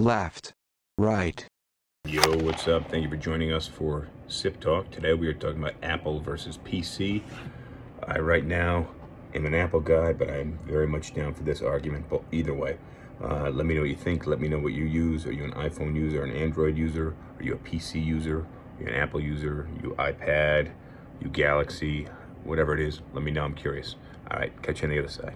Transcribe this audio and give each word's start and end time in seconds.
left, 0.00 0.54
right. 0.96 1.46
Yo, 2.06 2.22
what's 2.38 2.66
up? 2.66 2.90
Thank 2.90 3.04
you 3.04 3.10
for 3.10 3.16
joining 3.16 3.52
us 3.52 3.66
for 3.66 4.08
Sip 4.28 4.58
Talk. 4.58 4.90
Today 4.90 5.12
we 5.12 5.28
are 5.28 5.34
talking 5.34 5.58
about 5.58 5.74
Apple 5.82 6.20
versus 6.20 6.58
PC. 6.58 7.22
I 8.08 8.18
right 8.18 8.44
now 8.44 8.88
am 9.34 9.44
an 9.44 9.54
Apple 9.54 9.80
guy, 9.80 10.14
but 10.14 10.30
I'm 10.30 10.58
very 10.64 10.86
much 10.86 11.14
down 11.14 11.34
for 11.34 11.42
this 11.42 11.60
argument. 11.60 12.06
But 12.08 12.22
either 12.32 12.54
way, 12.54 12.78
uh, 13.22 13.50
let 13.50 13.66
me 13.66 13.74
know 13.74 13.82
what 13.82 13.90
you 13.90 13.96
think. 13.96 14.26
Let 14.26 14.40
me 14.40 14.48
know 14.48 14.58
what 14.58 14.72
you 14.72 14.84
use. 14.84 15.26
Are 15.26 15.32
you 15.32 15.44
an 15.44 15.52
iPhone 15.52 15.94
user, 15.94 16.24
an 16.24 16.34
Android 16.34 16.78
user? 16.78 17.14
Are 17.38 17.42
you 17.42 17.52
a 17.52 17.58
PC 17.58 18.02
user? 18.02 18.46
Are 18.78 18.82
you 18.82 18.86
an 18.86 18.94
Apple 18.94 19.20
user? 19.20 19.68
Are 19.68 19.82
you 19.82 19.94
iPad? 19.98 20.70
You 21.20 21.28
Galaxy? 21.28 22.08
Whatever 22.44 22.72
it 22.72 22.80
is, 22.80 23.02
let 23.12 23.22
me 23.22 23.30
know. 23.30 23.44
I'm 23.44 23.54
curious. 23.54 23.96
All 24.30 24.38
right, 24.38 24.62
catch 24.62 24.80
you 24.80 24.88
on 24.88 24.94
the 24.94 25.00
other 25.00 25.08
side. 25.08 25.34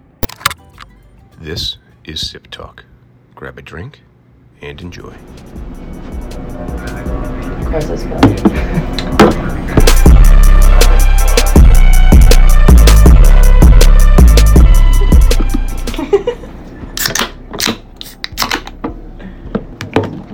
This 1.39 1.77
is 2.05 2.27
Sip 2.27 2.51
Talk. 2.51 2.87
Grab 3.35 3.59
a 3.59 3.63
drink 3.63 4.01
and 4.65 4.81
enjoy. 4.81 5.15
Across 7.63 7.87
this 7.87 8.05
bill. 8.05 8.21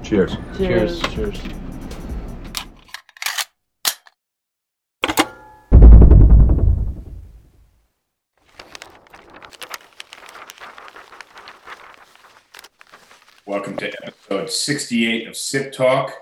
Cheers. 0.03 0.37
Cheers. 0.57 1.01
Cheers. 1.03 1.39
Welcome 1.43 1.60
episode 14.51 14.75
68 14.75 15.29
of 15.29 15.37
Sip 15.37 15.73
Talk. 15.73 16.13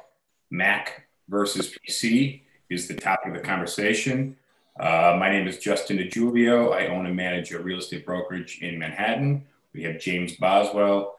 Mac 0.51 1.09
versus 1.31 1.75
PC 1.75 2.43
is 2.69 2.87
the 2.87 2.93
topic 2.93 3.29
of 3.29 3.35
the 3.35 3.41
conversation. 3.41 4.37
Uh, 4.79 5.17
my 5.19 5.31
name 5.31 5.49
is 5.49 5.57
Justin 5.57 5.97
DeGiulio. 5.97 6.75
I 6.75 6.89
own 6.89 7.07
and 7.07 7.17
manage 7.17 7.53
a 7.53 7.59
real 7.59 7.79
estate 7.79 8.05
brokerage 8.05 8.59
in 8.61 8.79
Manhattan. 8.79 9.47
We 9.73 9.83
have 9.85 9.99
James 9.99 10.37
Boswell, 10.37 11.17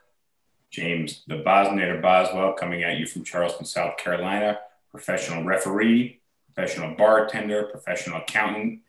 James 0.70 1.24
the 1.26 1.38
Bosnator 1.38 2.00
Boswell, 2.00 2.54
coming 2.54 2.84
at 2.84 2.98
you 2.98 3.08
from 3.08 3.24
Charleston, 3.24 3.66
South 3.66 3.98
Carolina, 3.98 4.60
professional 4.92 5.44
referee, 5.44 6.22
professional 6.54 6.96
bartender, 6.96 7.64
professional 7.64 8.18
accountant, 8.18 8.82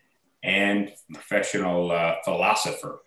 and 0.42 0.92
professional 1.14 1.90
uh, 1.90 2.16
philosopher. 2.22 3.00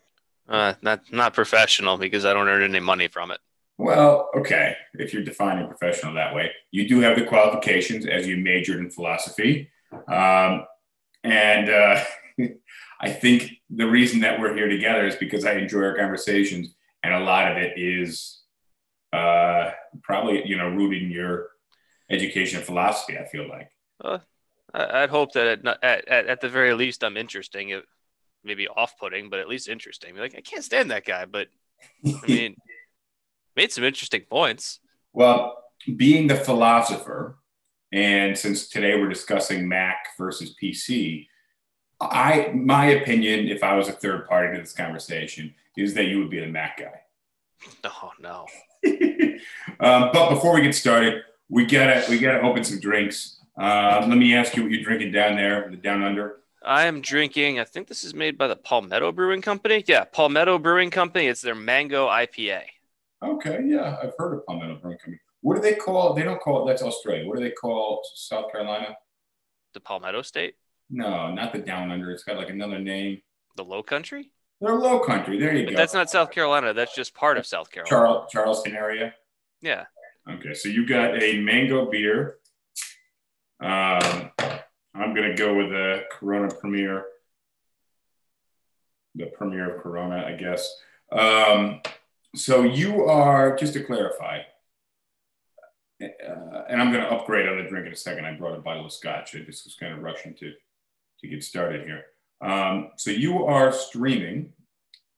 Uh, 0.50 0.74
not 0.82 1.02
not 1.14 1.36
professional 1.36 1.98
because 2.00 2.26
I 2.26 2.34
don't 2.34 2.48
earn 2.48 2.64
any 2.64 2.80
money 2.80 3.08
from 3.08 3.30
it. 3.30 3.40
Well, 3.78 4.30
okay, 4.36 4.76
if 4.94 5.14
you're 5.14 5.24
defining 5.24 5.68
professional 5.68 6.14
that 6.14 6.36
way, 6.36 6.52
you 6.72 6.88
do 6.88 7.00
have 7.02 7.18
the 7.18 7.26
qualifications 7.26 8.06
as 8.06 8.28
you 8.28 8.38
majored 8.38 8.80
in 8.80 8.90
philosophy. 8.90 9.72
Um, 10.08 10.66
and 11.24 11.70
uh, 11.70 12.04
I 13.02 13.10
think 13.10 13.52
the 13.70 13.90
reason 13.90 14.22
that 14.22 14.40
we're 14.40 14.56
here 14.56 14.70
together 14.70 15.08
is 15.08 15.16
because 15.16 15.46
I 15.46 15.54
enjoy 15.54 15.84
our 15.84 15.98
conversations, 15.98 16.76
and 17.04 17.14
a 17.14 17.20
lot 17.20 17.52
of 17.52 17.58
it 17.58 17.78
is 17.78 18.42
uh, 19.12 19.72
probably 20.02 20.46
you 20.46 20.58
know 20.58 20.70
rooted 20.70 21.04
in 21.04 21.12
your 21.12 21.50
education 22.10 22.60
in 22.60 22.66
philosophy. 22.66 23.18
I 23.18 23.26
feel 23.26 23.50
like. 23.50 23.70
Uh, 24.04 24.20
I, 24.74 25.04
I'd 25.04 25.10
hope 25.10 25.34
that 25.34 25.66
at, 25.66 25.84
at, 25.84 26.08
at, 26.08 26.28
at 26.28 26.42
the 26.42 26.50
very 26.50 26.74
least 26.74 27.04
I'm 27.04 27.18
interesting. 27.18 27.70
It 27.70 27.86
maybe 28.44 28.68
off-putting, 28.68 29.30
but 29.30 29.40
at 29.40 29.48
least 29.48 29.70
interesting. 29.70 30.16
Like 30.16 30.36
I 30.36 30.42
can't 30.42 30.64
stand 30.64 30.92
that 30.92 31.06
guy, 31.06 31.26
but 31.26 31.48
I 32.06 32.20
mean, 32.28 32.56
made 33.56 33.72
some 33.72 33.84
interesting 33.84 34.22
points. 34.30 34.80
Well, 35.14 35.64
being 35.96 36.28
the 36.28 36.36
philosopher, 36.36 37.38
and 37.92 38.38
since 38.38 38.68
today 38.70 39.00
we're 39.00 39.10
discussing 39.10 39.68
Mac 39.68 40.08
versus 40.18 40.56
PC, 40.62 41.28
I 42.02 42.52
my 42.54 42.86
opinion, 42.88 43.48
if 43.48 43.64
I 43.64 43.76
was 43.76 43.88
a 43.88 43.94
third 43.94 44.28
party 44.28 44.56
to 44.56 44.62
this 44.62 44.74
conversation, 44.74 45.54
is 45.78 45.94
that 45.94 46.06
you 46.06 46.20
would 46.20 46.30
be 46.30 46.40
the 46.40 46.48
Mac 46.48 46.80
guy. 46.80 47.02
Oh 47.86 48.12
no. 48.20 48.46
um, 49.80 50.10
but 50.12 50.30
before 50.30 50.54
we 50.54 50.62
get 50.62 50.76
started, 50.76 51.24
we 51.50 51.66
gotta 51.66 52.04
we 52.10 52.20
gotta 52.20 52.42
open 52.42 52.64
some 52.64 52.80
drinks. 52.80 53.40
Uh, 53.58 54.06
let 54.08 54.18
me 54.18 54.34
ask 54.34 54.56
you 54.56 54.64
what 54.64 54.72
you're 54.72 54.84
drinking 54.84 55.12
down 55.12 55.36
there, 55.36 55.70
the 55.70 55.78
down 55.78 56.04
under. 56.04 56.42
I 56.66 56.86
am 56.86 57.02
drinking. 57.02 57.60
I 57.60 57.66
think 57.66 57.88
this 57.88 58.04
is 58.04 58.14
made 58.14 58.38
by 58.38 58.48
the 58.48 58.56
Palmetto 58.56 59.12
Brewing 59.12 59.42
Company. 59.42 59.84
Yeah, 59.86 60.06
Palmetto 60.06 60.58
Brewing 60.58 60.90
Company. 60.90 61.28
It's 61.28 61.42
their 61.42 61.56
mango 61.56 62.08
IPA. 62.08 62.64
Okay, 63.24 63.62
yeah, 63.66 63.98
I've 64.02 64.14
heard 64.18 64.34
of 64.34 64.46
Palmetto 64.46 64.76
Brewing 64.82 64.98
Company. 64.98 65.20
What 65.42 65.56
do 65.56 65.62
they 65.62 65.76
call? 65.76 66.14
They 66.14 66.24
don't 66.24 66.42
call 66.42 66.64
it. 66.68 66.72
That's 66.72 66.82
Australia. 66.84 67.28
What 67.28 67.38
do 67.38 67.44
they 67.44 67.52
call 67.52 68.02
South 68.16 68.52
Carolina? 68.52 68.96
The 69.74 69.80
Palmetto 69.80 70.22
State, 70.22 70.56
No, 70.90 71.32
not 71.32 71.52
the 71.54 71.60
down 71.60 71.90
under. 71.92 72.12
It's 72.12 72.24
got 72.24 72.38
like 72.38 72.50
another 72.50 72.80
name. 72.80 73.22
the 73.56 73.64
Low 73.64 73.82
Country. 73.84 74.32
They're 74.62 74.76
low 74.76 75.00
country. 75.02 75.38
There 75.38 75.54
you 75.54 75.66
But 75.66 75.72
go. 75.72 75.78
that's 75.78 75.94
not 75.94 76.10
South 76.10 76.32
Carolina. 76.32 76.74
That's 76.74 76.96
just 76.96 77.14
part 77.14 77.38
of 77.38 77.46
South 77.46 77.70
Carolina. 77.70 77.90
Charl- 77.90 78.28
Charleston 78.32 78.76
area. 78.76 79.14
Yeah. 79.62 79.86
Okay, 80.30 80.54
so 80.54 80.70
you 80.70 80.86
got 80.88 81.22
a 81.22 81.42
mango 81.42 81.90
beer. 81.92 82.38
Um, 83.60 84.32
I'm 84.96 85.14
gonna 85.14 85.36
go 85.36 85.54
with 85.54 85.74
a 85.74 86.04
Corona 86.12 86.48
Premier, 86.54 87.04
the 89.16 89.26
Premier 89.28 89.76
of 89.76 89.84
Corona, 89.84 90.24
I 90.26 90.34
guess. 90.38 90.74
Um, 91.12 91.82
so 92.36 92.64
you 92.64 93.06
are 93.06 93.56
just 93.56 93.74
to 93.74 93.84
clarify, 93.84 94.40
uh, 96.02 96.64
and 96.70 96.82
I'm 96.82 96.92
gonna 96.92 97.06
upgrade 97.06 97.48
on 97.48 97.58
the 97.58 97.70
drink 97.70 97.88
in 97.88 97.94
a 97.94 97.96
second. 97.96 98.26
I 98.26 98.34
brought 98.34 98.58
a 98.58 98.62
bottle 98.62 98.86
of 98.86 98.92
scotch. 98.92 99.36
I 99.36 99.40
just 99.40 99.66
was 99.66 99.76
kind 99.80 99.94
of 99.94 100.02
rushing 100.02 100.34
to 100.36 100.54
to 101.22 101.28
get 101.28 101.44
started 101.44 101.86
here. 101.86 102.06
Um, 102.42 102.92
so 102.98 103.12
you 103.12 103.46
are 103.46 103.72
streaming. 103.72 104.54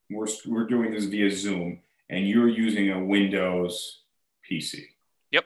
We're 0.09 0.27
we're 0.45 0.67
doing 0.67 0.91
this 0.91 1.05
via 1.05 1.31
Zoom, 1.31 1.79
and 2.09 2.27
you're 2.27 2.49
using 2.49 2.91
a 2.91 3.03
Windows 3.03 4.03
PC. 4.49 4.83
Yep. 5.31 5.45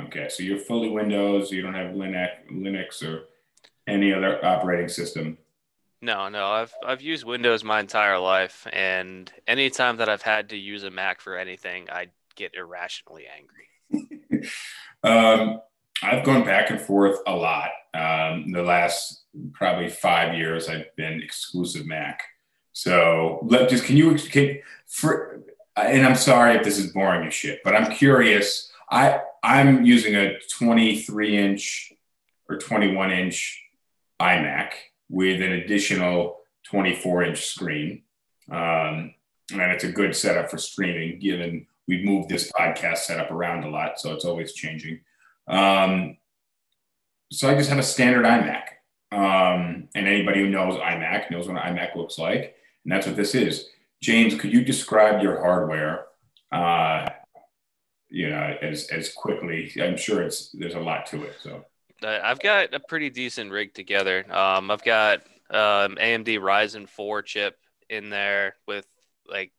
Okay, 0.00 0.28
so 0.28 0.42
you're 0.42 0.58
fully 0.58 0.90
Windows. 0.90 1.50
You 1.50 1.62
don't 1.62 1.74
have 1.74 1.94
Linux, 1.94 2.30
Linux 2.52 3.02
or 3.02 3.24
any 3.86 4.12
other 4.12 4.44
operating 4.44 4.88
system. 4.88 5.38
No, 6.02 6.28
no. 6.28 6.46
I've 6.46 6.74
I've 6.84 7.00
used 7.00 7.24
Windows 7.24 7.64
my 7.64 7.80
entire 7.80 8.18
life, 8.18 8.66
and 8.72 9.32
anytime 9.46 9.96
that 9.96 10.08
I've 10.08 10.22
had 10.22 10.50
to 10.50 10.56
use 10.56 10.84
a 10.84 10.90
Mac 10.90 11.20
for 11.20 11.36
anything, 11.36 11.88
I 11.90 12.08
get 12.34 12.54
irrationally 12.54 13.24
angry. 13.26 14.48
Um, 15.04 15.60
I've 16.02 16.24
gone 16.24 16.44
back 16.44 16.70
and 16.70 16.80
forth 16.80 17.20
a 17.26 17.34
lot. 17.34 17.70
Um, 17.94 18.50
the 18.50 18.62
last 18.62 19.24
probably 19.52 19.88
five 19.88 20.34
years, 20.34 20.68
I've 20.68 20.94
been 20.96 21.22
exclusive 21.22 21.86
Mac. 21.86 22.22
So 22.72 23.38
let 23.44 23.70
just 23.70 23.84
can 23.84 23.96
you 23.96 24.14
can, 24.16 24.58
for 24.86 25.42
and 25.76 26.04
I'm 26.04 26.16
sorry 26.16 26.56
if 26.56 26.64
this 26.64 26.78
is 26.78 26.92
boring 26.92 27.26
as 27.26 27.34
shit, 27.34 27.60
but 27.64 27.74
I'm 27.74 27.92
curious. 27.92 28.70
I 28.90 29.20
I'm 29.42 29.84
using 29.84 30.16
a 30.16 30.38
23 30.52 31.38
inch 31.38 31.92
or 32.48 32.58
21 32.58 33.12
inch 33.12 33.62
iMac 34.20 34.72
with 35.08 35.40
an 35.40 35.52
additional 35.52 36.38
24 36.64 37.24
inch 37.24 37.46
screen, 37.46 38.02
um, 38.50 39.14
and 39.52 39.72
it's 39.72 39.84
a 39.84 39.92
good 39.92 40.14
setup 40.14 40.50
for 40.50 40.58
streaming. 40.58 41.18
Given 41.18 41.66
we've 41.86 42.04
moved 42.04 42.28
this 42.28 42.50
podcast 42.52 42.98
setup 42.98 43.30
around 43.30 43.64
a 43.64 43.70
lot, 43.70 44.00
so 44.00 44.12
it's 44.12 44.24
always 44.24 44.52
changing. 44.52 45.00
Um, 45.48 46.16
so 47.30 47.50
I 47.50 47.54
just 47.54 47.70
have 47.70 47.78
a 47.78 47.82
standard 47.82 48.24
iMac. 48.24 48.62
Um, 49.12 49.88
and 49.94 50.06
anybody 50.06 50.40
who 50.40 50.48
knows 50.48 50.78
iMac 50.78 51.30
knows 51.30 51.48
what 51.48 51.56
an 51.56 51.76
iMac 51.76 51.96
looks 51.96 52.18
like. 52.18 52.56
And 52.84 52.92
that's 52.92 53.06
what 53.06 53.16
this 53.16 53.34
is. 53.34 53.68
James, 54.02 54.34
could 54.34 54.52
you 54.52 54.64
describe 54.64 55.22
your 55.22 55.40
hardware, 55.40 56.06
uh, 56.52 57.08
you 58.08 58.28
know, 58.28 58.56
as, 58.60 58.88
as 58.88 59.12
quickly? 59.12 59.72
I'm 59.80 59.96
sure 59.96 60.22
it's 60.22 60.50
there's 60.50 60.74
a 60.74 60.80
lot 60.80 61.06
to 61.06 61.22
it. 61.22 61.36
So 61.40 61.64
I've 62.02 62.40
got 62.40 62.74
a 62.74 62.80
pretty 62.80 63.10
decent 63.10 63.50
rig 63.50 63.74
together. 63.74 64.24
Um, 64.30 64.70
I've 64.70 64.84
got 64.84 65.20
um, 65.50 65.96
AMD 65.96 66.38
Ryzen 66.40 66.88
4 66.88 67.22
chip 67.22 67.56
in 67.88 68.10
there 68.10 68.56
with 68.66 68.86
like 69.28 69.52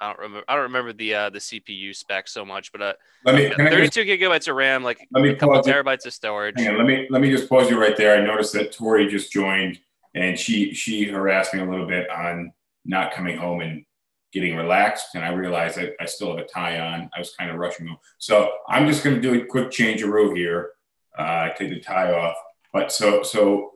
I 0.00 0.08
don't 0.08 0.18
remember 0.18 0.44
I 0.48 0.54
don't 0.54 0.64
remember 0.64 0.92
the 0.92 1.14
uh, 1.14 1.30
the 1.30 1.38
CPU 1.38 1.94
spec 1.94 2.28
so 2.28 2.44
much, 2.44 2.70
but 2.70 2.82
uh, 2.82 2.92
let 3.24 3.34
me 3.34 3.46
I 3.46 3.70
just, 3.70 3.94
32 3.94 4.04
gigabytes 4.04 4.48
of 4.48 4.54
RAM, 4.54 4.84
like 4.84 5.06
let 5.12 5.22
me 5.22 5.30
a 5.30 5.36
couple 5.36 5.56
pause 5.56 5.66
it. 5.66 5.74
terabytes 5.74 6.06
of 6.06 6.12
storage. 6.12 6.54
Hang 6.58 6.68
on, 6.68 6.78
let 6.78 6.86
me 6.86 7.06
let 7.10 7.20
me 7.20 7.30
just 7.30 7.48
pause 7.48 7.68
you 7.68 7.80
right 7.80 7.96
there. 7.96 8.16
I 8.16 8.24
noticed 8.24 8.52
that 8.52 8.72
Tori 8.72 9.08
just 9.08 9.32
joined, 9.32 9.80
and 10.14 10.38
she 10.38 10.72
she 10.72 11.04
harassed 11.06 11.52
me 11.52 11.60
a 11.60 11.68
little 11.68 11.86
bit 11.86 12.08
on 12.10 12.52
not 12.84 13.12
coming 13.12 13.36
home 13.36 13.60
and 13.60 13.84
getting 14.32 14.54
relaxed, 14.56 15.14
and 15.14 15.24
I 15.24 15.32
realized 15.32 15.78
that 15.78 15.94
I 16.00 16.04
still 16.04 16.36
have 16.36 16.44
a 16.44 16.48
tie 16.48 16.78
on. 16.78 17.10
I 17.16 17.18
was 17.18 17.34
kind 17.36 17.50
of 17.50 17.56
rushing 17.56 17.88
home, 17.88 17.98
so 18.18 18.52
I'm 18.68 18.86
just 18.86 19.02
going 19.02 19.16
to 19.16 19.22
do 19.22 19.40
a 19.40 19.44
quick 19.46 19.70
changearoo 19.70 20.36
here. 20.36 20.70
Uh, 21.16 21.50
take 21.50 21.70
the 21.70 21.80
tie 21.80 22.12
off, 22.12 22.36
but 22.72 22.92
so 22.92 23.22
so 23.22 23.72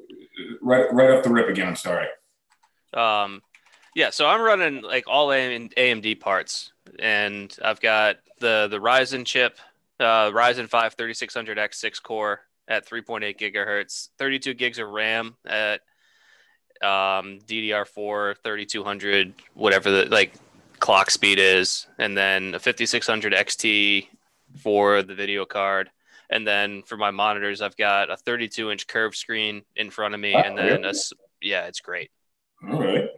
right 0.60 0.92
right 0.92 1.10
off 1.10 1.24
the 1.24 1.30
rip 1.30 1.48
again. 1.48 1.68
I'm 1.68 1.76
sorry. 1.76 2.06
Um, 2.94 3.42
Yeah, 3.94 4.10
so 4.10 4.26
I'm 4.26 4.40
running 4.40 4.82
like 4.82 5.04
all 5.06 5.28
AMD 5.28 6.20
parts, 6.20 6.72
and 6.98 7.54
I've 7.62 7.80
got 7.80 8.16
the 8.38 8.68
the 8.70 8.78
Ryzen 8.78 9.26
chip, 9.26 9.58
uh, 10.00 10.30
Ryzen 10.30 10.68
5 10.68 10.96
3600X 10.96 11.74
6 11.74 12.00
core 12.00 12.40
at 12.68 12.88
3.8 12.88 13.38
gigahertz, 13.38 14.08
32 14.18 14.54
gigs 14.54 14.78
of 14.78 14.88
RAM 14.88 15.36
at 15.46 15.80
um, 16.82 17.38
DDR4 17.46 18.36
3200, 18.42 19.34
whatever 19.54 19.90
the 19.90 20.04
like 20.06 20.34
clock 20.80 21.10
speed 21.10 21.38
is, 21.38 21.86
and 21.98 22.16
then 22.16 22.54
a 22.54 22.58
5600 22.58 23.32
XT 23.32 24.08
for 24.58 25.02
the 25.02 25.14
video 25.14 25.44
card. 25.44 25.90
And 26.32 26.46
then 26.46 26.82
for 26.82 26.96
my 26.96 27.10
monitors, 27.10 27.60
I've 27.60 27.76
got 27.76 28.10
a 28.10 28.16
32 28.16 28.70
inch 28.70 28.86
curved 28.86 29.16
screen 29.16 29.62
in 29.76 29.90
front 29.90 30.14
of 30.14 30.20
me, 30.20 30.34
and 30.34 30.56
then 30.56 30.84
a, 30.84 30.92
yeah, 31.40 31.66
it's 31.66 31.80
great. 31.80 32.10
All 32.68 32.80
right. 32.80 33.08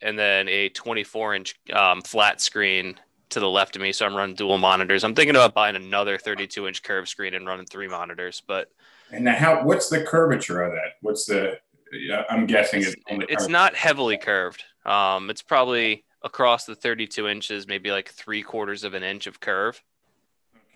And 0.00 0.18
then 0.18 0.48
a 0.48 0.68
24 0.68 1.34
inch 1.34 1.54
um, 1.72 2.02
flat 2.02 2.40
screen 2.40 2.98
to 3.30 3.40
the 3.40 3.48
left 3.48 3.76
of 3.76 3.82
me. 3.82 3.92
So 3.92 4.06
I'm 4.06 4.14
running 4.14 4.36
dual 4.36 4.58
monitors. 4.58 5.04
I'm 5.04 5.14
thinking 5.14 5.34
about 5.34 5.54
buying 5.54 5.76
another 5.76 6.18
32 6.18 6.68
inch 6.68 6.82
curved 6.82 7.08
screen 7.08 7.34
and 7.34 7.46
running 7.46 7.66
three 7.66 7.88
monitors. 7.88 8.42
But 8.46 8.68
and 9.10 9.24
now, 9.24 9.36
how? 9.36 9.64
What's 9.64 9.88
the 9.88 10.02
curvature 10.02 10.62
of 10.62 10.72
that? 10.72 10.94
What's 11.00 11.26
the? 11.26 11.58
I'm 12.28 12.46
guessing 12.46 12.82
it's, 12.82 12.94
it's 13.08 13.48
not 13.48 13.74
heavily 13.74 14.18
curved. 14.18 14.62
Um, 14.84 15.30
it's 15.30 15.40
probably 15.40 16.04
across 16.22 16.66
the 16.66 16.74
32 16.74 17.28
inches, 17.28 17.66
maybe 17.66 17.90
like 17.90 18.10
three 18.10 18.42
quarters 18.42 18.84
of 18.84 18.92
an 18.92 19.02
inch 19.02 19.26
of 19.26 19.40
curve. 19.40 19.82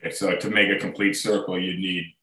Okay, 0.05 0.15
so 0.15 0.35
to 0.35 0.51
make 0.51 0.69
a 0.71 0.79
complete 0.79 1.15
circle, 1.15 1.59
you'd 1.59 1.79
need 1.79 2.15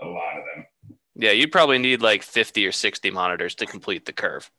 a 0.00 0.06
lot 0.06 0.38
of 0.38 0.44
them. 0.54 0.66
Yeah, 1.14 1.32
you'd 1.32 1.52
probably 1.52 1.78
need 1.78 2.02
like 2.02 2.22
50 2.22 2.66
or 2.66 2.72
60 2.72 3.10
monitors 3.10 3.54
to 3.56 3.66
complete 3.66 4.04
the 4.04 4.12
curve. 4.12 4.50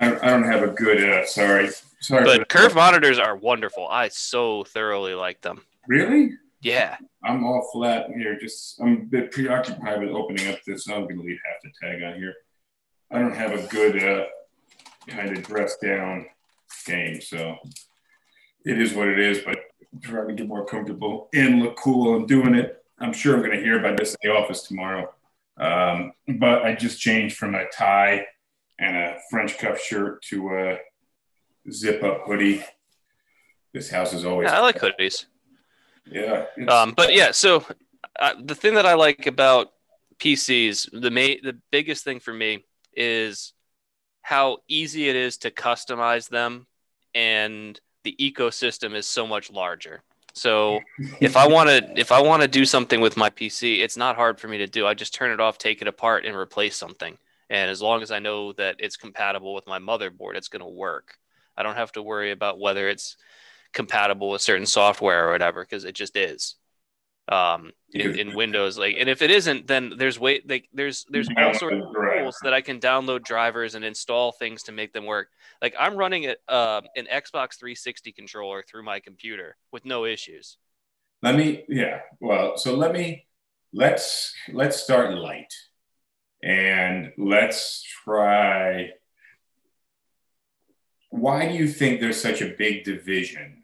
I, 0.00 0.14
I 0.14 0.30
don't 0.30 0.44
have 0.44 0.62
a 0.62 0.68
good, 0.68 1.02
uh, 1.02 1.26
sorry. 1.26 1.70
Sorry. 2.00 2.24
But 2.24 2.48
curve 2.48 2.74
monitors 2.74 3.18
are 3.18 3.36
wonderful. 3.36 3.88
I 3.88 4.08
so 4.08 4.64
thoroughly 4.64 5.14
like 5.14 5.40
them. 5.40 5.62
Really? 5.86 6.32
Yeah. 6.60 6.96
I'm 7.22 7.44
all 7.44 7.68
flat 7.72 8.08
here. 8.14 8.38
Just, 8.38 8.80
I'm 8.80 8.92
a 8.92 9.04
bit 9.04 9.30
preoccupied 9.30 10.00
with 10.00 10.10
opening 10.10 10.48
up 10.48 10.58
this. 10.66 10.88
I'm 10.88 11.04
going 11.04 11.16
to 11.16 11.22
leave 11.22 11.38
half 11.44 11.62
the 11.62 11.70
tag 11.80 12.02
on 12.02 12.18
here. 12.18 12.34
I 13.10 13.18
don't 13.18 13.36
have 13.36 13.52
a 13.52 13.66
good 13.68 14.02
uh, 14.02 14.24
kind 15.08 15.36
of 15.36 15.42
dress 15.44 15.76
down 15.76 16.26
game. 16.86 17.20
So 17.20 17.56
it 18.64 18.80
is 18.80 18.94
what 18.94 19.08
it 19.08 19.18
is. 19.18 19.38
But 19.38 19.58
trying 20.00 20.28
to 20.28 20.34
get 20.34 20.48
more 20.48 20.64
comfortable 20.64 21.28
and 21.34 21.62
look 21.62 21.76
cool 21.76 22.16
and 22.16 22.28
doing 22.28 22.54
it. 22.54 22.82
I'm 22.98 23.12
sure 23.12 23.34
I'm 23.34 23.40
going 23.40 23.56
to 23.56 23.62
hear 23.62 23.78
about 23.78 23.96
this 23.96 24.16
in 24.20 24.30
the 24.30 24.36
office 24.36 24.62
tomorrow. 24.62 25.12
Um, 25.56 26.12
but 26.38 26.64
I 26.64 26.74
just 26.74 27.00
changed 27.00 27.36
from 27.36 27.54
a 27.54 27.68
tie 27.70 28.26
and 28.78 28.96
a 28.96 29.18
French 29.30 29.58
cuff 29.58 29.80
shirt 29.80 30.22
to 30.22 30.48
a 30.50 30.78
zip 31.70 32.02
up 32.02 32.22
hoodie. 32.26 32.64
This 33.72 33.90
house 33.90 34.12
is 34.12 34.24
always. 34.24 34.46
Yeah, 34.46 34.58
I 34.58 34.60
like 34.60 34.78
hoodies. 34.78 35.26
Yeah. 36.10 36.46
Um, 36.68 36.92
but 36.96 37.14
yeah, 37.14 37.30
so 37.30 37.64
uh, 38.18 38.34
the 38.42 38.54
thing 38.54 38.74
that 38.74 38.86
I 38.86 38.94
like 38.94 39.26
about 39.26 39.72
PCs, 40.18 40.88
the 40.92 41.10
ma- 41.10 41.40
the 41.42 41.58
biggest 41.70 42.04
thing 42.04 42.20
for 42.20 42.32
me 42.32 42.64
is 42.92 43.52
how 44.22 44.58
easy 44.68 45.08
it 45.08 45.16
is 45.16 45.38
to 45.38 45.50
customize 45.50 46.28
them 46.28 46.66
and 47.14 47.78
the 48.04 48.16
ecosystem 48.20 48.94
is 48.94 49.06
so 49.06 49.26
much 49.26 49.50
larger. 49.50 50.02
So 50.34 50.80
if 51.20 51.36
I 51.36 51.46
want 51.48 51.68
to 51.68 51.98
if 51.98 52.12
I 52.12 52.22
want 52.22 52.42
to 52.42 52.48
do 52.48 52.64
something 52.64 53.00
with 53.00 53.16
my 53.16 53.30
PC, 53.30 53.80
it's 53.80 53.96
not 53.96 54.16
hard 54.16 54.38
for 54.38 54.48
me 54.48 54.58
to 54.58 54.66
do. 54.66 54.86
I 54.86 54.94
just 54.94 55.14
turn 55.14 55.30
it 55.30 55.40
off, 55.40 55.58
take 55.58 55.82
it 55.82 55.88
apart 55.88 56.24
and 56.24 56.36
replace 56.36 56.76
something. 56.76 57.18
And 57.50 57.70
as 57.70 57.82
long 57.82 58.02
as 58.02 58.10
I 58.10 58.20
know 58.20 58.52
that 58.54 58.76
it's 58.78 58.96
compatible 58.96 59.54
with 59.54 59.66
my 59.66 59.78
motherboard, 59.78 60.36
it's 60.36 60.48
going 60.48 60.62
to 60.62 60.68
work. 60.68 61.18
I 61.56 61.62
don't 61.62 61.76
have 61.76 61.92
to 61.92 62.02
worry 62.02 62.30
about 62.30 62.58
whether 62.58 62.88
it's 62.88 63.16
compatible 63.72 64.30
with 64.30 64.40
certain 64.40 64.66
software 64.66 65.28
or 65.28 65.32
whatever 65.32 65.62
because 65.62 65.84
it 65.84 65.94
just 65.94 66.16
is 66.16 66.56
um 67.30 67.72
in, 67.94 68.18
in 68.18 68.34
windows 68.34 68.76
like 68.76 68.96
and 68.98 69.08
if 69.08 69.22
it 69.22 69.30
isn't 69.30 69.66
then 69.66 69.94
there's 69.96 70.20
way 70.20 70.42
like 70.46 70.68
there's 70.74 71.06
there's 71.08 71.28
all 71.38 71.54
sorts 71.54 71.76
of 71.76 71.94
tools 71.94 72.36
that 72.42 72.52
i 72.52 72.60
can 72.60 72.78
download 72.78 73.24
drivers 73.24 73.74
and 73.74 73.84
install 73.84 74.32
things 74.32 74.62
to 74.64 74.72
make 74.72 74.92
them 74.92 75.06
work. 75.06 75.28
Like 75.62 75.74
i'm 75.78 75.96
running 75.96 76.24
it 76.24 76.38
uh, 76.48 76.82
an 76.96 77.06
xbox 77.06 77.58
360 77.58 78.12
controller 78.12 78.62
through 78.68 78.82
my 78.82 79.00
computer 79.00 79.56
with 79.72 79.84
no 79.86 80.04
issues. 80.04 80.58
Let 81.22 81.36
me 81.36 81.64
yeah 81.68 82.00
well 82.20 82.58
so 82.58 82.74
let 82.74 82.92
me 82.92 83.26
let's 83.72 84.34
let's 84.52 84.82
start 84.82 85.14
light. 85.14 85.52
And 86.42 87.12
let's 87.16 87.82
try 87.82 88.90
why 91.08 91.48
do 91.48 91.54
you 91.54 91.68
think 91.68 92.00
there's 92.00 92.20
such 92.20 92.42
a 92.42 92.54
big 92.58 92.84
division 92.84 93.63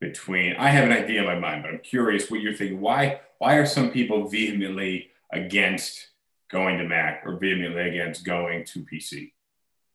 between 0.00 0.56
I 0.56 0.68
have 0.68 0.84
an 0.84 0.92
idea 0.92 1.20
in 1.20 1.26
my 1.26 1.38
mind, 1.38 1.62
but 1.62 1.70
I'm 1.70 1.80
curious 1.80 2.30
what 2.30 2.40
you're 2.40 2.54
thinking. 2.54 2.80
Why 2.80 3.20
why 3.38 3.54
are 3.54 3.66
some 3.66 3.90
people 3.90 4.28
vehemently 4.28 5.10
against 5.32 6.08
going 6.50 6.78
to 6.78 6.84
Mac 6.84 7.22
or 7.24 7.36
vehemently 7.36 7.88
against 7.88 8.24
going 8.24 8.64
to 8.66 8.84
PC? 8.84 9.32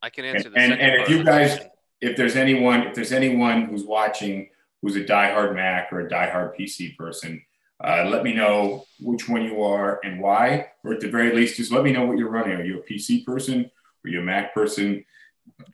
I 0.02 0.10
can 0.10 0.26
answer 0.26 0.50
and, 0.56 0.74
and, 0.74 0.82
and 0.82 1.02
if 1.02 1.10
you 1.10 1.24
guys 1.24 1.60
if 2.02 2.16
there's 2.16 2.36
anyone 2.36 2.88
if 2.88 2.96
there's 2.96 3.12
anyone 3.12 3.64
who's 3.64 3.84
watching 3.84 4.50
who's 4.82 4.96
a 4.96 5.04
diehard 5.04 5.56
Mac 5.56 5.92
or 5.92 6.02
a 6.02 6.10
diehard 6.10 6.58
PC 6.58 6.96
person, 6.98 7.42
uh, 7.84 8.06
let 8.10 8.24
me 8.24 8.34
know 8.34 8.86
which 9.00 9.28
one 9.30 9.44
you 9.44 9.64
are 9.64 10.00
and 10.04 10.22
why, 10.22 10.68
or 10.84 10.94
at 10.94 11.00
the 11.00 11.10
very 11.10 11.36
least, 11.36 11.58
just 11.58 11.72
let 11.72 11.84
me 11.84 11.92
know 11.92 12.06
what 12.06 12.18
you're 12.18 12.30
running. 12.30 12.56
Are 12.56 12.64
you 12.64 12.80
a 12.80 12.84
PC 12.84 13.26
person? 13.26 13.70
Are 14.06 14.10
you 14.10 14.20
a 14.20 14.24
Mac 14.24 14.54
person? 14.54 15.04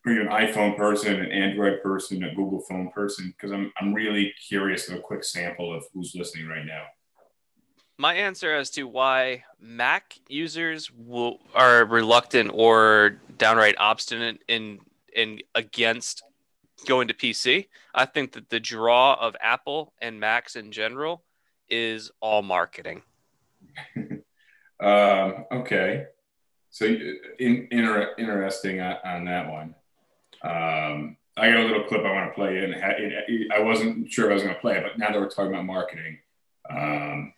Are 0.05 0.11
you 0.11 0.21
an 0.21 0.27
iPhone 0.27 0.77
person, 0.77 1.19
an 1.19 1.31
Android 1.31 1.81
person, 1.81 2.23
a 2.23 2.33
Google 2.35 2.61
phone 2.61 2.91
person? 2.91 3.33
Because 3.35 3.51
I'm, 3.51 3.71
I'm 3.79 3.93
really 3.93 4.33
curious 4.47 4.89
of 4.89 4.95
a 4.95 4.99
quick 4.99 5.23
sample 5.23 5.73
of 5.73 5.83
who's 5.93 6.13
listening 6.15 6.47
right 6.47 6.65
now. 6.65 6.83
My 7.97 8.13
answer 8.13 8.53
as 8.53 8.69
to 8.71 8.83
why 8.83 9.45
Mac 9.59 10.17
users 10.27 10.91
will, 10.91 11.39
are 11.53 11.85
reluctant 11.85 12.51
or 12.53 13.17
downright 13.37 13.75
obstinate 13.77 14.41
in 14.47 14.79
in 15.15 15.39
against 15.55 16.23
going 16.85 17.07
to 17.07 17.13
PC, 17.13 17.67
I 17.93 18.05
think 18.05 18.33
that 18.33 18.49
the 18.49 18.59
draw 18.59 19.15
of 19.19 19.35
Apple 19.41 19.93
and 20.01 20.19
Macs 20.19 20.55
in 20.55 20.71
general 20.71 21.23
is 21.69 22.11
all 22.19 22.41
marketing. 22.41 23.01
um, 24.79 25.45
okay. 25.51 26.05
So 26.75 26.83
in, 26.87 27.69
inter, 27.71 28.13
interesting 28.17 28.81
on, 28.81 28.97
on, 29.05 29.23
that 29.23 29.49
one. 29.49 29.75
Um, 30.43 31.15
I 31.37 31.49
got 31.49 31.61
a 31.61 31.63
little 31.63 31.85
clip 31.85 32.01
I 32.01 32.11
want 32.11 32.29
to 32.29 32.35
play 32.35 32.65
in. 32.65 32.73
I 33.49 33.59
wasn't 33.61 34.11
sure 34.11 34.25
if 34.25 34.31
I 34.31 34.33
was 34.33 34.43
going 34.43 34.55
to 34.55 34.59
play 34.59 34.75
it, 34.75 34.83
but 34.83 34.97
now 34.97 35.09
that 35.09 35.17
we're 35.17 35.29
talking 35.29 35.53
about 35.53 35.63
marketing. 35.63 36.17
Um, 36.69 37.33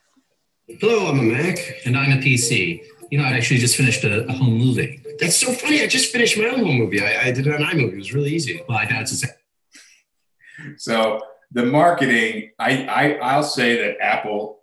Hello, 0.68 1.06
I'm 1.06 1.20
a 1.20 1.22
Mac. 1.22 1.60
And 1.86 1.96
I'm 1.96 2.18
a 2.18 2.20
PC. 2.20 2.84
You 3.12 3.20
know, 3.20 3.26
I 3.26 3.34
actually 3.34 3.60
just 3.60 3.78
finished 3.78 4.04
a, 4.06 4.26
a 4.26 4.34
home 4.34 4.58
movie. 4.58 5.04
That's 5.20 5.38
so 5.38 5.54
funny. 5.54 5.84
I 5.84 5.88
just 5.88 6.12
finished 6.12 6.36
my 6.36 6.46
own 6.46 6.66
home 6.66 6.80
movie. 6.80 7.00
I, 7.00 7.28
I 7.28 7.32
did 7.32 7.46
it 7.46 7.54
on 7.54 7.62
iMovie. 7.62 7.94
It 7.94 7.98
was 7.98 8.16
really 8.16 8.32
easy. 8.32 8.64
Well, 8.68 8.80
I 8.80 8.86
doubt 8.86 9.04
it's 9.04 9.12
the 9.12 9.28
same. 9.28 10.78
So 10.78 11.22
the 11.52 11.64
marketing, 11.64 12.54
I, 12.58 12.86
I 12.86 13.12
I'll 13.22 13.44
say 13.44 13.84
that 13.84 14.02
Apple 14.02 14.62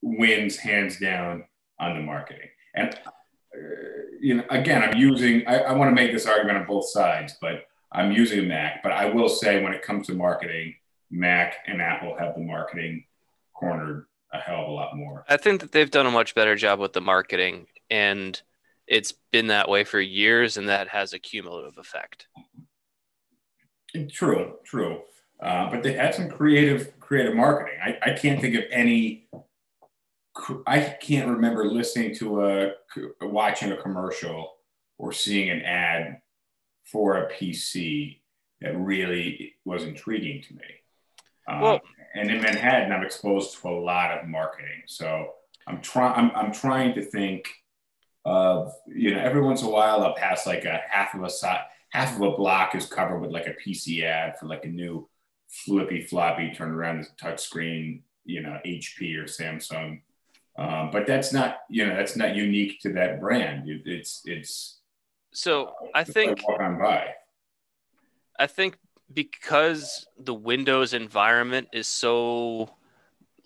wins 0.00 0.58
hands 0.58 1.00
down 1.00 1.46
on 1.80 1.96
the 1.96 2.02
marketing. 2.02 2.50
And 2.72 2.96
you 4.20 4.34
know, 4.34 4.44
again, 4.50 4.82
I'm 4.82 4.96
using, 4.96 5.46
I, 5.46 5.58
I 5.58 5.72
want 5.72 5.90
to 5.90 5.94
make 5.94 6.12
this 6.12 6.26
argument 6.26 6.58
on 6.58 6.66
both 6.66 6.88
sides, 6.88 7.36
but 7.40 7.66
I'm 7.92 8.12
using 8.12 8.48
Mac. 8.48 8.82
But 8.82 8.92
I 8.92 9.06
will 9.06 9.28
say, 9.28 9.62
when 9.62 9.72
it 9.72 9.82
comes 9.82 10.06
to 10.06 10.14
marketing, 10.14 10.74
Mac 11.10 11.56
and 11.66 11.80
Apple 11.80 12.16
have 12.18 12.34
the 12.34 12.40
marketing 12.40 13.04
cornered 13.54 14.06
a 14.32 14.38
hell 14.38 14.62
of 14.62 14.68
a 14.68 14.72
lot 14.72 14.96
more. 14.96 15.24
I 15.28 15.36
think 15.36 15.60
that 15.60 15.72
they've 15.72 15.90
done 15.90 16.06
a 16.06 16.10
much 16.10 16.34
better 16.34 16.56
job 16.56 16.78
with 16.78 16.92
the 16.92 17.00
marketing, 17.00 17.66
and 17.90 18.40
it's 18.86 19.12
been 19.32 19.48
that 19.48 19.68
way 19.68 19.84
for 19.84 20.00
years, 20.00 20.56
and 20.56 20.68
that 20.68 20.88
has 20.88 21.12
a 21.12 21.18
cumulative 21.18 21.78
effect. 21.78 22.26
True, 24.10 24.56
true. 24.64 25.02
Uh, 25.40 25.70
but 25.70 25.82
they 25.82 25.92
had 25.92 26.14
some 26.14 26.28
creative, 26.28 26.98
creative 27.00 27.34
marketing. 27.34 27.78
I, 27.82 27.98
I 28.02 28.12
can't 28.12 28.40
think 28.40 28.54
of 28.54 28.64
any 28.70 29.28
I 30.66 30.80
can't 30.80 31.28
remember 31.28 31.64
listening 31.64 32.14
to 32.16 32.46
a 32.46 32.72
watching 33.22 33.72
a 33.72 33.76
commercial 33.76 34.54
or 34.98 35.12
seeing 35.12 35.50
an 35.50 35.62
ad 35.62 36.20
for 36.84 37.16
a 37.16 37.32
PC 37.32 38.20
that 38.60 38.76
really 38.76 39.54
was 39.64 39.84
intriguing 39.84 40.42
to 40.42 40.54
me. 40.54 40.64
Um, 41.48 41.60
well, 41.60 41.80
and 42.14 42.30
in 42.30 42.40
Manhattan, 42.40 42.92
I'm 42.92 43.04
exposed 43.04 43.60
to 43.60 43.68
a 43.68 43.70
lot 43.70 44.12
of 44.12 44.26
marketing, 44.26 44.82
so 44.86 45.32
I'm 45.66 45.80
trying. 45.80 46.14
I'm, 46.14 46.30
I'm 46.34 46.52
trying 46.52 46.94
to 46.94 47.02
think 47.02 47.48
of 48.24 48.72
you 48.86 49.14
know 49.14 49.20
every 49.20 49.40
once 49.40 49.62
in 49.62 49.68
a 49.68 49.70
while 49.70 50.02
I'll 50.02 50.14
pass 50.14 50.46
like 50.46 50.64
a 50.64 50.80
half 50.88 51.14
of 51.14 51.22
a 51.22 51.30
side, 51.30 51.64
half 51.90 52.16
of 52.16 52.22
a 52.22 52.36
block 52.36 52.74
is 52.74 52.86
covered 52.86 53.20
with 53.20 53.30
like 53.30 53.46
a 53.46 53.54
PC 53.54 54.02
ad 54.02 54.38
for 54.38 54.46
like 54.46 54.64
a 54.64 54.68
new 54.68 55.08
flippy 55.48 56.02
floppy 56.02 56.52
turn 56.52 56.72
around 56.72 57.06
touch 57.18 57.40
screen, 57.40 58.02
you 58.24 58.42
know, 58.42 58.58
HP 58.64 59.16
or 59.16 59.24
Samsung 59.24 60.00
um, 60.58 60.90
but 60.90 61.06
that's 61.06 61.32
not, 61.32 61.58
you 61.68 61.86
know, 61.86 61.94
that's 61.94 62.16
not 62.16 62.34
unique 62.34 62.80
to 62.80 62.92
that 62.94 63.20
brand. 63.20 63.68
It, 63.68 63.82
it's, 63.84 64.22
it's. 64.24 64.78
So 65.32 65.72
I 65.94 66.04
think. 66.04 66.46
Walk 66.48 66.60
on 66.60 66.78
by. 66.78 67.14
I 68.38 68.46
think 68.46 68.78
because 69.12 70.06
the 70.18 70.34
Windows 70.34 70.94
environment 70.94 71.68
is 71.72 71.86
so 71.86 72.70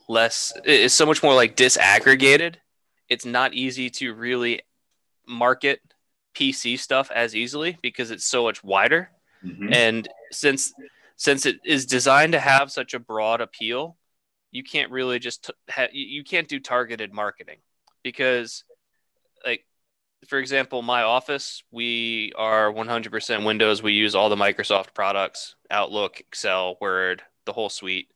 less 0.09 0.53
is 0.65 0.93
so 0.93 1.07
much 1.07 1.23
more 1.23 1.35
like 1.35 1.57
disaggregated, 1.57 2.57
it's 3.09 3.25
not 3.25 3.55
easy 3.55 3.91
to 3.91 4.15
really 4.15 4.63
market 5.27 5.81
PC 6.35 6.79
stuff 6.79 7.11
as 7.15 7.35
easily 7.35 7.79
because 7.83 8.11
it's 8.11 8.25
so 8.25 8.45
much 8.45 8.63
wider. 8.65 9.11
Mhm. 9.45 9.75
And 9.75 10.09
since 10.33 10.73
since 11.17 11.47
it 11.47 11.61
is 11.65 11.87
designed 11.87 12.33
to 12.33 12.41
have 12.41 12.73
such 12.73 12.95
a 12.95 12.99
broad 12.99 13.41
appeal, 13.41 13.97
you 14.51 14.63
can't 14.63 14.91
really 14.91 15.19
just 15.19 15.47
t- 15.47 15.53
ha- 15.69 15.89
you 15.93 16.25
can't 16.25 16.49
do 16.49 16.61
targeted 16.61 17.13
marketing 17.13 17.59
because 18.03 18.65
like 19.45 19.65
for 20.29 20.39
example, 20.39 20.83
my 20.83 21.03
office, 21.03 21.63
we 21.71 22.33
are 22.37 22.73
100% 22.73 23.45
Windows. 23.45 23.83
We 23.83 23.93
use 23.93 24.15
all 24.15 24.29
the 24.29 24.37
Microsoft 24.37 24.93
products, 24.93 25.55
Outlook, 25.71 26.21
Excel, 26.21 26.77
Word, 26.81 27.23
the 27.47 27.53
whole 27.53 27.71
suite. 27.71 28.09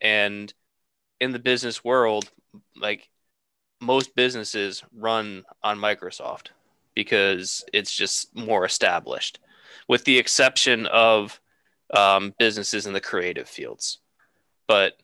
And 0.00 0.52
in 1.20 1.32
the 1.32 1.38
business 1.38 1.82
world, 1.82 2.30
like 2.76 3.08
most 3.80 4.14
businesses 4.14 4.84
run 4.96 5.44
on 5.62 5.78
Microsoft 5.78 6.48
because 6.94 7.64
it's 7.72 7.94
just 7.94 8.34
more 8.36 8.64
established, 8.64 9.40
with 9.88 10.04
the 10.04 10.18
exception 10.18 10.86
of 10.86 11.40
um, 11.92 12.34
businesses 12.38 12.86
in 12.86 12.92
the 12.92 13.00
creative 13.00 13.48
fields. 13.48 13.98
But 14.68 14.94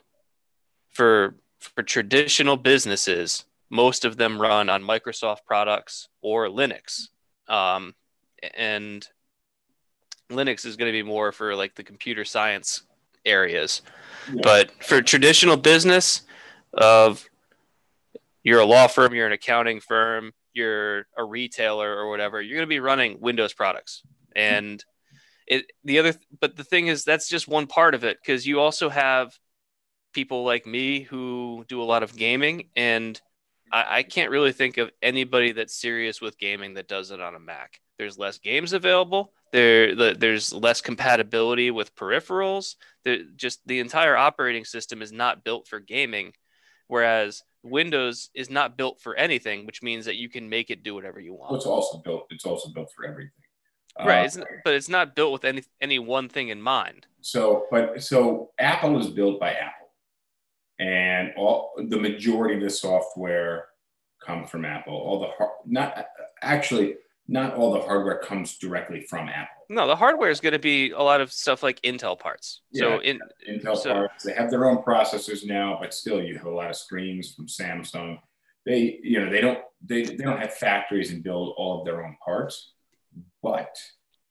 for 0.99 1.37
for 1.61 1.85
traditional 1.85 2.57
businesses, 2.57 3.45
most 3.71 4.05
of 4.05 4.17
them 4.17 4.41
run 4.41 4.69
on 4.69 4.83
Microsoft 4.83 5.45
products 5.47 6.09
or 6.23 6.49
Linux. 6.49 7.09
Um, 7.47 7.95
and 8.57 9.07
Linux 10.29 10.67
is 10.67 10.77
going 10.77 10.89
to 10.89 10.93
be 10.93 11.05
more 11.05 11.31
for 11.31 11.55
like 11.55 11.77
the 11.77 11.85
computer 11.85 12.25
science 12.25 12.83
areas. 13.25 13.83
Yeah. 14.33 14.41
But 14.43 14.73
for 14.83 15.01
traditional 15.01 15.57
business, 15.57 16.23
of 16.73 17.25
you're 18.43 18.61
a 18.61 18.67
law 18.67 18.89
firm, 18.89 19.15
you're 19.15 19.27
an 19.27 19.33
accounting 19.33 19.81
firm, 19.81 20.33
you're 20.53 21.07
a 21.17 21.23
retailer 21.23 21.97
or 21.97 22.11
whatever, 22.11 22.43
you're 22.43 22.57
going 22.57 22.67
to 22.67 22.75
be 22.75 22.81
running 22.81 23.21
Windows 23.21 23.55
products. 23.55 24.03
And 24.35 24.85
it 25.47 25.71
the 25.85 26.01
other 26.01 26.15
but 26.41 26.57
the 26.57 26.65
thing 26.65 26.89
is 26.89 27.05
that's 27.05 27.29
just 27.29 27.47
one 27.47 27.69
part 27.69 27.95
of 27.95 28.03
it 28.03 28.19
because 28.21 28.47
you 28.47 28.59
also 28.59 28.89
have 28.89 29.39
people 30.13 30.45
like 30.45 30.67
me 30.67 31.03
who 31.03 31.65
do 31.69 31.83
a 31.83 31.85
lot 31.85 32.03
of 32.03 32.17
gaming 32.17 32.69
and 32.77 33.21
I, 33.71 33.99
I 33.99 34.03
can't 34.03 34.31
really 34.31 34.53
think 34.53 34.79
of 34.79 34.91
anybody 35.03 35.53
that's 35.53 35.75
serious 35.75 36.21
with 36.21 36.39
gaming 36.39 36.75
that 36.75 36.89
does 36.89 37.11
it 37.11 37.21
on 37.21 37.35
a 37.35 37.39
Mac. 37.39 37.81
There's 37.99 38.19
less 38.19 38.39
games 38.39 38.73
available. 38.73 39.33
There, 39.53 39.95
the, 39.95 40.17
there's 40.19 40.53
less 40.53 40.81
compatibility 40.81 41.71
with 41.71 41.95
peripherals. 41.95 42.77
There, 43.05 43.19
just 43.37 43.61
the 43.67 43.81
entire 43.81 44.17
operating 44.17 44.65
system 44.65 45.03
is 45.03 45.13
not 45.13 45.45
built 45.45 45.67
for 45.67 45.81
gaming, 45.81 46.33
whereas 46.87 47.43
Windows 47.63 48.31
is 48.35 48.51
not 48.51 48.77
built 48.77 49.01
for 49.01 49.15
anything, 49.17 49.67
which 49.67 49.83
means 49.83 50.05
that 50.05 50.17
you 50.17 50.29
can 50.29 50.49
make 50.49 50.71
it 50.71 50.83
do 50.83 50.95
whatever 50.95 51.19
you 51.21 51.35
want. 51.35 51.57
it's 51.57 51.67
also 51.67 51.99
built. 51.99 52.27
It's 52.31 52.45
also 52.47 52.71
built 52.71 52.91
for 52.95 53.05
everything. 53.05 53.33
right, 53.99 54.21
Uh, 54.21 54.25
it's, 54.25 54.39
but 54.65 54.75
it's 54.75 54.89
not 54.89 55.17
built 55.17 55.33
with 55.33 55.45
any 55.45 55.63
any 55.81 55.99
one 55.99 56.29
thing 56.29 56.49
in 56.49 56.63
mind. 56.63 57.07
So, 57.21 57.67
but 57.71 58.03
so 58.03 58.51
Apple 58.59 58.99
is 59.01 59.09
built 59.09 59.41
by 59.41 59.53
Apple, 59.53 59.88
and 60.79 61.33
all 61.37 61.73
the 61.89 61.99
majority 61.99 62.55
of 62.55 62.63
the 62.63 62.71
software 62.71 63.67
comes 64.25 64.49
from 64.51 64.65
Apple. 64.65 64.95
All 64.95 65.21
the 65.21 65.29
har- 65.37 65.53
not 65.67 66.07
actually 66.43 66.97
not 67.31 67.55
all 67.55 67.73
the 67.75 67.81
hardware 67.83 68.19
comes 68.19 68.57
directly 68.57 69.03
from 69.03 69.29
Apple. 69.29 69.65
No, 69.69 69.87
the 69.87 69.97
hardware 69.97 70.31
is 70.31 70.41
going 70.41 70.55
to 70.55 70.59
be 70.59 70.93
a 70.93 71.03
lot 71.03 71.21
of 71.21 71.31
stuff 71.31 71.63
like 71.63 71.79
Intel 71.83 72.19
parts. 72.19 72.63
So 72.73 73.01
in 73.03 73.21
Intel 73.49 73.77
So- 73.77 73.93
parts. 73.93 74.25
They 74.25 74.33
have 74.33 74.51
their 74.51 74.65
own 74.67 74.79
processors 74.79 75.45
now, 75.45 75.77
but 75.81 75.93
still, 75.93 76.23
you 76.23 76.37
have 76.39 76.47
a 76.47 76.51
lot 76.51 76.71
of 76.71 76.77
screens 76.77 77.35
from 77.35 77.47
Samsung. 77.47 78.19
They, 78.65 78.99
you 79.03 79.21
know, 79.25 79.31
they 79.31 79.41
don't 79.41 79.59
they, 79.87 80.03
they 80.05 80.17
don't 80.25 80.39
have 80.41 80.55
factories 80.55 81.13
and 81.13 81.23
build 81.23 81.55
all 81.57 81.79
of 81.81 81.85
their 81.87 82.05
own 82.05 82.17
parts, 82.25 82.73
but 83.43 83.77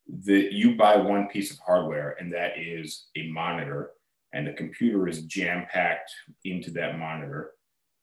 the 0.10 0.50
you 0.52 0.76
buy 0.76 0.96
one 0.98 1.28
piece 1.28 1.52
of 1.52 1.60
hardware 1.60 2.16
and 2.20 2.32
that 2.34 2.58
is 2.58 3.08
a 3.16 3.28
monitor, 3.30 3.92
and 4.34 4.48
the 4.48 4.54
computer 4.54 5.08
is 5.08 5.24
jam 5.24 5.66
packed 5.72 6.12
into 6.44 6.72
that 6.72 6.98
monitor, 6.98 7.52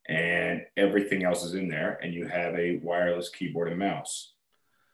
and 0.09 0.62
everything 0.76 1.25
else 1.25 1.45
is 1.45 1.54
in 1.54 1.69
there, 1.69 1.99
and 2.02 2.14
you 2.14 2.26
have 2.26 2.54
a 2.54 2.81
wireless 2.83 3.28
keyboard 3.28 3.69
and 3.69 3.78
mouse. 3.78 4.33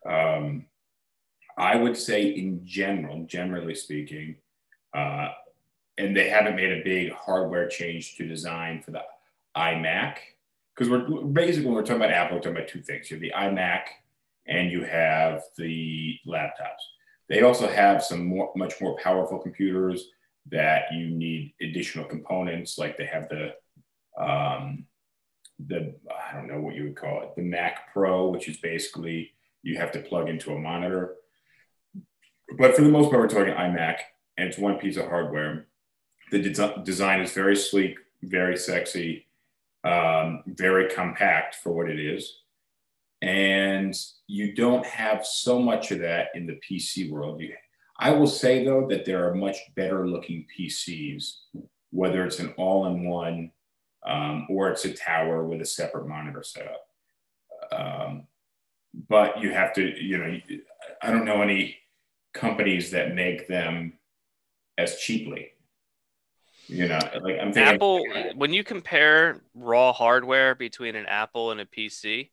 Um, 0.08 0.66
I 1.56 1.76
would 1.76 1.96
say, 1.96 2.22
in 2.22 2.64
general, 2.64 3.24
generally 3.24 3.74
speaking, 3.74 4.36
uh, 4.94 5.28
and 5.98 6.16
they 6.16 6.30
haven't 6.30 6.56
made 6.56 6.72
a 6.72 6.84
big 6.84 7.12
hardware 7.12 7.68
change 7.68 8.16
to 8.16 8.26
design 8.26 8.82
for 8.82 8.92
the 8.92 9.02
iMac 9.56 10.16
because 10.74 10.90
we're 10.90 11.22
basically 11.24 11.66
when 11.66 11.74
we're 11.74 11.82
talking 11.82 11.96
about 11.96 12.10
Apple, 12.10 12.36
we're 12.36 12.42
talking 12.42 12.56
about 12.56 12.68
two 12.68 12.80
things. 12.80 13.10
You 13.10 13.16
have 13.16 13.20
the 13.20 13.32
iMac 13.36 13.82
and 14.46 14.72
you 14.72 14.82
have 14.84 15.42
the 15.58 16.16
laptops. 16.26 16.80
They 17.28 17.42
also 17.42 17.68
have 17.68 18.02
some 18.02 18.24
more, 18.24 18.50
much 18.56 18.80
more 18.80 18.96
powerful 18.96 19.38
computers 19.38 20.06
that 20.50 20.92
you 20.92 21.10
need 21.10 21.54
additional 21.60 22.04
components, 22.04 22.78
like 22.78 22.96
they 22.96 23.06
have 23.06 23.28
the 23.28 23.54
um, 24.22 24.86
the 25.66 25.94
I 26.10 26.36
don't 26.36 26.48
know 26.48 26.60
what 26.60 26.74
you 26.74 26.84
would 26.84 26.96
call 26.96 27.22
it, 27.22 27.34
the 27.36 27.42
Mac 27.42 27.92
Pro, 27.92 28.28
which 28.28 28.48
is 28.48 28.56
basically 28.58 29.32
you 29.62 29.76
have 29.78 29.92
to 29.92 30.00
plug 30.00 30.28
into 30.28 30.52
a 30.52 30.58
monitor. 30.58 31.16
But 32.58 32.74
for 32.74 32.82
the 32.82 32.88
most 32.88 33.10
part, 33.10 33.20
we're 33.20 33.28
talking 33.28 33.54
iMac, 33.54 33.98
and 34.36 34.48
it's 34.48 34.58
one 34.58 34.78
piece 34.78 34.96
of 34.96 35.06
hardware. 35.06 35.66
The 36.30 36.40
des- 36.40 36.82
design 36.84 37.20
is 37.20 37.32
very 37.32 37.56
sleek, 37.56 37.96
very 38.22 38.56
sexy, 38.56 39.26
um, 39.84 40.42
very 40.46 40.88
compact 40.88 41.56
for 41.56 41.72
what 41.72 41.90
it 41.90 42.00
is. 42.00 42.38
And 43.22 43.94
you 44.26 44.54
don't 44.54 44.86
have 44.86 45.26
so 45.26 45.60
much 45.60 45.90
of 45.90 46.00
that 46.00 46.28
in 46.34 46.46
the 46.46 46.58
PC 46.68 47.10
world. 47.10 47.40
You, 47.40 47.52
I 48.00 48.10
will 48.12 48.26
say, 48.26 48.64
though, 48.64 48.86
that 48.88 49.04
there 49.04 49.28
are 49.28 49.34
much 49.34 49.58
better 49.76 50.08
looking 50.08 50.46
PCs, 50.58 51.34
whether 51.90 52.24
it's 52.24 52.38
an 52.38 52.54
all 52.56 52.86
in 52.86 53.06
one 53.06 53.52
um, 54.06 54.46
or 54.48 54.70
it's 54.70 54.86
a 54.86 54.94
tower 54.94 55.44
with 55.44 55.60
a 55.60 55.66
separate 55.66 56.08
monitor 56.08 56.42
setup. 56.42 56.86
Um, 57.70 58.26
but 59.08 59.40
you 59.42 59.52
have 59.52 59.74
to, 59.74 60.02
you 60.02 60.16
know, 60.16 60.38
I 61.02 61.10
don't 61.10 61.26
know 61.26 61.42
any 61.42 61.76
companies 62.32 62.90
that 62.92 63.14
make 63.14 63.46
them 63.46 63.92
as 64.78 64.96
cheaply. 64.98 65.50
You 66.68 66.88
know, 66.88 67.00
like 67.20 67.38
I'm 67.40 67.52
thinking 67.52 67.74
Apple, 67.74 68.04
when 68.36 68.52
you 68.52 68.62
compare 68.64 69.40
raw 69.54 69.92
hardware 69.92 70.54
between 70.54 70.94
an 70.94 71.04
Apple 71.06 71.50
and 71.50 71.60
a 71.60 71.66
PC, 71.66 72.30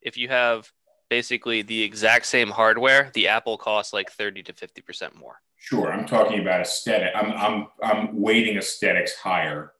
if 0.00 0.16
you 0.16 0.28
have 0.28 0.70
basically 1.08 1.62
the 1.62 1.82
exact 1.82 2.26
same 2.26 2.50
hardware, 2.50 3.10
the 3.14 3.28
Apple 3.28 3.56
costs 3.58 3.92
like 3.92 4.10
30 4.10 4.42
to 4.44 4.52
50% 4.52 5.14
more. 5.14 5.40
Sure, 5.58 5.92
I'm 5.92 6.06
talking 6.06 6.40
about 6.40 6.60
aesthetic. 6.60 7.12
I'm 7.14 7.32
I'm 7.32 7.66
I'm 7.82 8.20
weighting 8.20 8.58
aesthetics 8.58 9.14
higher 9.16 9.72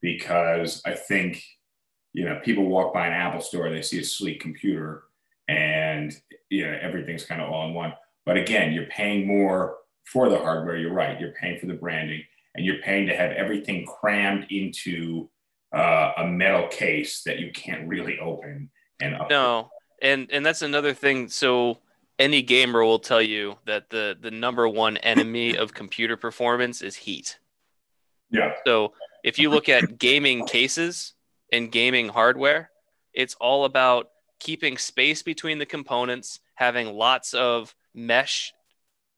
because 0.00 0.80
I 0.86 0.92
think 0.94 1.42
you 2.14 2.24
know 2.24 2.40
people 2.42 2.64
walk 2.66 2.94
by 2.94 3.06
an 3.06 3.12
Apple 3.12 3.40
store, 3.42 3.68
they 3.70 3.82
see 3.82 4.00
a 4.00 4.04
sleek 4.04 4.40
computer, 4.40 5.02
and 5.48 6.14
you 6.48 6.64
know 6.66 6.78
everything's 6.80 7.26
kind 7.26 7.42
of 7.42 7.50
all 7.50 7.68
in 7.68 7.74
one. 7.74 7.92
But 8.24 8.38
again, 8.38 8.72
you're 8.72 8.86
paying 8.86 9.26
more 9.26 9.76
for 10.06 10.30
the 10.30 10.38
hardware. 10.38 10.76
You're 10.76 10.94
right. 10.94 11.20
You're 11.20 11.32
paying 11.32 11.58
for 11.58 11.66
the 11.66 11.74
branding, 11.74 12.22
and 12.54 12.64
you're 12.64 12.80
paying 12.82 13.06
to 13.08 13.14
have 13.16 13.32
everything 13.32 13.84
crammed 13.84 14.46
into 14.50 15.28
uh, 15.74 16.12
a 16.16 16.26
metal 16.26 16.66
case 16.68 17.22
that 17.24 17.40
you 17.40 17.50
can't 17.52 17.86
really 17.86 18.18
open. 18.20 18.70
And 19.00 19.14
up- 19.16 19.28
No, 19.28 19.68
and 20.02 20.28
and 20.30 20.44
that's 20.44 20.62
another 20.62 20.94
thing. 20.94 21.28
So 21.28 21.78
any 22.18 22.42
gamer 22.42 22.84
will 22.84 22.98
tell 22.98 23.22
you 23.22 23.56
that 23.66 23.90
the 23.90 24.16
the 24.20 24.30
number 24.30 24.68
one 24.68 24.96
enemy 24.98 25.56
of 25.58 25.74
computer 25.74 26.16
performance 26.16 26.82
is 26.82 26.96
heat. 26.96 27.38
yeah, 28.30 28.52
So 28.66 28.92
if 29.24 29.38
you 29.38 29.50
look 29.50 29.68
at 29.68 29.98
gaming 29.98 30.46
cases 30.46 31.14
and 31.52 31.70
gaming 31.70 32.08
hardware, 32.08 32.70
it's 33.12 33.34
all 33.40 33.64
about 33.64 34.10
keeping 34.38 34.78
space 34.78 35.22
between 35.22 35.58
the 35.58 35.66
components, 35.66 36.40
having 36.54 36.94
lots 36.94 37.34
of 37.34 37.74
mesh 37.94 38.52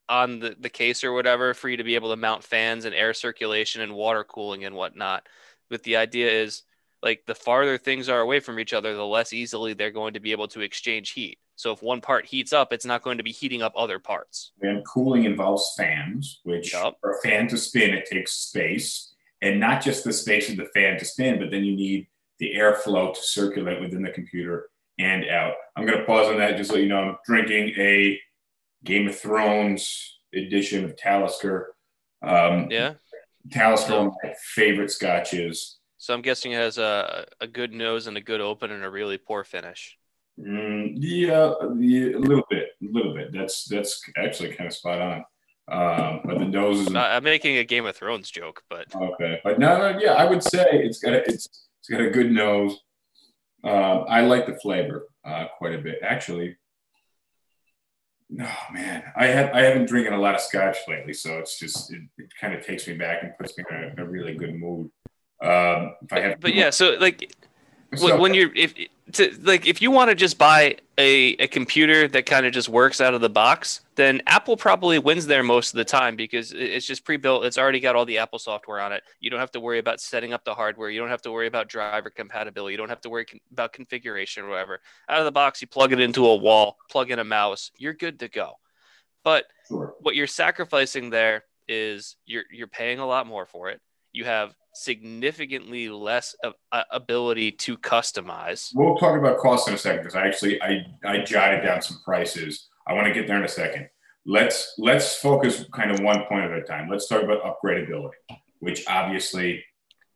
on 0.07 0.39
the, 0.39 0.55
the 0.59 0.69
case 0.69 1.03
or 1.03 1.13
whatever 1.13 1.53
for 1.53 1.69
you 1.69 1.77
to 1.77 1.83
be 1.83 1.95
able 1.95 2.09
to 2.09 2.15
mount 2.15 2.43
fans 2.43 2.85
and 2.85 2.95
air 2.95 3.13
circulation 3.13 3.81
and 3.81 3.93
water 3.93 4.23
cooling 4.23 4.65
and 4.65 4.75
whatnot. 4.75 5.27
But 5.69 5.83
the 5.83 5.97
idea 5.97 6.31
is 6.31 6.63
like 7.01 7.23
the 7.25 7.35
farther 7.35 7.77
things 7.77 8.09
are 8.09 8.19
away 8.19 8.39
from 8.39 8.59
each 8.59 8.73
other, 8.73 8.95
the 8.95 9.05
less 9.05 9.33
easily 9.33 9.73
they're 9.73 9.91
going 9.91 10.13
to 10.13 10.19
be 10.19 10.31
able 10.31 10.47
to 10.49 10.61
exchange 10.61 11.11
heat. 11.11 11.39
So 11.55 11.71
if 11.73 11.81
one 11.81 12.01
part 12.01 12.25
heats 12.25 12.53
up, 12.53 12.71
it's 12.71 12.85
not 12.85 13.01
going 13.01 13.17
to 13.17 13.23
be 13.23 13.31
heating 13.31 13.61
up 13.61 13.73
other 13.75 13.99
parts. 13.99 14.53
And 14.61 14.85
cooling 14.85 15.25
involves 15.25 15.73
fans, 15.77 16.39
which 16.43 16.73
Yup. 16.73 16.97
for 17.01 17.11
a 17.11 17.21
fan 17.21 17.47
to 17.49 17.57
spin, 17.57 17.93
it 17.93 18.07
takes 18.09 18.31
space. 18.33 19.13
And 19.41 19.59
not 19.59 19.81
just 19.81 20.03
the 20.03 20.13
space 20.13 20.49
of 20.49 20.57
the 20.57 20.67
fan 20.73 20.97
to 20.99 21.05
spin, 21.05 21.39
but 21.39 21.51
then 21.51 21.63
you 21.63 21.75
need 21.75 22.07
the 22.39 22.53
airflow 22.55 23.13
to 23.13 23.21
circulate 23.21 23.81
within 23.81 24.01
the 24.01 24.11
computer 24.11 24.69
and 24.97 25.25
out. 25.29 25.53
I'm 25.75 25.85
going 25.85 25.99
to 25.99 26.05
pause 26.05 26.27
on 26.27 26.37
that 26.37 26.57
just 26.57 26.69
so 26.69 26.77
you 26.77 26.87
know 26.87 26.99
I'm 26.99 27.17
drinking 27.25 27.73
a 27.77 28.19
Game 28.83 29.07
of 29.07 29.19
Thrones 29.19 30.19
edition 30.33 30.85
of 30.85 30.95
Talisker. 30.95 31.75
Um, 32.21 32.67
Yeah. 32.69 32.93
Talisker, 33.51 33.97
one 33.97 34.07
of 34.07 34.13
my 34.23 34.33
favorite 34.53 34.91
scotches. 34.91 35.78
So 36.01 36.13
I'm 36.13 36.21
guessing 36.21 36.53
it 36.53 36.55
has 36.55 36.77
a 36.77 37.25
a 37.41 37.45
good 37.45 37.73
nose 37.73 38.07
and 38.07 38.15
a 38.15 38.21
good 38.21 38.39
open 38.39 38.71
and 38.71 38.85
a 38.85 38.89
really 38.89 39.17
poor 39.17 39.43
finish. 39.43 39.97
Mm, 40.39 40.93
yeah, 40.95 41.53
yeah, 41.77 42.15
a 42.15 42.17
little 42.17 42.45
bit, 42.49 42.69
a 42.81 42.85
little 42.89 43.13
bit. 43.13 43.33
That's 43.33 43.65
that's 43.65 44.01
actually 44.17 44.53
kind 44.53 44.67
of 44.67 44.73
spot 44.73 45.01
on. 45.01 45.17
Um, 45.69 46.21
but 46.23 46.39
the 46.39 46.45
nose 46.45 46.79
is 46.79 46.95
I'm 46.95 47.23
making 47.25 47.57
a 47.57 47.65
Game 47.65 47.85
of 47.85 47.97
Thrones 47.97 48.31
joke, 48.31 48.63
but 48.69 48.85
okay. 48.95 49.41
But 49.43 49.59
no, 49.59 49.77
no, 49.77 49.99
yeah, 49.99 50.13
I 50.13 50.23
would 50.23 50.41
say 50.41 50.65
it's 50.71 50.99
got 50.99 51.13
a, 51.13 51.17
it's 51.29 51.67
it's 51.81 51.89
got 51.89 51.99
a 51.99 52.09
good 52.09 52.31
nose. 52.31 52.79
Um, 53.65 54.05
I 54.07 54.21
like 54.21 54.45
the 54.47 54.55
flavor 54.55 55.05
uh, 55.25 55.47
quite 55.57 55.75
a 55.75 55.79
bit, 55.79 55.99
actually. 56.01 56.55
No 58.29 58.47
man, 58.71 59.03
I 59.17 59.25
have 59.27 59.53
I 59.53 59.63
haven't 59.63 59.89
drinking 59.89 60.13
a 60.13 60.19
lot 60.19 60.35
of 60.35 60.39
scotch 60.39 60.77
lately, 60.87 61.13
so 61.13 61.39
it's 61.39 61.59
just 61.59 61.91
it, 61.91 62.03
it 62.17 62.29
kind 62.39 62.53
of 62.53 62.65
takes 62.65 62.87
me 62.87 62.93
back 62.93 63.21
and 63.21 63.37
puts 63.37 63.57
me 63.57 63.65
in 63.69 63.99
a, 63.99 64.03
a 64.03 64.07
really 64.07 64.35
good 64.35 64.55
mood. 64.55 64.89
Um, 65.41 65.95
if 66.01 66.11
I 66.11 66.19
have, 66.19 66.39
but 66.39 66.53
yeah. 66.53 66.69
So 66.69 66.97
like 66.99 67.33
So- 67.95 68.19
when 68.19 68.33
you're 68.33 68.53
if 68.55 68.73
to 69.13 69.35
like 69.41 69.65
if 69.65 69.81
you 69.81 69.91
want 69.91 70.09
to 70.09 70.15
just 70.15 70.37
buy 70.37 70.77
a, 70.97 71.31
a 71.37 71.47
computer 71.47 72.07
that 72.07 72.25
kind 72.25 72.45
of 72.45 72.53
just 72.53 72.69
works 72.69 73.01
out 73.01 73.13
of 73.13 73.21
the 73.21 73.29
box 73.29 73.81
then 73.95 74.21
apple 74.27 74.55
probably 74.57 74.99
wins 74.99 75.25
there 75.25 75.43
most 75.43 75.73
of 75.73 75.77
the 75.77 75.85
time 75.85 76.15
because 76.15 76.51
it's 76.51 76.85
just 76.85 77.03
pre-built 77.05 77.45
it's 77.45 77.57
already 77.57 77.79
got 77.79 77.95
all 77.95 78.05
the 78.05 78.17
apple 78.17 78.39
software 78.39 78.79
on 78.79 78.91
it 78.91 79.03
you 79.19 79.29
don't 79.29 79.39
have 79.39 79.51
to 79.51 79.59
worry 79.59 79.79
about 79.79 79.99
setting 79.99 80.33
up 80.33 80.43
the 80.43 80.53
hardware 80.53 80.89
you 80.89 80.99
don't 80.99 81.09
have 81.09 81.21
to 81.21 81.31
worry 81.31 81.47
about 81.47 81.69
driver 81.69 82.09
compatibility 82.09 82.73
you 82.73 82.77
don't 82.77 82.89
have 82.89 83.01
to 83.01 83.09
worry 83.09 83.25
con- 83.25 83.39
about 83.51 83.73
configuration 83.73 84.43
or 84.43 84.49
whatever 84.49 84.79
out 85.07 85.19
of 85.19 85.25
the 85.25 85.31
box 85.31 85.61
you 85.61 85.67
plug 85.67 85.91
it 85.91 85.99
into 85.99 86.25
a 86.27 86.35
wall 86.35 86.77
plug 86.89 87.11
in 87.11 87.19
a 87.19 87.23
mouse 87.23 87.71
you're 87.77 87.93
good 87.93 88.19
to 88.19 88.27
go 88.27 88.53
but 89.23 89.45
sure. 89.67 89.95
what 90.01 90.15
you're 90.15 90.27
sacrificing 90.27 91.09
there 91.09 91.43
is 91.67 92.15
you're 92.25 92.43
you're 92.51 92.67
paying 92.67 92.99
a 92.99 93.05
lot 93.05 93.25
more 93.25 93.45
for 93.45 93.69
it 93.69 93.79
you 94.11 94.25
have 94.25 94.53
significantly 94.73 95.89
less 95.89 96.35
of, 96.43 96.53
uh, 96.71 96.83
ability 96.91 97.51
to 97.51 97.77
customize 97.77 98.69
We'll 98.73 98.95
talk 98.97 99.17
about 99.17 99.39
costs 99.39 99.67
in 99.67 99.73
a 99.73 99.77
second 99.77 100.01
because 100.01 100.15
I 100.15 100.27
actually 100.27 100.61
I, 100.61 100.85
I 101.03 101.19
jotted 101.19 101.63
down 101.63 101.81
some 101.81 101.99
prices. 102.03 102.67
I 102.87 102.93
want 102.93 103.07
to 103.07 103.13
get 103.13 103.27
there 103.27 103.37
in 103.37 103.43
a 103.43 103.49
second. 103.49 103.89
Let's 104.25 104.75
let's 104.77 105.15
focus 105.15 105.65
kind 105.73 105.91
of 105.91 105.99
one 106.01 106.23
point 106.27 106.45
at 106.45 106.57
a 106.57 106.63
time. 106.63 106.89
Let's 106.89 107.07
talk 107.07 107.23
about 107.23 107.43
upgradability, 107.43 108.11
which 108.59 108.85
obviously 108.87 109.63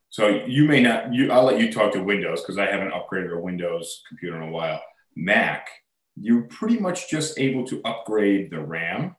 so 0.10 0.44
you 0.46 0.66
may 0.66 0.82
not 0.82 1.14
you 1.14 1.32
I'll 1.32 1.46
let 1.46 1.60
you 1.60 1.72
talk 1.72 1.92
to 1.94 2.04
Windows 2.04 2.42
because 2.42 2.58
I 2.58 2.68
haven't 2.68 2.92
upgraded 2.92 3.36
a 3.36 3.40
Windows 3.40 4.04
computer 4.08 4.42
in 4.42 4.50
a 4.50 4.52
while. 4.52 4.82
Mac, 5.16 5.70
you're 6.16 6.44
pretty 6.44 6.78
much 6.78 7.10
just 7.10 7.40
able 7.40 7.66
to 7.68 7.82
upgrade 7.84 8.52
the 8.52 8.60
RAM. 8.60 9.16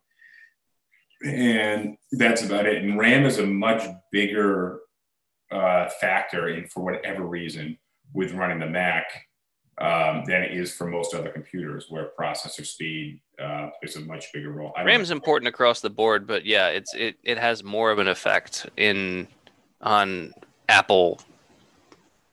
And 1.24 1.96
that's 2.12 2.44
about 2.44 2.66
it. 2.66 2.82
And 2.82 2.98
RAM 2.98 3.24
is 3.24 3.38
a 3.38 3.46
much 3.46 3.82
bigger 4.12 4.80
uh, 5.54 5.88
factor 6.00 6.48
in 6.48 6.66
for 6.66 6.82
whatever 6.84 7.24
reason 7.24 7.78
with 8.12 8.32
running 8.32 8.58
the 8.58 8.66
Mac 8.66 9.06
um, 9.78 10.24
than 10.26 10.42
it 10.42 10.52
is 10.52 10.72
for 10.72 10.86
most 10.86 11.14
other 11.14 11.30
computers, 11.30 11.86
where 11.88 12.10
processor 12.18 12.64
speed 12.66 13.20
uh, 13.42 13.70
plays 13.80 13.96
a 13.96 14.00
much 14.00 14.32
bigger 14.32 14.52
role. 14.52 14.72
I 14.76 14.82
ram's 14.84 15.10
important 15.10 15.48
across 15.48 15.80
the 15.80 15.90
board 15.90 16.26
but 16.26 16.44
yeah 16.44 16.68
it's 16.68 16.94
it, 16.94 17.16
it 17.24 17.38
has 17.38 17.64
more 17.64 17.90
of 17.90 17.98
an 17.98 18.06
effect 18.06 18.68
in 18.76 19.26
on 19.80 20.32
apple 20.68 21.20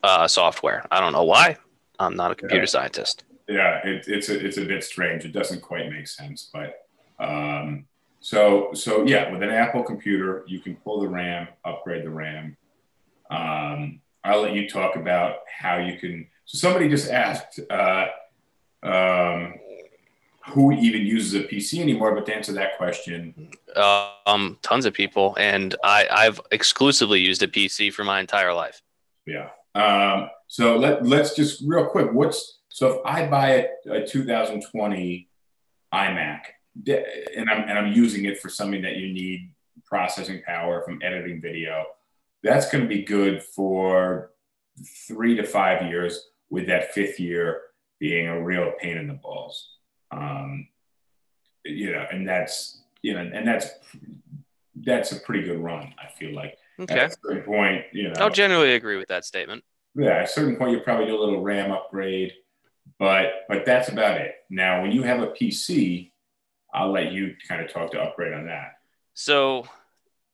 uh, 0.04 0.28
software 0.28 0.86
i 0.92 1.00
don't 1.00 1.14
know 1.14 1.24
why 1.24 1.58
i'm 2.00 2.16
not 2.16 2.30
a 2.32 2.36
computer 2.36 2.62
Yeah. 2.64 2.66
scientist 2.68 3.24
yeah, 3.48 3.80
it, 3.86 4.06
it's 4.08 4.30
a, 4.30 4.46
it's 4.46 4.58
a 4.58 4.66
bit 4.66 4.82
strange. 4.84 5.26
It 5.26 5.34
doesn't 5.34 5.62
quite 5.62 5.90
make 5.92 6.08
sense, 6.08 6.50
but 6.54 6.86
um, 7.20 7.86
so 8.22 8.70
so 8.74 9.04
yeah, 9.06 9.30
with 9.30 9.44
an 9.44 9.50
Apple 9.50 9.84
computer, 9.84 10.46
you 10.48 10.60
can 10.60 10.76
pull 10.78 11.02
the 11.02 11.10
RAM, 11.10 11.50
upgrade 11.66 12.06
the 12.06 12.10
RAM. 12.10 12.56
Um, 13.32 14.02
I'll 14.24 14.42
let 14.42 14.54
you 14.54 14.70
talk 14.70 14.96
about 14.96 15.38
how 15.60 15.78
you 15.78 15.98
can. 15.98 16.28
So 16.46 16.58
somebody 16.58 16.90
just 16.90 17.10
asked 17.10 17.60
uh, 17.70 18.06
um, 18.84 19.56
who 20.50 20.72
even 20.74 21.06
uses 21.06 21.34
a 21.34 21.44
PC 21.44 21.80
anymore, 21.80 22.14
but 22.14 22.26
to 22.28 22.36
answer 22.36 22.54
that 22.54 22.78
question, 22.78 23.50
um 24.28 24.58
tons 24.62 24.86
of 24.86 24.94
people 24.94 25.34
and 25.40 25.76
i 25.82 26.06
i've 26.12 26.42
exclusively 26.52 27.22
used 27.22 27.42
a 27.42 27.48
pc 27.48 27.94
for 27.94 28.04
my 28.04 28.20
entire 28.20 28.54
life 28.54 28.82
Yeah. 29.26 29.50
Um, 29.76 30.30
so 30.48 30.78
let 30.78 31.06
let's 31.06 31.36
just 31.36 31.64
real 31.66 31.86
quick. 31.86 32.12
What's 32.12 32.60
so 32.70 32.88
if 32.88 33.06
I 33.06 33.28
buy 33.28 33.70
a, 33.86 34.04
a 34.04 34.08
2020 34.08 35.30
iMac 35.94 36.42
and 36.88 37.50
I'm 37.50 37.70
and 37.70 37.78
I'm 37.78 37.94
using 37.94 38.26
it 38.26 38.40
for 38.40 38.50
something 38.50 38.82
that 38.82 38.98
you 38.98 39.14
need 39.14 39.52
processing 39.86 40.42
power 40.46 40.84
from 40.84 41.00
editing 41.04 41.42
video, 41.42 41.86
that's 42.44 42.72
going 42.72 42.84
to 42.84 42.88
be 42.88 43.04
good 43.04 43.44
for 43.44 44.32
three 45.08 45.36
to 45.36 45.44
five 45.44 45.88
years. 45.88 46.28
With 46.50 46.68
that 46.68 46.94
fifth 46.94 47.18
year 47.18 47.62
being 47.98 48.28
a 48.28 48.44
real 48.44 48.74
pain 48.78 48.98
in 48.98 49.08
the 49.08 49.14
balls. 49.14 49.70
Um, 50.12 50.68
you 51.64 51.94
know, 51.94 52.06
and 52.12 52.28
that's 52.28 52.82
you 53.02 53.14
know, 53.14 53.22
and 53.22 53.48
that's 53.48 53.70
that's 54.76 55.14
a 55.14 55.20
pretty 55.22 55.44
good 55.44 55.60
run. 55.60 55.94
I 55.98 56.12
feel 56.12 56.36
like 56.36 56.58
okay 56.78 57.00
at 57.00 57.12
a 57.12 57.18
certain 57.24 57.44
point, 57.44 57.86
you 57.94 58.10
know, 58.10 58.14
i'll 58.18 58.30
generally 58.30 58.74
agree 58.74 58.98
with 58.98 59.08
that 59.08 59.24
statement 59.24 59.64
yeah, 59.96 60.18
at 60.18 60.24
a 60.24 60.28
certain 60.28 60.56
point, 60.56 60.72
you 60.72 60.80
probably 60.80 61.06
do 61.06 61.18
a 61.18 61.20
little 61.20 61.42
RAM 61.42 61.72
upgrade, 61.72 62.34
but 62.98 63.46
but 63.50 63.66
that's 63.66 63.90
about 63.90 64.20
it. 64.20 64.36
Now, 64.50 64.82
when 64.82 64.92
you 64.92 65.04
have 65.04 65.22
a 65.22 65.28
PC, 65.28 66.12
I'll 66.74 66.92
let 66.92 67.12
you 67.12 67.36
kind 67.48 67.62
of 67.64 67.72
talk 67.72 67.92
to 67.92 68.02
upgrade 68.02 68.34
on 68.34 68.46
that. 68.46 68.78
So, 69.14 69.66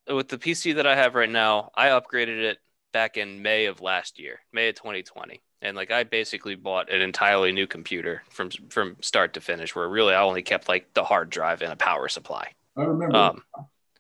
with 0.10 0.30
the 0.30 0.38
PC 0.38 0.76
that 0.76 0.88
I 0.88 0.96
have 0.96 1.16
right 1.16 1.30
now, 1.30 1.72
I 1.76 1.88
upgraded 1.88 2.42
it 2.42 2.60
back 2.94 3.18
in 3.18 3.42
May 3.42 3.66
of 3.66 3.82
last 3.82 4.20
year, 4.20 4.40
May 4.52 4.70
of 4.70 4.76
2020, 4.76 5.42
and 5.62 5.76
like 5.76 5.92
I 5.92 6.04
basically 6.04 6.56
bought 6.56 6.92
an 6.92 7.02
entirely 7.02 7.52
new 7.52 7.68
computer 7.68 8.24
from 8.30 8.50
from 8.70 8.96
start 9.02 9.34
to 9.34 9.42
finish. 9.42 9.76
Where 9.76 9.88
really 9.88 10.14
I 10.14 10.22
only 10.22 10.42
kept 10.44 10.68
like 10.70 10.94
the 10.94 11.04
hard 11.04 11.30
drive 11.30 11.62
and 11.62 11.72
a 11.72 11.76
power 11.76 12.08
supply. 12.08 12.54
I 12.76 12.82
remember. 12.84 13.16
Um, 13.16 13.44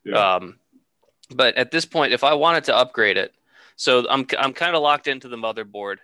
Yeah. 0.03 0.35
um, 0.35 0.59
but 1.35 1.55
at 1.57 1.71
this 1.71 1.85
point, 1.85 2.13
if 2.13 2.23
I 2.23 2.33
wanted 2.35 2.63
to 2.65 2.75
upgrade 2.75 3.17
it, 3.17 3.33
so 3.75 4.07
I'm 4.09 4.25
I'm 4.39 4.53
kind 4.53 4.75
of 4.75 4.81
locked 4.81 5.07
into 5.07 5.27
the 5.27 5.37
motherboard. 5.37 5.97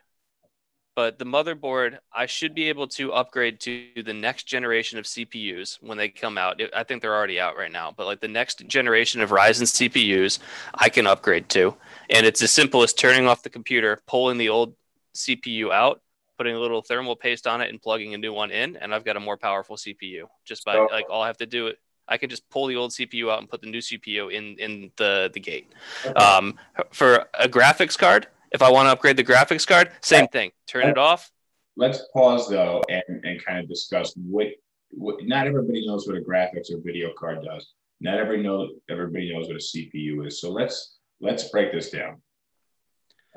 But 0.96 1.18
the 1.18 1.26
motherboard, 1.26 1.98
I 2.14 2.28
should 2.28 2.54
be 2.54 2.70
able 2.70 2.88
to 2.90 3.14
upgrade 3.14 3.60
to 3.62 3.88
the 4.06 4.14
next 4.14 4.44
generation 4.44 5.00
of 5.00 5.06
CPUs 5.06 5.80
when 5.82 5.98
they 5.98 6.10
come 6.10 6.38
out. 6.38 6.62
I 6.76 6.84
think 6.84 7.02
they're 7.02 7.16
already 7.16 7.40
out 7.40 7.58
right 7.58 7.72
now, 7.72 7.92
but 7.96 8.06
like 8.06 8.22
the 8.22 8.28
next 8.28 8.68
generation 8.68 9.20
of 9.22 9.32
Ryzen 9.32 9.64
CPUs, 9.66 10.38
I 10.76 10.90
can 10.90 11.08
upgrade 11.08 11.50
to. 11.50 11.76
And 12.12 12.28
it's 12.28 12.44
as 12.44 12.52
simple 12.52 12.84
as 12.84 12.94
turning 12.94 13.28
off 13.28 13.42
the 13.42 13.50
computer, 13.50 14.00
pulling 14.06 14.38
the 14.38 14.50
old 14.50 14.76
CPU 15.16 15.72
out, 15.72 16.02
putting 16.38 16.56
a 16.56 16.60
little 16.60 16.84
thermal 16.84 17.16
paste 17.16 17.48
on 17.48 17.62
it, 17.62 17.70
and 17.72 17.82
plugging 17.82 18.14
a 18.14 18.18
new 18.18 18.34
one 18.34 18.52
in, 18.52 18.76
and 18.78 18.94
I've 18.94 19.06
got 19.06 19.18
a 19.18 19.20
more 19.20 19.38
powerful 19.38 19.78
CPU. 19.78 20.28
Just 20.46 20.64
by 20.64 20.74
So- 20.74 20.90
like 20.92 21.06
all 21.10 21.24
I 21.24 21.28
have 21.28 21.38
to 21.38 21.48
do 21.48 21.68
it. 21.68 21.80
I 22.06 22.18
can 22.18 22.30
just 22.30 22.48
pull 22.50 22.68
the 22.68 22.76
old 22.76 22.92
CPU 22.92 23.32
out 23.32 23.40
and 23.40 23.50
put 23.50 23.62
the 23.62 23.68
new 23.70 23.80
CPU 23.80 24.28
in 24.32 24.58
in 24.60 24.92
the 24.98 25.32
the 25.34 25.40
gate. 25.40 25.72
Okay. 26.06 26.14
Um, 26.14 26.60
for 26.92 27.26
a 27.34 27.48
graphics 27.48 27.98
card, 27.98 28.28
if 28.54 28.62
I 28.62 28.72
want 28.72 28.88
to 28.88 28.92
upgrade 28.92 29.18
the 29.18 29.24
graphics 29.24 29.68
card, 29.68 29.92
same 30.02 30.28
thing. 30.28 30.52
Turn 30.68 30.88
it 30.88 30.98
off. 30.98 31.32
Let's 31.76 32.04
pause 32.14 32.48
though 32.48 32.84
and, 32.88 33.26
and 33.26 33.44
kind 33.44 33.60
of 33.60 33.68
discuss 33.68 34.14
what, 34.16 34.48
what. 34.92 35.24
Not 35.24 35.48
everybody 35.48 35.86
knows 35.86 36.08
what 36.08 36.16
a 36.16 36.22
graphics 36.22 36.72
or 36.72 36.80
video 36.84 37.12
card 37.18 37.44
does. 37.44 37.74
Not 38.00 38.20
everybody 38.20 38.44
know 38.44 38.70
everybody 38.90 39.34
knows 39.34 39.48
what 39.48 39.56
a 39.56 39.60
CPU 39.60 40.28
is. 40.28 40.40
So 40.40 40.52
let's 40.52 40.98
let's 41.20 41.50
break 41.50 41.72
this 41.72 41.90
down. 41.90 42.22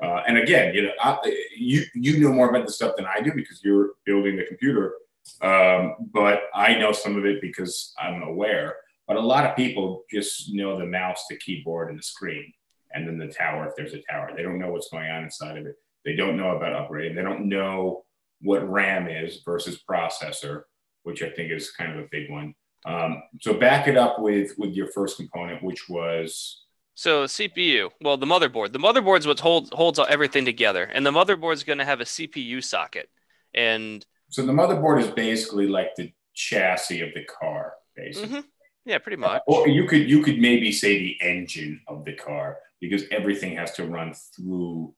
Uh, 0.01 0.21
and 0.27 0.37
again, 0.37 0.75
you 0.75 0.83
know, 0.83 0.91
I, 1.01 1.17
you 1.55 1.83
you 1.95 2.19
know 2.19 2.31
more 2.31 2.49
about 2.49 2.67
this 2.67 2.75
stuff 2.75 2.95
than 2.95 3.07
I 3.07 3.21
do 3.21 3.33
because 3.33 3.61
you're 3.63 3.91
building 4.05 4.35
the 4.35 4.45
computer. 4.45 4.93
Um, 5.41 5.95
but 6.13 6.43
I 6.53 6.75
know 6.75 6.91
some 6.91 7.17
of 7.17 7.25
it 7.25 7.41
because 7.41 7.93
I'm 7.99 8.21
aware. 8.21 8.75
But 9.07 9.17
a 9.17 9.21
lot 9.21 9.45
of 9.45 9.55
people 9.55 10.03
just 10.11 10.53
know 10.53 10.77
the 10.77 10.85
mouse, 10.85 11.25
the 11.29 11.37
keyboard, 11.37 11.89
and 11.89 11.97
the 11.97 12.03
screen, 12.03 12.51
and 12.93 13.07
then 13.07 13.17
the 13.17 13.27
tower 13.33 13.67
if 13.67 13.73
there's 13.75 13.93
a 13.93 14.01
tower. 14.09 14.31
They 14.35 14.43
don't 14.43 14.59
know 14.59 14.71
what's 14.71 14.89
going 14.89 15.09
on 15.09 15.23
inside 15.23 15.57
of 15.57 15.65
it. 15.65 15.75
They 16.05 16.15
don't 16.15 16.37
know 16.37 16.55
about 16.55 16.89
upgrading. 16.89 17.15
They 17.15 17.21
don't 17.21 17.49
know 17.49 18.05
what 18.41 18.67
RAM 18.69 19.07
is 19.07 19.41
versus 19.43 19.81
processor, 19.89 20.63
which 21.03 21.21
I 21.23 21.29
think 21.31 21.51
is 21.51 21.71
kind 21.71 21.91
of 21.91 21.99
a 21.99 22.07
big 22.11 22.29
one. 22.29 22.53
Um, 22.85 23.23
so 23.41 23.53
back 23.53 23.87
it 23.87 23.97
up 23.97 24.19
with 24.19 24.51
with 24.57 24.73
your 24.73 24.87
first 24.91 25.17
component, 25.17 25.63
which 25.63 25.89
was 25.89 26.63
So 26.93 27.25
CPU, 27.25 27.89
well, 28.01 28.17
the 28.17 28.25
motherboard. 28.25 28.71
The 28.71 28.79
motherboard's 28.79 29.27
what 29.27 29.39
holds 29.39 29.69
holds 29.73 29.99
everything 29.99 30.45
together, 30.45 30.83
and 30.83 31.05
the 31.05 31.11
motherboard's 31.11 31.63
going 31.63 31.79
to 31.79 31.85
have 31.85 32.01
a 32.01 32.05
CPU 32.05 32.63
socket. 32.63 33.09
And 33.53 34.05
so 34.29 34.45
the 34.45 34.53
motherboard 34.53 35.01
is 35.01 35.09
basically 35.09 35.67
like 35.67 35.95
the 35.95 36.13
chassis 36.33 37.01
of 37.01 37.09
the 37.13 37.23
car, 37.25 37.73
basically. 37.95 38.39
Mhm. 38.39 38.43
Yeah, 38.87 38.97
pretty 38.99 39.17
much. 39.17 39.41
Or 39.47 39.67
you 39.67 39.85
could 39.85 40.09
you 40.09 40.23
could 40.23 40.39
maybe 40.39 40.71
say 40.71 40.97
the 40.97 41.17
engine 41.21 41.81
of 41.87 42.05
the 42.05 42.13
car 42.13 42.57
because 42.79 43.03
everything 43.11 43.55
has 43.57 43.73
to 43.73 43.83
run 43.85 44.13
through 44.13 44.93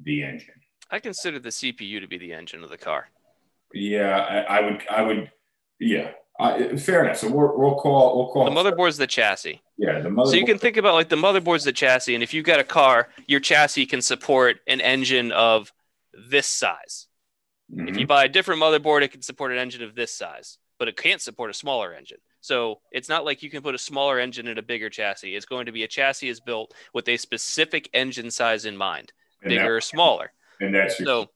the 0.00 0.22
engine. 0.22 0.54
I 0.90 1.00
consider 1.00 1.38
the 1.40 1.48
CPU 1.48 2.00
to 2.00 2.06
be 2.06 2.18
the 2.18 2.32
engine 2.32 2.62
of 2.62 2.70
the 2.70 2.78
car. 2.78 3.08
Yeah, 3.74 4.16
I, 4.16 4.58
I 4.58 4.60
would 4.60 4.82
I 4.88 5.02
would 5.02 5.30
yeah. 5.80 6.12
Uh, 6.38 6.76
fair 6.76 7.04
enough. 7.04 7.18
So 7.18 7.28
we'll, 7.30 7.56
we'll 7.58 7.74
call 7.74 8.16
we'll 8.16 8.32
call 8.32 8.44
The 8.44 8.50
motherboard's 8.50 8.96
the 8.96 9.06
chassis. 9.06 9.60
Yeah, 9.76 10.00
the 10.00 10.08
motherboard. 10.08 10.28
So 10.28 10.36
you 10.36 10.46
can 10.46 10.58
think 10.58 10.76
about 10.76 10.94
like 10.94 11.08
the 11.08 11.16
motherboard's 11.16 11.64
the 11.64 11.72
chassis, 11.72 12.14
and 12.14 12.22
if 12.22 12.32
you've 12.32 12.46
got 12.46 12.60
a 12.60 12.64
car, 12.64 13.08
your 13.26 13.40
chassis 13.40 13.86
can 13.86 14.00
support 14.00 14.58
an 14.68 14.80
engine 14.80 15.32
of 15.32 15.72
this 16.30 16.46
size. 16.46 17.08
Mhm. 17.74 17.88
If 17.90 17.96
you 17.96 18.06
buy 18.06 18.24
a 18.24 18.28
different 18.28 18.62
motherboard, 18.62 19.02
it 19.02 19.12
can 19.12 19.22
support 19.22 19.50
an 19.50 19.58
engine 19.58 19.82
of 19.82 19.94
this 19.94 20.14
size, 20.14 20.58
but 20.78 20.88
it 20.88 20.96
can't 20.96 21.20
support 21.20 21.50
a 21.50 21.54
smaller 21.54 21.92
engine. 21.92 22.18
So 22.42 22.80
it's 22.90 23.08
not 23.08 23.24
like 23.24 23.42
you 23.42 23.48
can 23.50 23.62
put 23.62 23.74
a 23.74 23.78
smaller 23.78 24.18
engine 24.18 24.48
in 24.48 24.58
a 24.58 24.62
bigger 24.62 24.90
chassis. 24.90 25.34
It's 25.34 25.46
going 25.46 25.66
to 25.66 25.72
be 25.72 25.84
a 25.84 25.88
chassis 25.88 26.28
is 26.28 26.40
built 26.40 26.74
with 26.92 27.08
a 27.08 27.16
specific 27.16 27.88
engine 27.94 28.30
size 28.30 28.64
in 28.66 28.76
mind, 28.76 29.12
and, 29.42 29.48
bigger 29.48 29.76
or 29.76 29.80
smaller. 29.80 30.32
and 30.60 30.74
that's 30.74 30.98
your, 30.98 31.06
So, 31.06 31.30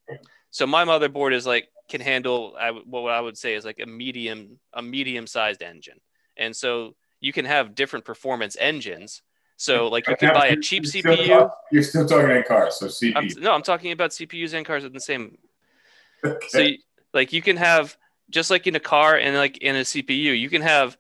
so 0.51 0.67
my 0.67 0.85
motherboard 0.85 1.33
is 1.33 1.47
like 1.47 1.69
can 1.89 2.01
handle 2.01 2.57
I, 2.61 2.73
would- 2.73 2.83
what 2.87 3.13
I 3.13 3.21
would 3.21 3.39
say 3.39 3.55
is 3.55 3.65
like 3.65 3.79
a 3.81 3.87
medium 3.87 4.59
a 4.75 4.83
medium 4.83 5.27
sized 5.29 5.63
engine, 5.63 6.01
and 6.37 6.55
so 6.55 6.97
you 7.21 7.33
can 7.33 7.45
have 7.45 7.75
different 7.77 8.05
performance 8.05 8.57
engines. 8.61 9.23
So 9.59 9.87
like 9.89 10.07
you 10.09 10.17
can 10.17 10.35
buy 10.35 10.49
a 10.49 10.57
cheap 10.57 10.83
You're 10.83 10.91
still 10.91 11.17
CPU. 11.17 11.27
talk- 11.29 11.57
You're 11.73 11.83
still 11.85 12.07
talking 12.07 12.31
in 12.37 12.43
cars, 12.43 12.79
so 12.81 12.87
I'm, 13.15 13.29
CPU. 13.29 13.39
no, 13.41 13.53
I'm 13.53 13.63
talking 13.63 13.93
about 13.93 14.11
CPUs 14.11 14.53
and 14.55 14.67
cars 14.67 14.85
at 14.85 14.93
the 14.93 15.01
same 15.01 15.39
Okay. 16.25 16.47
so 16.49 16.59
you, 16.59 16.79
like 17.15 17.33
you 17.33 17.41
can 17.43 17.57
have 17.57 17.97
just 18.31 18.51
like 18.51 18.67
in 18.67 18.75
a 18.75 18.81
car 18.81 19.17
and 19.17 19.37
like 19.37 19.59
in 19.59 19.77
a 19.77 19.81
CPU, 19.81 20.39
you 20.39 20.49
can 20.49 20.63
have 20.63 20.97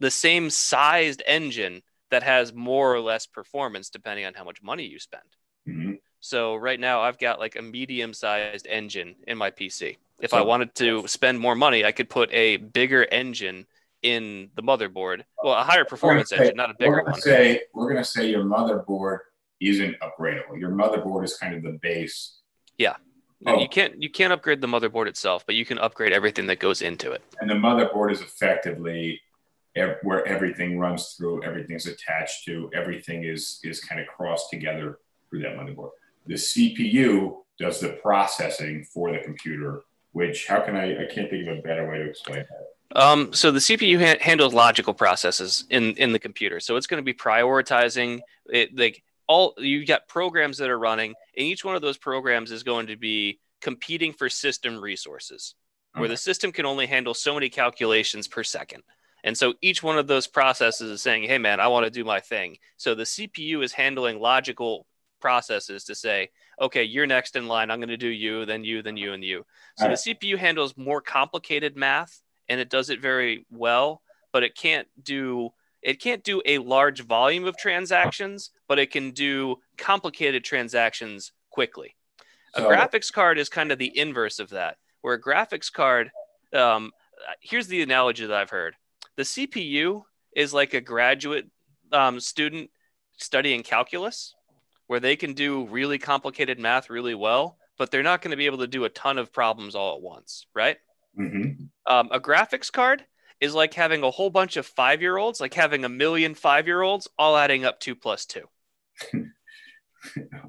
the 0.00 0.10
same 0.10 0.50
sized 0.50 1.22
engine 1.26 1.82
that 2.10 2.22
has 2.22 2.52
more 2.52 2.94
or 2.94 3.00
less 3.00 3.26
performance 3.26 3.90
depending 3.90 4.24
on 4.26 4.34
how 4.34 4.44
much 4.44 4.62
money 4.62 4.84
you 4.84 4.98
spend. 4.98 5.22
Mhm. 5.68 5.98
So 6.20 6.54
right 6.56 6.78
now 6.80 7.00
I've 7.02 7.18
got 7.18 7.38
like 7.38 7.56
a 7.56 7.62
medium 7.62 8.12
sized 8.14 8.66
engine 8.66 9.16
in 9.26 9.36
my 9.38 9.50
PC. 9.50 9.96
If 10.20 10.32
I 10.32 10.42
wanted 10.42 10.74
to 10.76 11.06
spend 11.08 11.38
more 11.40 11.54
money, 11.56 11.84
I 11.84 11.92
could 11.92 12.08
put 12.08 12.32
a 12.32 12.56
bigger 12.56 13.04
engine 13.10 13.66
in 14.02 14.50
the 14.54 14.62
motherboard. 14.62 15.24
Well, 15.42 15.54
a 15.54 15.64
higher 15.64 15.84
performance 15.84 16.28
say- 16.30 16.36
engine, 16.38 16.56
not 16.56 16.70
a 16.70 16.74
We're 16.78 16.86
bigger 16.86 16.96
gonna 17.02 17.10
one. 17.12 17.20
say 17.20 17.62
we're 17.72 17.88
gonna 17.88 18.04
say 18.04 18.30
your 18.30 18.44
motherboard 18.44 19.18
isn't 19.60 19.96
upgradable. 20.00 20.58
Your 20.58 20.70
motherboard 20.70 21.24
is 21.24 21.36
kind 21.38 21.54
of 21.54 21.62
the 21.62 21.78
base, 21.82 22.38
And 22.78 22.96
Oh. 23.46 23.60
You 23.60 23.68
can't 23.68 24.00
you 24.02 24.10
can't 24.10 24.32
upgrade 24.32 24.60
the 24.60 24.66
motherboard 24.66 25.06
itself, 25.06 25.44
but 25.44 25.54
you 25.54 25.64
can 25.64 25.78
upgrade 25.78 26.12
everything 26.12 26.46
that 26.46 26.58
goes 26.60 26.82
into 26.82 27.12
it. 27.12 27.22
and 27.40 27.50
the 27.50 27.54
motherboard 27.54 28.10
is 28.12 28.20
effectively 28.20 29.20
ev- 29.76 29.98
where 30.02 30.26
everything 30.26 30.78
runs 30.78 31.14
through, 31.14 31.42
everything's 31.42 31.86
attached 31.86 32.44
to, 32.46 32.70
everything 32.74 33.24
is 33.24 33.60
is 33.64 33.80
kind 33.80 34.00
of 34.00 34.06
crossed 34.06 34.50
together 34.50 34.98
through 35.28 35.40
that 35.42 35.56
motherboard. 35.56 35.90
The 36.26 36.34
CPU 36.34 37.36
does 37.58 37.80
the 37.80 37.90
processing 38.02 38.84
for 38.92 39.12
the 39.12 39.18
computer, 39.18 39.82
which 40.12 40.46
how 40.46 40.60
can 40.60 40.74
I 40.76 41.04
I 41.04 41.06
can't 41.06 41.28
think 41.28 41.46
of 41.48 41.58
a 41.58 41.62
better 41.62 41.88
way 41.90 41.98
to 41.98 42.08
explain 42.08 42.44
that. 42.48 42.68
Um, 42.96 43.32
so 43.32 43.50
the 43.50 43.58
CPU 43.58 43.98
ha- 43.98 44.22
handles 44.22 44.54
logical 44.54 44.94
processes 44.94 45.64
in 45.70 45.92
in 45.96 46.12
the 46.12 46.18
computer. 46.18 46.60
So 46.60 46.76
it's 46.76 46.86
going 46.86 47.02
to 47.02 47.04
be 47.04 47.14
prioritizing 47.14 48.20
it. 48.46 48.76
Like 48.78 49.02
all 49.26 49.54
you've 49.58 49.88
got 49.88 50.06
programs 50.08 50.58
that 50.58 50.70
are 50.70 50.78
running, 50.78 51.14
and 51.36 51.46
each 51.46 51.64
one 51.64 51.76
of 51.76 51.82
those 51.82 51.98
programs 51.98 52.50
is 52.50 52.62
going 52.62 52.86
to 52.88 52.96
be 52.96 53.40
competing 53.60 54.12
for 54.12 54.28
system 54.28 54.80
resources, 54.80 55.54
where 55.94 56.08
the 56.08 56.16
system 56.16 56.52
can 56.52 56.66
only 56.66 56.86
handle 56.86 57.14
so 57.14 57.34
many 57.34 57.48
calculations 57.48 58.28
per 58.28 58.42
second. 58.42 58.82
And 59.22 59.36
so 59.36 59.54
each 59.62 59.82
one 59.82 59.96
of 59.96 60.06
those 60.06 60.26
processes 60.26 60.90
is 60.90 61.02
saying, 61.02 61.24
"Hey, 61.24 61.38
man, 61.38 61.60
I 61.60 61.68
want 61.68 61.84
to 61.84 61.90
do 61.90 62.04
my 62.04 62.20
thing." 62.20 62.58
So 62.76 62.94
the 62.94 63.04
CPU 63.06 63.62
is 63.62 63.72
handling 63.72 64.20
logical 64.20 64.86
processes 65.20 65.84
to 65.84 65.94
say, 65.94 66.30
"Okay, 66.60 66.84
you're 66.84 67.06
next 67.06 67.34
in 67.34 67.48
line. 67.48 67.70
I'm 67.70 67.78
going 67.78 67.88
to 67.88 67.96
do 67.96 68.08
you, 68.08 68.44
then 68.44 68.64
you, 68.64 68.82
then 68.82 68.98
you, 68.98 69.14
and 69.14 69.24
you." 69.24 69.46
So 69.78 69.84
Alright. 69.84 69.98
the 70.04 70.14
CPU 70.14 70.36
handles 70.36 70.76
more 70.76 71.00
complicated 71.00 71.74
math 71.76 72.20
and 72.48 72.60
it 72.60 72.68
does 72.68 72.90
it 72.90 73.00
very 73.00 73.46
well, 73.50 74.02
but 74.32 74.42
it 74.42 74.54
can't 74.54 74.88
do 75.02 75.50
it 75.84 76.00
can't 76.00 76.24
do 76.24 76.40
a 76.46 76.58
large 76.58 77.02
volume 77.02 77.44
of 77.44 77.56
transactions, 77.58 78.50
but 78.66 78.78
it 78.78 78.90
can 78.90 79.10
do 79.10 79.56
complicated 79.76 80.42
transactions 80.42 81.32
quickly. 81.50 81.94
A 82.54 82.62
So- 82.62 82.68
graphics 82.68 83.12
card 83.12 83.38
is 83.38 83.48
kind 83.48 83.70
of 83.70 83.78
the 83.78 83.96
inverse 83.96 84.38
of 84.40 84.48
that, 84.50 84.78
where 85.02 85.14
a 85.14 85.20
graphics 85.20 85.70
card, 85.70 86.10
um, 86.54 86.90
here's 87.40 87.66
the 87.68 87.82
analogy 87.82 88.24
that 88.26 88.36
I've 88.36 88.50
heard: 88.50 88.74
the 89.16 89.24
CPU 89.24 90.04
is 90.34 90.54
like 90.54 90.72
a 90.74 90.80
graduate 90.80 91.46
um, 91.92 92.18
student 92.18 92.70
studying 93.18 93.62
calculus, 93.62 94.34
where 94.86 95.00
they 95.00 95.16
can 95.16 95.34
do 95.34 95.66
really 95.66 95.98
complicated 95.98 96.58
math 96.58 96.88
really 96.90 97.14
well, 97.14 97.58
but 97.76 97.90
they're 97.90 98.02
not 98.02 98.22
going 98.22 98.30
to 98.30 98.36
be 98.36 98.46
able 98.46 98.58
to 98.58 98.66
do 98.66 98.84
a 98.84 98.88
ton 98.88 99.18
of 99.18 99.32
problems 99.32 99.74
all 99.74 99.94
at 99.96 100.00
once, 100.02 100.46
right? 100.54 100.78
Mhm. 101.18 101.68
Um, 101.86 102.08
a 102.10 102.18
graphics 102.18 102.72
card 102.72 103.04
is 103.40 103.54
like 103.54 103.74
having 103.74 104.02
a 104.02 104.10
whole 104.10 104.30
bunch 104.30 104.56
of 104.56 104.66
five 104.66 105.02
year 105.02 105.16
olds, 105.16 105.40
like 105.40 105.54
having 105.54 105.84
a 105.84 105.88
million 105.88 106.34
five 106.34 106.66
year 106.66 106.82
olds, 106.82 107.08
all 107.18 107.36
adding 107.36 107.64
up 107.64 107.80
two 107.80 107.94
plus 107.94 108.26
two. 108.26 108.48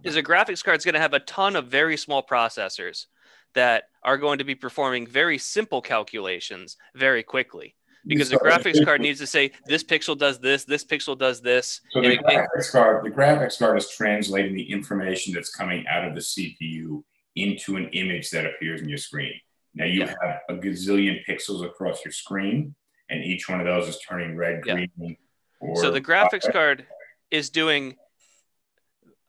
Is 0.03 0.17
a 0.17 0.23
graphics 0.23 0.61
card 0.61 0.77
is 0.77 0.83
going 0.83 0.95
to 0.95 0.99
have 0.99 1.13
a 1.13 1.19
ton 1.21 1.55
of 1.55 1.67
very 1.67 1.95
small 1.95 2.21
processors 2.21 3.05
that 3.53 3.85
are 4.03 4.17
going 4.17 4.39
to 4.39 4.43
be 4.43 4.53
performing 4.53 5.07
very 5.07 5.37
simple 5.37 5.81
calculations 5.81 6.75
very 6.93 7.23
quickly 7.23 7.73
because 8.05 8.29
the 8.29 8.37
graphics 8.37 8.83
card 8.83 9.01
needs 9.01 9.19
to 9.19 9.27
say 9.27 9.51
this 9.65 9.83
pixel 9.83 10.17
does 10.17 10.39
this, 10.39 10.63
this 10.65 10.83
pixel 10.83 11.17
does 11.17 11.41
this. 11.41 11.81
So 11.91 12.01
the 12.01 12.13
it- 12.13 12.19
graphics 12.19 12.71
card, 12.71 13.05
the 13.05 13.09
graphics 13.09 13.57
card 13.57 13.77
is 13.77 13.89
translating 13.89 14.53
the 14.53 14.71
information 14.71 15.33
that's 15.33 15.53
coming 15.53 15.85
out 15.87 16.05
of 16.07 16.13
the 16.13 16.21
CPU 16.21 17.03
into 17.35 17.77
an 17.77 17.89
image 17.93 18.29
that 18.31 18.45
appears 18.45 18.81
in 18.81 18.89
your 18.89 18.97
screen. 18.97 19.33
Now 19.75 19.85
you 19.85 20.01
Yeah. 20.01 20.15
have 20.21 20.41
a 20.49 20.53
gazillion 20.55 21.23
pixels 21.25 21.65
across 21.65 22.03
your 22.03 22.13
screen, 22.13 22.75
and 23.09 23.23
each 23.23 23.49
one 23.49 23.59
of 23.59 23.65
those 23.65 23.87
is 23.87 23.99
turning 23.99 24.35
red, 24.35 24.63
Yeah. 24.65 24.85
green, 24.97 25.17
or 25.59 25.75
so 25.75 25.91
the 25.91 26.01
graphics 26.01 26.49
card 26.51 26.87
is 27.29 27.49
doing 27.49 27.97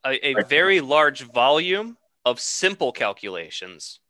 a, 0.04 0.38
a 0.38 0.42
very 0.44 0.80
large 0.80 1.22
volume 1.22 1.98
of 2.24 2.40
simple 2.40 2.92
calculations, 2.92 4.00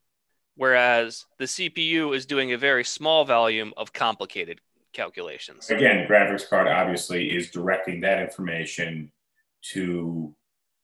whereas 0.54 1.24
the 1.38 1.46
CPU 1.46 2.14
is 2.14 2.26
doing 2.26 2.52
a 2.52 2.58
very 2.58 2.84
small 2.84 3.24
volume 3.24 3.72
of 3.76 3.92
complicated 3.94 4.60
calculations. 4.92 5.70
Again, 5.70 6.06
graphics 6.06 6.48
card 6.48 6.68
obviously 6.68 7.34
is 7.34 7.50
directing 7.50 8.00
that 8.00 8.20
information 8.20 9.10
to 9.72 10.34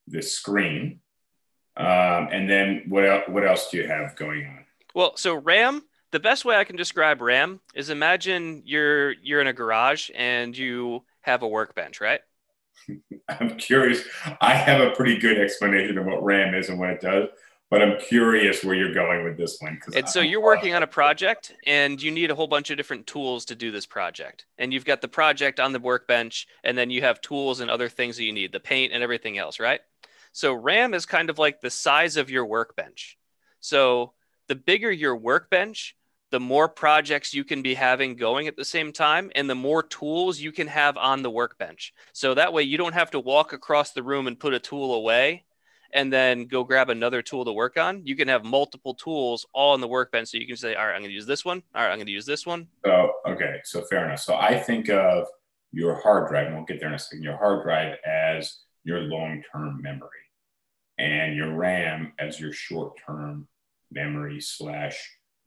the 0.07 0.21
screen. 0.21 0.99
Um, 1.77 2.29
and 2.31 2.49
then 2.49 2.85
what 2.87 3.05
else? 3.05 3.23
What 3.27 3.45
else 3.45 3.71
do 3.71 3.77
you 3.77 3.87
have 3.87 4.15
going 4.15 4.45
on? 4.45 4.62
Well, 4.93 5.17
so 5.17 5.35
RAM, 5.35 5.83
the 6.11 6.19
best 6.19 6.45
way 6.45 6.55
I 6.55 6.63
can 6.63 6.75
describe 6.75 7.21
RAM 7.21 7.59
is 7.73 7.89
imagine 7.89 8.61
you're 8.65 9.11
you're 9.11 9.41
in 9.41 9.47
a 9.47 9.53
garage 9.53 10.09
and 10.15 10.55
you 10.55 11.03
have 11.21 11.41
a 11.41 11.47
workbench, 11.47 11.99
right? 11.99 12.21
I'm 13.29 13.57
curious. 13.57 14.03
I 14.41 14.53
have 14.53 14.81
a 14.81 14.91
pretty 14.91 15.17
good 15.17 15.39
explanation 15.39 15.97
of 15.97 16.05
what 16.05 16.23
RAM 16.23 16.53
is 16.53 16.69
and 16.69 16.79
what 16.79 16.89
it 16.89 17.01
does, 17.01 17.29
but 17.69 17.81
I'm 17.81 17.99
curious 17.99 18.63
where 18.63 18.75
you're 18.75 18.93
going 18.93 19.23
with 19.23 19.37
this 19.37 19.57
one. 19.59 19.79
And 19.95 20.07
so 20.07 20.21
you're 20.21 20.43
working 20.43 20.75
on 20.75 20.83
a 20.83 20.87
project 20.87 21.53
and 21.65 21.99
you 21.99 22.11
need 22.11 22.29
a 22.29 22.35
whole 22.35 22.47
bunch 22.47 22.69
of 22.69 22.77
different 22.77 23.07
tools 23.07 23.45
to 23.45 23.55
do 23.55 23.71
this 23.71 23.87
project. 23.87 24.45
And 24.59 24.71
you've 24.71 24.85
got 24.85 25.01
the 25.01 25.07
project 25.07 25.59
on 25.59 25.71
the 25.71 25.79
workbench 25.79 26.47
and 26.63 26.77
then 26.77 26.91
you 26.91 27.01
have 27.01 27.21
tools 27.21 27.59
and 27.59 27.71
other 27.71 27.89
things 27.89 28.17
that 28.17 28.25
you 28.25 28.33
need, 28.33 28.51
the 28.51 28.59
paint 28.59 28.93
and 28.93 29.01
everything 29.01 29.39
else, 29.39 29.59
right? 29.59 29.81
So 30.33 30.53
RAM 30.53 30.93
is 30.93 31.05
kind 31.05 31.29
of 31.29 31.39
like 31.39 31.61
the 31.61 31.69
size 31.71 32.17
of 32.17 32.29
your 32.29 32.45
workbench. 32.45 33.17
So 33.59 34.13
the 34.47 34.55
bigger 34.55 34.91
your 34.91 35.15
workbench, 35.15 35.95
the 36.31 36.39
more 36.39 36.67
projects 36.67 37.33
you 37.33 37.43
can 37.43 37.61
be 37.61 37.75
having 37.75 38.15
going 38.15 38.47
at 38.47 38.55
the 38.55 38.65
same 38.65 38.91
time 38.91 39.31
and 39.35 39.49
the 39.49 39.55
more 39.55 39.83
tools 39.83 40.39
you 40.39 40.51
can 40.51 40.67
have 40.67 40.97
on 40.97 41.21
the 41.21 41.29
workbench. 41.29 41.93
So 42.11 42.33
that 42.33 42.53
way 42.53 42.63
you 42.63 42.77
don't 42.77 42.95
have 42.95 43.11
to 43.11 43.19
walk 43.19 43.53
across 43.53 43.91
the 43.91 44.01
room 44.01 44.25
and 44.25 44.39
put 44.39 44.53
a 44.53 44.59
tool 44.59 44.95
away 44.95 45.45
and 45.93 46.11
then 46.11 46.47
go 46.47 46.63
grab 46.63 46.89
another 46.89 47.21
tool 47.21 47.45
to 47.45 47.53
work 47.53 47.77
on. 47.77 48.01
You 48.03 48.15
can 48.15 48.27
have 48.27 48.43
multiple 48.43 48.95
tools 48.95 49.45
all 49.53 49.73
on 49.73 49.81
the 49.81 49.87
workbench. 49.87 50.29
So 50.29 50.39
you 50.39 50.47
can 50.47 50.57
say, 50.57 50.73
all 50.73 50.87
right, 50.87 50.95
I'm 50.95 51.01
going 51.01 51.11
to 51.11 51.15
use 51.15 51.27
this 51.27 51.45
one. 51.45 51.61
All 51.75 51.83
right, 51.83 51.91
I'm 51.91 51.97
going 51.97 52.07
to 52.07 52.11
use 52.11 52.25
this 52.25 52.47
one. 52.47 52.67
So 52.83 53.11
okay, 53.27 53.59
so 53.63 53.83
fair 53.83 54.03
enough. 54.05 54.19
So 54.19 54.35
I 54.35 54.57
think 54.57 54.89
of 54.89 55.27
your 55.71 56.01
hard 56.01 56.29
drive, 56.29 56.47
and 56.47 56.55
we'll 56.55 56.65
get 56.65 56.79
there 56.79 56.89
in 56.89 56.95
a 56.95 56.99
second. 56.99 57.23
Your 57.23 57.37
hard 57.37 57.63
drive 57.63 57.97
as 58.05 58.61
your 58.83 59.01
long-term 59.01 59.81
memory, 59.81 60.09
and 60.97 61.35
your 61.35 61.53
RAM 61.53 62.13
as 62.17 62.39
your 62.39 62.53
short-term 62.53 63.47
memory 63.93 64.41
slash 64.41 64.97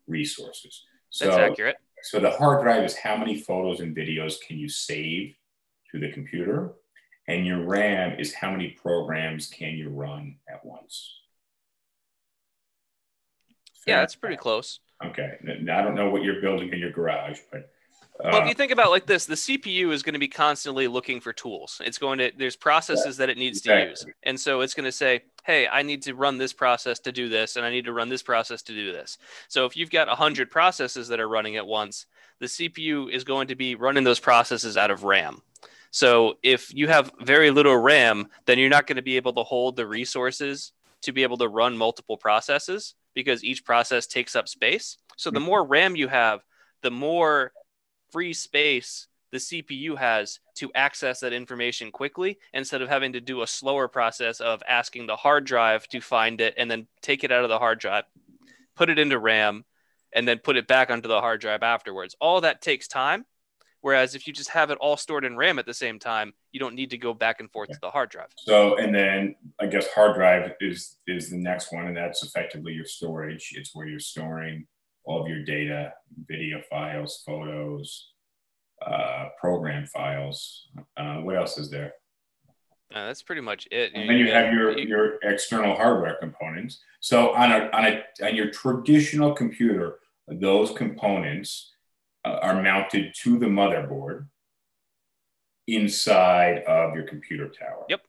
resources. 0.06 0.84
So 1.10 1.26
That's 1.26 1.38
accurate. 1.38 1.76
So 2.02 2.20
the 2.20 2.30
hard 2.30 2.62
drive 2.62 2.84
is 2.84 2.96
how 2.96 3.16
many 3.16 3.40
photos 3.40 3.80
and 3.80 3.96
videos 3.96 4.36
can 4.46 4.58
you 4.58 4.68
save 4.68 5.34
to 5.92 5.98
the 5.98 6.12
computer, 6.12 6.72
and 7.28 7.46
your 7.46 7.64
RAM 7.64 8.18
is 8.18 8.34
how 8.34 8.50
many 8.50 8.70
programs 8.70 9.48
can 9.48 9.74
you 9.74 9.88
run 9.88 10.36
at 10.48 10.64
once. 10.64 11.12
Yeah, 13.86 13.94
Fair? 13.94 14.02
that's 14.02 14.14
pretty 14.16 14.36
close. 14.36 14.80
okay. 15.04 15.38
I 15.48 15.82
don't 15.82 15.94
know 15.94 16.10
what 16.10 16.22
you're 16.22 16.40
building 16.40 16.72
in 16.72 16.78
your 16.78 16.90
garage, 16.90 17.38
but 17.50 17.70
Well, 18.22 18.38
if 18.38 18.44
uh, 18.44 18.46
you 18.46 18.54
think 18.54 18.72
about 18.72 18.86
it 18.86 18.90
like 18.90 19.06
this, 19.06 19.26
the 19.26 19.34
CPU 19.34 19.92
is 19.92 20.02
going 20.02 20.14
to 20.14 20.18
be 20.18 20.28
constantly 20.28 20.88
looking 20.88 21.20
for 21.20 21.32
tools. 21.32 21.80
It's 21.84 21.98
going 21.98 22.18
to 22.18 22.32
there's 22.36 22.56
processes 22.56 23.16
that 23.18 23.30
it 23.30 23.38
needs 23.38 23.60
to 23.62 23.88
use, 23.88 24.04
and 24.22 24.38
so 24.38 24.60
it's 24.60 24.74
going 24.74 24.84
to 24.84 24.92
say, 24.92 25.22
"Hey, 25.46 25.68
I 25.68 25.82
need 25.82 26.02
to 26.02 26.14
run 26.14 26.38
this 26.38 26.52
process 26.52 26.98
to 27.00 27.12
do 27.12 27.28
this, 27.28 27.56
and 27.56 27.64
I 27.64 27.70
need 27.70 27.84
to 27.86 27.92
run 27.92 28.08
this 28.08 28.22
process 28.22 28.62
to 28.62 28.72
do 28.72 28.92
this." 28.92 29.18
So 29.48 29.64
if 29.64 29.76
you've 29.76 29.90
got 29.90 30.08
hundred 30.08 30.50
processes 30.50 31.08
that 31.08 31.20
are 31.20 31.28
running 31.28 31.56
at 31.56 31.66
once, 31.66 32.06
the 32.40 32.46
CPU 32.46 33.10
is 33.10 33.24
going 33.24 33.48
to 33.48 33.54
be 33.54 33.74
running 33.74 34.04
those 34.04 34.20
processes 34.20 34.76
out 34.76 34.90
of 34.90 35.04
RAM. 35.04 35.42
So 35.90 36.34
if 36.42 36.74
you 36.74 36.88
have 36.88 37.10
very 37.20 37.50
little 37.50 37.76
RAM, 37.76 38.28
then 38.44 38.58
you're 38.58 38.68
not 38.68 38.86
going 38.86 38.96
to 38.96 39.02
be 39.02 39.16
able 39.16 39.32
to 39.34 39.42
hold 39.42 39.76
the 39.76 39.86
resources 39.86 40.72
to 41.02 41.12
be 41.12 41.22
able 41.22 41.38
to 41.38 41.48
run 41.48 41.76
multiple 41.76 42.16
processes 42.16 42.94
because 43.14 43.42
each 43.42 43.64
process 43.64 44.06
takes 44.06 44.36
up 44.36 44.48
space. 44.48 44.98
So 45.16 45.30
the 45.30 45.38
mm-hmm. 45.38 45.46
more 45.46 45.64
RAM 45.64 45.96
you 45.96 46.08
have, 46.08 46.44
the 46.82 46.90
more 46.90 47.52
free 48.10 48.34
space 48.34 49.08
the 49.36 49.62
CPU 49.62 49.96
has 49.98 50.40
to 50.54 50.72
access 50.74 51.20
that 51.20 51.34
information 51.34 51.90
quickly 51.90 52.38
instead 52.54 52.80
of 52.80 52.88
having 52.88 53.12
to 53.12 53.20
do 53.20 53.42
a 53.42 53.46
slower 53.46 53.86
process 53.86 54.40
of 54.40 54.62
asking 54.66 55.06
the 55.06 55.16
hard 55.16 55.44
drive 55.44 55.86
to 55.88 56.00
find 56.00 56.40
it 56.40 56.54
and 56.56 56.70
then 56.70 56.86
take 57.02 57.22
it 57.22 57.30
out 57.30 57.44
of 57.44 57.50
the 57.50 57.58
hard 57.58 57.78
drive, 57.78 58.04
put 58.74 58.88
it 58.88 58.98
into 58.98 59.18
RAM, 59.18 59.64
and 60.14 60.26
then 60.26 60.38
put 60.38 60.56
it 60.56 60.66
back 60.66 60.90
onto 60.90 61.08
the 61.08 61.20
hard 61.20 61.40
drive 61.40 61.62
afterwards. 61.62 62.16
All 62.20 62.40
that 62.40 62.62
takes 62.62 62.88
time. 62.88 63.26
Whereas 63.82 64.14
if 64.16 64.26
you 64.26 64.32
just 64.32 64.50
have 64.50 64.70
it 64.70 64.78
all 64.80 64.96
stored 64.96 65.24
in 65.24 65.36
RAM 65.36 65.60
at 65.60 65.66
the 65.66 65.74
same 65.74 66.00
time, 66.00 66.32
you 66.50 66.58
don't 66.58 66.74
need 66.74 66.90
to 66.90 66.98
go 66.98 67.14
back 67.14 67.38
and 67.38 67.52
forth 67.52 67.68
to 67.68 67.78
the 67.80 67.90
hard 67.90 68.08
drive. 68.08 68.30
So, 68.38 68.76
and 68.78 68.92
then 68.92 69.36
I 69.60 69.66
guess 69.66 69.86
hard 69.88 70.16
drive 70.16 70.52
is 70.60 70.96
is 71.06 71.30
the 71.30 71.36
next 71.36 71.72
one, 71.72 71.86
and 71.86 71.96
that's 71.96 72.24
effectively 72.24 72.72
your 72.72 72.86
storage. 72.86 73.52
It's 73.54 73.76
where 73.76 73.86
you're 73.86 74.00
storing 74.00 74.66
all 75.04 75.22
of 75.22 75.28
your 75.28 75.44
data, 75.44 75.92
video 76.26 76.62
files, 76.68 77.22
photos, 77.24 78.08
uh, 78.84 79.28
program 79.40 79.86
files. 79.86 80.68
Uh, 80.96 81.16
what 81.16 81.36
else 81.36 81.58
is 81.58 81.70
there? 81.70 81.92
Uh, 82.94 83.06
that's 83.06 83.22
pretty 83.22 83.40
much 83.40 83.66
it. 83.70 83.92
And 83.94 84.08
then 84.08 84.16
you 84.16 84.30
have 84.30 84.52
your 84.52 84.78
your 84.78 85.18
external 85.22 85.74
hardware 85.74 86.16
components. 86.20 86.80
So 87.00 87.34
on 87.34 87.50
a 87.50 87.68
on 87.72 87.84
a 87.84 88.02
on 88.24 88.36
your 88.36 88.50
traditional 88.50 89.32
computer, 89.32 89.98
those 90.28 90.70
components 90.70 91.72
uh, 92.24 92.38
are 92.42 92.62
mounted 92.62 93.12
to 93.22 93.38
the 93.38 93.46
motherboard 93.46 94.26
inside 95.66 96.62
of 96.64 96.94
your 96.94 97.04
computer 97.04 97.48
tower. 97.48 97.84
Yep. 97.88 98.02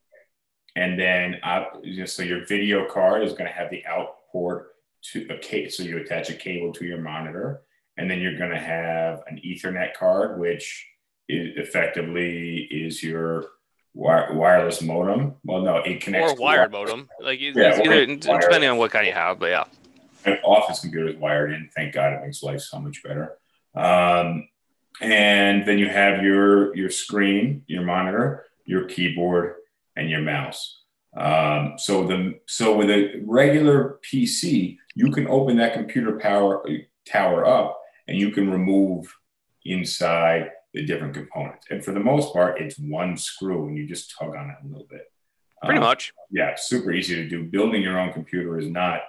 And 0.76 1.00
then 1.00 1.38
uh, 1.44 1.66
so 2.06 2.22
your 2.22 2.46
video 2.46 2.88
card 2.88 3.24
is 3.24 3.32
going 3.32 3.48
to 3.48 3.52
have 3.52 3.72
the 3.72 3.84
out 3.88 4.18
port 4.32 4.74
to 5.12 5.28
a 5.30 5.38
cable, 5.40 5.72
so 5.72 5.84
you 5.84 5.98
attach 5.98 6.30
a 6.30 6.36
cable 6.36 6.72
to 6.74 6.86
your 6.86 7.00
monitor, 7.00 7.62
and 7.98 8.10
then 8.10 8.20
you're 8.20 8.38
going 8.38 8.52
to 8.52 8.60
have 8.60 9.24
an 9.28 9.40
Ethernet 9.46 9.94
card, 9.96 10.40
which 10.40 10.86
is 11.30 11.54
effectively 11.58 12.60
is 12.72 13.04
your 13.04 13.46
wi- 13.96 14.32
wireless 14.32 14.82
modem. 14.82 15.36
Well, 15.44 15.62
no, 15.62 15.78
it 15.78 16.02
connects 16.02 16.34
or 16.34 16.36
wired 16.36 16.72
modem, 16.72 17.10
like 17.22 17.40
it's 17.42 17.58
Yeah, 17.58 17.80
either, 17.80 17.90
wired- 17.90 18.20
depending 18.42 18.70
on 18.70 18.78
what 18.78 18.92
kind 18.92 19.06
you 19.08 19.14
have. 19.14 19.40
But 19.40 19.50
yeah, 19.50 19.64
an 20.26 20.38
office 20.44 20.80
computer 20.82 21.10
is 21.10 21.16
wired 21.18 21.54
in. 21.54 21.70
Thank 21.76 21.94
God, 21.94 22.14
it 22.14 22.22
makes 22.24 22.44
life 22.44 22.62
so 22.62 22.80
much 22.80 23.02
better. 23.04 23.38
Um, 23.76 24.48
and 25.02 25.68
then 25.68 25.78
you 25.78 25.90
have 25.90 26.24
your 26.24 26.76
your 26.76 26.90
screen, 26.90 27.64
your 27.68 27.84
monitor, 27.84 28.46
your 28.66 28.86
keyboard, 28.86 29.56
and 29.96 30.10
your 30.10 30.22
mouse. 30.22 30.82
Um, 31.16 31.74
so 31.78 32.06
the 32.08 32.40
so 32.48 32.76
with 32.76 32.90
a 32.90 33.22
regular 33.26 34.00
PC, 34.04 34.78
you 34.96 35.12
can 35.12 35.28
open 35.28 35.58
that 35.58 35.74
computer 35.74 36.18
power 36.18 36.66
tower 37.06 37.46
up, 37.46 37.77
and 38.08 38.18
you 38.18 38.32
can 38.32 38.50
remove 38.50 39.14
inside 39.66 40.52
the 40.74 40.86
different 40.86 41.14
components. 41.14 41.66
And 41.70 41.84
for 41.84 41.92
the 41.92 42.00
most 42.00 42.34
part, 42.34 42.62
it's 42.62 42.78
one 42.78 43.18
screw, 43.18 43.68
and 43.68 43.78
you 43.78 43.88
just 43.88 44.14
tug 44.18 44.36
on 44.36 44.50
it 44.50 44.56
a 44.64 44.68
little 44.68 44.88
bit. 44.90 45.12
pretty 45.64 45.80
Um, 45.80 45.84
much. 45.86 46.14
yeah, 46.32 46.56
super 46.56 46.92
easy 46.92 47.16
to 47.16 47.28
do. 47.28 47.44
Building 47.46 47.82
your 47.82 48.00
own 48.00 48.14
computer 48.14 48.58
is 48.60 48.68
not. 48.68 49.02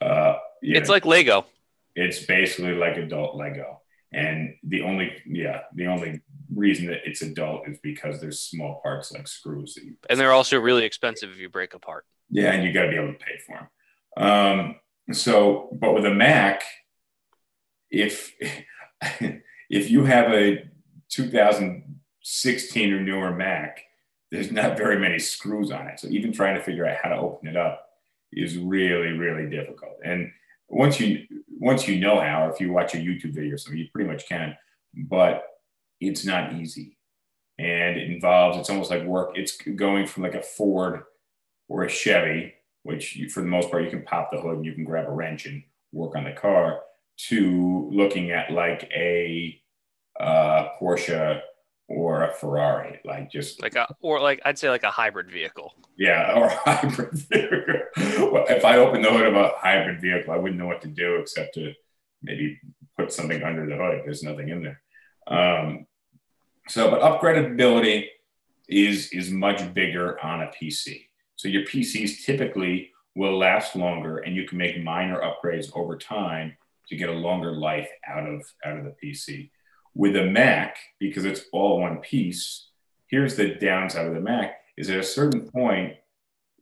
Uh, 0.00 0.36
it's 0.62 0.88
know, 0.88 0.94
like 0.94 1.06
Lego. 1.06 1.46
it's 1.94 2.24
basically 2.26 2.72
like 2.74 2.96
adult 2.96 3.36
Lego, 3.36 3.80
and 4.12 4.54
the 4.62 4.82
only 4.82 5.12
yeah 5.26 5.60
the 5.74 5.86
only 5.86 6.20
reason 6.54 6.86
that 6.86 6.98
it's 7.06 7.22
adult 7.22 7.66
is 7.68 7.78
because 7.82 8.20
there's 8.20 8.40
small 8.40 8.80
parts 8.82 9.12
like 9.12 9.26
screws 9.28 9.74
that 9.74 9.84
you 9.84 9.94
And 10.10 10.18
they're 10.20 10.32
also 10.32 10.58
really 10.60 10.84
expensive 10.84 11.30
if 11.30 11.38
you 11.38 11.48
break 11.48 11.72
apart. 11.74 12.04
yeah, 12.30 12.52
and 12.52 12.62
you 12.64 12.72
got 12.72 12.82
to 12.82 12.88
be 12.90 12.96
able 12.96 13.12
to 13.12 13.18
pay 13.18 13.38
for 13.46 13.68
them. 14.16 14.24
Um, 14.26 15.14
so, 15.14 15.70
but 15.80 15.94
with 15.94 16.04
a 16.04 16.14
Mac, 16.14 16.62
if 17.90 18.34
if 19.70 19.90
you 19.90 20.04
have 20.04 20.32
a 20.32 20.68
2016 21.08 22.92
or 22.92 23.00
newer 23.00 23.34
Mac, 23.34 23.82
there's 24.30 24.50
not 24.50 24.76
very 24.76 24.98
many 24.98 25.18
screws 25.18 25.70
on 25.70 25.86
it. 25.86 26.00
So 26.00 26.08
even 26.08 26.32
trying 26.32 26.56
to 26.56 26.62
figure 26.62 26.86
out 26.86 26.98
how 27.02 27.10
to 27.10 27.16
open 27.16 27.48
it 27.48 27.56
up 27.56 27.86
is 28.32 28.58
really, 28.58 29.12
really 29.12 29.48
difficult. 29.48 29.96
And 30.04 30.30
once 30.68 31.00
you 31.00 31.24
once 31.58 31.88
you 31.88 31.98
know 31.98 32.20
how, 32.20 32.48
if 32.48 32.60
you 32.60 32.72
watch 32.72 32.94
a 32.94 32.98
YouTube 32.98 33.34
video 33.34 33.54
or 33.54 33.58
something, 33.58 33.78
you 33.78 33.88
pretty 33.92 34.10
much 34.10 34.28
can. 34.28 34.56
But 34.94 35.44
it's 36.00 36.24
not 36.24 36.54
easy, 36.54 36.98
and 37.58 37.96
it 37.96 38.10
involves. 38.10 38.58
It's 38.58 38.70
almost 38.70 38.90
like 38.90 39.04
work. 39.04 39.32
It's 39.34 39.56
going 39.56 40.06
from 40.06 40.24
like 40.24 40.34
a 40.34 40.42
Ford 40.42 41.02
or 41.68 41.84
a 41.84 41.88
Chevy, 41.88 42.54
which 42.82 43.16
you, 43.16 43.28
for 43.28 43.40
the 43.40 43.48
most 43.48 43.70
part 43.70 43.84
you 43.84 43.90
can 43.90 44.02
pop 44.02 44.30
the 44.30 44.40
hood 44.40 44.56
and 44.56 44.66
you 44.66 44.74
can 44.74 44.84
grab 44.84 45.08
a 45.08 45.10
wrench 45.10 45.46
and 45.46 45.62
work 45.92 46.16
on 46.16 46.24
the 46.24 46.32
car, 46.32 46.80
to 47.28 47.88
looking 47.92 48.30
at 48.30 48.50
like 48.50 48.88
a 48.94 49.60
uh, 50.20 50.68
Porsche 50.80 51.40
or 51.88 52.24
a 52.24 52.32
Ferrari, 52.32 53.00
like 53.04 53.30
just 53.30 53.62
Like 53.62 53.76
a 53.76 53.86
or 54.00 54.20
like 54.20 54.40
I'd 54.44 54.58
say 54.58 54.70
like 54.70 54.82
a 54.82 54.90
hybrid 54.90 55.30
vehicle. 55.30 55.74
yeah, 55.96 56.32
or 56.36 56.46
a 56.46 56.54
hybrid 56.56 57.12
vehicle. 57.14 58.32
well, 58.32 58.44
if 58.48 58.64
I 58.64 58.76
opened 58.78 59.04
the 59.04 59.10
hood 59.10 59.26
of 59.26 59.34
a 59.34 59.52
hybrid 59.58 60.00
vehicle, 60.00 60.32
I 60.32 60.36
wouldn't 60.36 60.58
know 60.58 60.66
what 60.66 60.82
to 60.82 60.88
do 60.88 61.16
except 61.16 61.54
to 61.54 61.72
maybe 62.22 62.58
put 62.98 63.12
something 63.12 63.42
under 63.42 63.66
the 63.66 63.76
hood. 63.76 64.02
There's 64.04 64.22
nothing 64.22 64.48
in 64.48 64.62
there. 64.62 64.80
Um, 65.28 65.86
so, 66.68 66.90
but 66.90 67.00
upgradability 67.00 68.06
is 68.68 69.10
is 69.12 69.30
much 69.30 69.72
bigger 69.74 70.22
on 70.24 70.42
a 70.42 70.46
PC. 70.60 71.06
So 71.36 71.48
your 71.48 71.62
PCs 71.62 72.24
typically 72.24 72.90
will 73.14 73.38
last 73.38 73.76
longer, 73.76 74.18
and 74.18 74.34
you 74.34 74.46
can 74.46 74.58
make 74.58 74.82
minor 74.82 75.20
upgrades 75.20 75.70
over 75.74 75.96
time 75.96 76.56
to 76.88 76.96
get 76.96 77.08
a 77.08 77.12
longer 77.12 77.52
life 77.52 77.88
out 78.06 78.28
of 78.28 78.42
out 78.64 78.78
of 78.78 78.84
the 78.84 78.94
PC. 79.02 79.50
With 79.94 80.16
a 80.16 80.24
Mac, 80.24 80.76
because 81.00 81.24
it's 81.24 81.42
all 81.52 81.80
one 81.80 81.98
piece, 81.98 82.68
here's 83.06 83.36
the 83.36 83.54
downside 83.54 84.06
of 84.06 84.14
the 84.14 84.20
Mac: 84.20 84.60
is 84.76 84.90
at 84.90 84.98
a 84.98 85.04
certain 85.04 85.48
point, 85.50 85.94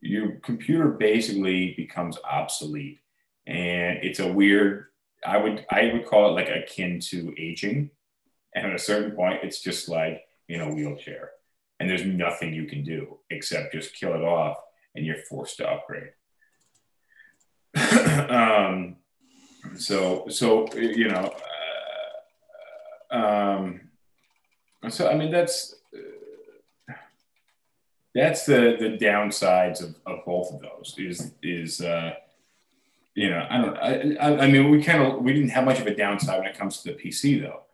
your 0.00 0.32
computer 0.42 0.88
basically 0.88 1.74
becomes 1.76 2.18
obsolete, 2.28 3.00
and 3.46 3.98
it's 4.02 4.20
a 4.20 4.32
weird. 4.32 4.86
I 5.26 5.38
would 5.38 5.64
I 5.70 5.90
would 5.92 6.06
call 6.06 6.28
it 6.28 6.32
like 6.32 6.48
akin 6.48 7.00
to 7.00 7.34
aging, 7.38 7.90
and 8.54 8.66
at 8.66 8.74
a 8.74 8.78
certain 8.78 9.12
point, 9.12 9.40
it's 9.42 9.60
just 9.60 9.88
like 9.88 10.22
in 10.48 10.60
a 10.60 10.72
wheelchair, 10.72 11.30
and 11.80 11.88
there's 11.88 12.04
nothing 12.04 12.54
you 12.54 12.66
can 12.66 12.84
do 12.84 13.18
except 13.30 13.72
just 13.72 13.94
kill 13.94 14.14
it 14.14 14.22
off, 14.22 14.58
and 14.94 15.04
you're 15.04 15.16
forced 15.28 15.56
to 15.56 15.68
upgrade. 15.68 16.10
um, 18.30 18.96
so 19.76 20.26
so 20.28 20.66
you 20.74 21.08
know 21.08 21.32
uh, 23.12 23.16
um, 23.16 23.80
so 24.88 25.08
i 25.08 25.16
mean 25.16 25.30
that's 25.30 25.76
uh, 25.94 26.92
that's 28.14 28.46
the 28.46 28.76
the 28.78 28.98
downsides 29.04 29.82
of, 29.82 29.94
of 30.06 30.24
both 30.24 30.52
of 30.52 30.60
those 30.60 30.94
is 30.98 31.32
is 31.42 31.80
uh, 31.80 32.12
you 33.14 33.30
know 33.30 33.46
i 33.50 33.58
don't 33.58 33.76
I, 33.76 34.44
I, 34.44 34.50
mean 34.50 34.70
we 34.70 34.82
kind 34.82 35.02
of 35.02 35.22
we 35.22 35.32
didn't 35.32 35.50
have 35.50 35.64
much 35.64 35.80
of 35.80 35.86
a 35.86 35.94
downside 35.94 36.38
when 36.38 36.48
it 36.48 36.58
comes 36.58 36.82
to 36.82 36.92
the 36.92 36.98
pc 36.98 37.40
though 37.40 37.64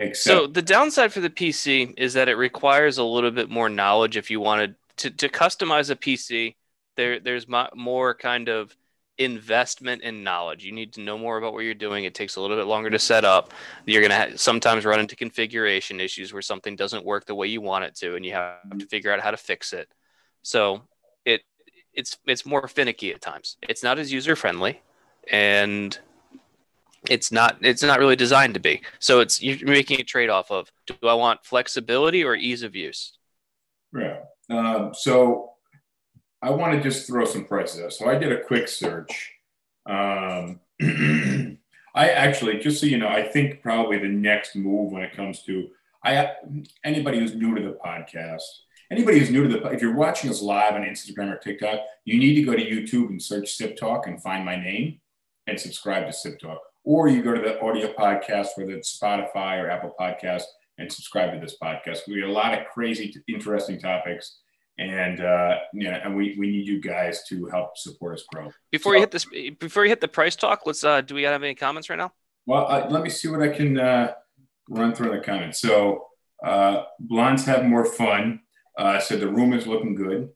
except 0.00 0.34
So 0.34 0.46
the 0.46 0.62
downside 0.62 1.12
for 1.12 1.20
the 1.20 1.30
PC 1.30 1.94
is 1.96 2.14
that 2.14 2.28
it 2.28 2.34
requires 2.34 2.98
a 2.98 3.04
little 3.04 3.30
bit 3.30 3.50
more 3.50 3.68
knowledge 3.68 4.16
if 4.16 4.30
you 4.30 4.40
wanted 4.40 4.74
to, 4.98 5.10
to 5.10 5.28
customize 5.28 5.90
a 5.90 5.96
PC. 5.96 6.56
There, 6.96 7.20
there's 7.20 7.46
more 7.48 8.14
kind 8.14 8.48
of 8.48 8.74
investment 9.20 10.02
in 10.02 10.24
knowledge. 10.24 10.64
You 10.64 10.72
need 10.72 10.94
to 10.94 11.02
know 11.02 11.18
more 11.18 11.36
about 11.36 11.52
what 11.52 11.60
you're 11.60 11.74
doing. 11.74 12.04
It 12.04 12.14
takes 12.14 12.36
a 12.36 12.40
little 12.40 12.56
bit 12.56 12.66
longer 12.66 12.88
to 12.88 12.98
set 12.98 13.24
up. 13.24 13.52
You're 13.84 14.06
going 14.06 14.30
to 14.32 14.38
sometimes 14.38 14.86
run 14.86 14.98
into 14.98 15.14
configuration 15.14 16.00
issues 16.00 16.32
where 16.32 16.42
something 16.42 16.74
doesn't 16.74 17.04
work 17.04 17.26
the 17.26 17.34
way 17.34 17.46
you 17.46 17.60
want 17.60 17.84
it 17.84 17.94
to, 17.96 18.16
and 18.16 18.24
you 18.24 18.32
have 18.32 18.78
to 18.78 18.86
figure 18.86 19.12
out 19.12 19.20
how 19.20 19.30
to 19.30 19.36
fix 19.36 19.74
it. 19.74 19.92
So 20.42 20.82
it 21.26 21.42
it's 21.92 22.16
it's 22.26 22.46
more 22.46 22.66
finicky 22.66 23.12
at 23.12 23.20
times. 23.20 23.58
It's 23.68 23.82
not 23.82 23.98
as 23.98 24.10
user 24.10 24.34
friendly, 24.34 24.80
and 25.30 25.96
it's 27.10 27.30
not 27.30 27.58
it's 27.60 27.82
not 27.82 27.98
really 27.98 28.16
designed 28.16 28.54
to 28.54 28.60
be. 28.60 28.80
So 29.00 29.20
it's 29.20 29.42
you're 29.42 29.68
making 29.68 30.00
a 30.00 30.04
trade 30.04 30.30
off 30.30 30.50
of 30.50 30.72
do 30.86 30.94
I 31.06 31.14
want 31.14 31.44
flexibility 31.44 32.24
or 32.24 32.34
ease 32.34 32.62
of 32.62 32.74
use? 32.74 33.18
Yeah. 33.94 34.20
Um, 34.48 34.94
so 34.94 35.52
I 36.42 36.50
want 36.50 36.74
to 36.74 36.80
just 36.80 37.06
throw 37.06 37.24
some 37.24 37.44
prices 37.44 37.82
out. 37.82 37.92
So 37.92 38.08
I 38.08 38.16
did 38.16 38.32
a 38.32 38.42
quick 38.42 38.68
search. 38.68 39.32
Um, 39.86 40.60
I 41.94 42.08
actually, 42.10 42.58
just 42.58 42.80
so 42.80 42.86
you 42.86 42.98
know, 42.98 43.08
I 43.08 43.22
think 43.22 43.62
probably 43.62 43.98
the 43.98 44.08
next 44.08 44.56
move 44.56 44.92
when 44.92 45.02
it 45.02 45.14
comes 45.14 45.42
to 45.42 45.68
I 46.02 46.32
anybody 46.84 47.18
who's 47.18 47.34
new 47.34 47.54
to 47.54 47.62
the 47.62 47.78
podcast, 47.84 48.42
anybody 48.90 49.18
who's 49.18 49.30
new 49.30 49.46
to 49.46 49.48
the 49.48 49.66
if 49.68 49.82
you're 49.82 49.94
watching 49.94 50.30
us 50.30 50.40
live 50.40 50.74
on 50.74 50.82
Instagram 50.82 51.32
or 51.32 51.36
TikTok, 51.36 51.80
you 52.04 52.18
need 52.18 52.34
to 52.36 52.42
go 52.42 52.54
to 52.54 52.64
YouTube 52.64 53.08
and 53.08 53.20
search 53.20 53.52
Sip 53.52 53.76
Talk 53.76 54.06
and 54.06 54.22
find 54.22 54.44
my 54.44 54.56
name 54.56 55.00
and 55.46 55.60
subscribe 55.60 56.06
to 56.06 56.12
Sip 56.12 56.38
Talk. 56.38 56.60
or 56.84 57.08
you 57.08 57.22
go 57.22 57.34
to 57.34 57.42
the 57.42 57.60
audio 57.60 57.92
podcast, 57.92 58.48
whether 58.56 58.72
it's 58.72 58.98
Spotify 58.98 59.62
or 59.62 59.68
Apple 59.68 59.94
Podcast, 60.00 60.44
and 60.78 60.90
subscribe 60.90 61.34
to 61.34 61.38
this 61.38 61.56
podcast. 61.62 62.08
We 62.08 62.20
have 62.20 62.30
a 62.30 62.32
lot 62.32 62.58
of 62.58 62.66
crazy, 62.68 63.14
interesting 63.28 63.78
topics, 63.78 64.38
and 64.78 65.20
uh, 65.20 65.56
yeah, 65.74 66.00
and 66.04 66.16
we, 66.16 66.36
we 66.38 66.50
need 66.50 66.66
you 66.66 66.80
guys 66.80 67.22
to 67.28 67.46
help 67.46 67.76
support 67.76 68.14
us 68.14 68.24
grow. 68.32 68.50
Before 68.70 68.92
So- 68.92 68.94
you 68.96 69.00
hit 69.00 69.10
this, 69.10 69.26
before 69.58 69.84
you 69.84 69.90
hit 69.90 70.00
the 70.00 70.08
price 70.08 70.36
talk, 70.36 70.62
let's. 70.66 70.82
uh 70.84 71.00
Do 71.00 71.14
we 71.14 71.22
have 71.24 71.42
any 71.42 71.54
comments 71.54 71.90
right 71.90 71.98
now? 71.98 72.12
Well, 72.46 72.66
uh, 72.66 72.86
let 72.88 73.02
me 73.02 73.10
see 73.10 73.28
what 73.28 73.42
I 73.42 73.48
can 73.48 73.78
uh, 73.78 74.14
run 74.68 74.94
through 74.94 75.12
in 75.12 75.18
the 75.18 75.24
comments. 75.24 75.60
So, 75.60 76.06
uh, 76.44 76.84
blondes 76.98 77.44
have 77.44 77.64
more 77.64 77.84
fun. 77.84 78.40
Uh, 78.78 78.98
said 78.98 79.20
the 79.20 79.28
room 79.28 79.52
is 79.52 79.66
looking 79.66 79.94
good. 79.94 80.30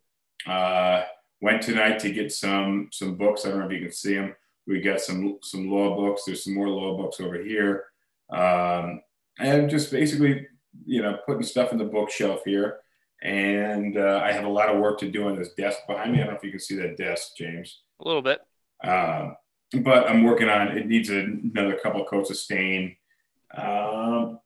Uh, 0.46 1.04
went 1.40 1.62
tonight 1.62 1.98
to 2.00 2.10
get 2.10 2.30
some 2.32 2.88
some 2.92 3.16
books. 3.16 3.44
I 3.46 3.48
don't 3.50 3.60
know 3.60 3.66
if 3.66 3.72
you 3.72 3.80
can 3.80 3.92
see 3.92 4.14
them. 4.14 4.34
We 4.66 4.80
got 4.80 5.00
some 5.00 5.38
some 5.42 5.70
law 5.70 5.96
books. 5.96 6.24
There's 6.26 6.44
some 6.44 6.54
more 6.54 6.68
law 6.68 6.96
books 6.98 7.20
over 7.20 7.42
here, 7.42 7.84
um, 8.30 9.00
and 9.38 9.70
just 9.70 9.90
basically, 9.90 10.46
you 10.84 11.00
know, 11.02 11.18
putting 11.26 11.42
stuff 11.42 11.72
in 11.72 11.78
the 11.78 11.84
bookshelf 11.84 12.40
here. 12.44 12.80
And 13.24 13.96
uh, 13.96 14.20
I 14.22 14.32
have 14.32 14.44
a 14.44 14.48
lot 14.48 14.68
of 14.68 14.78
work 14.80 14.98
to 15.00 15.10
do 15.10 15.26
on 15.26 15.36
this 15.36 15.54
desk 15.54 15.78
behind 15.88 16.12
me. 16.12 16.18
I 16.18 16.24
don't 16.24 16.34
know 16.34 16.36
if 16.36 16.44
you 16.44 16.50
can 16.50 16.60
see 16.60 16.76
that 16.76 16.98
desk, 16.98 17.30
James. 17.36 17.80
A 18.00 18.06
little 18.06 18.22
bit. 18.22 18.40
Um, 18.82 19.36
but 19.82 20.08
I'm 20.08 20.22
working 20.24 20.50
on 20.50 20.68
it. 20.68 20.86
Needs 20.86 21.10
a, 21.10 21.20
another 21.20 21.78
couple 21.82 22.04
coats 22.04 22.30
of 22.30 22.36
stain. 22.36 22.96
Um, 23.56 24.40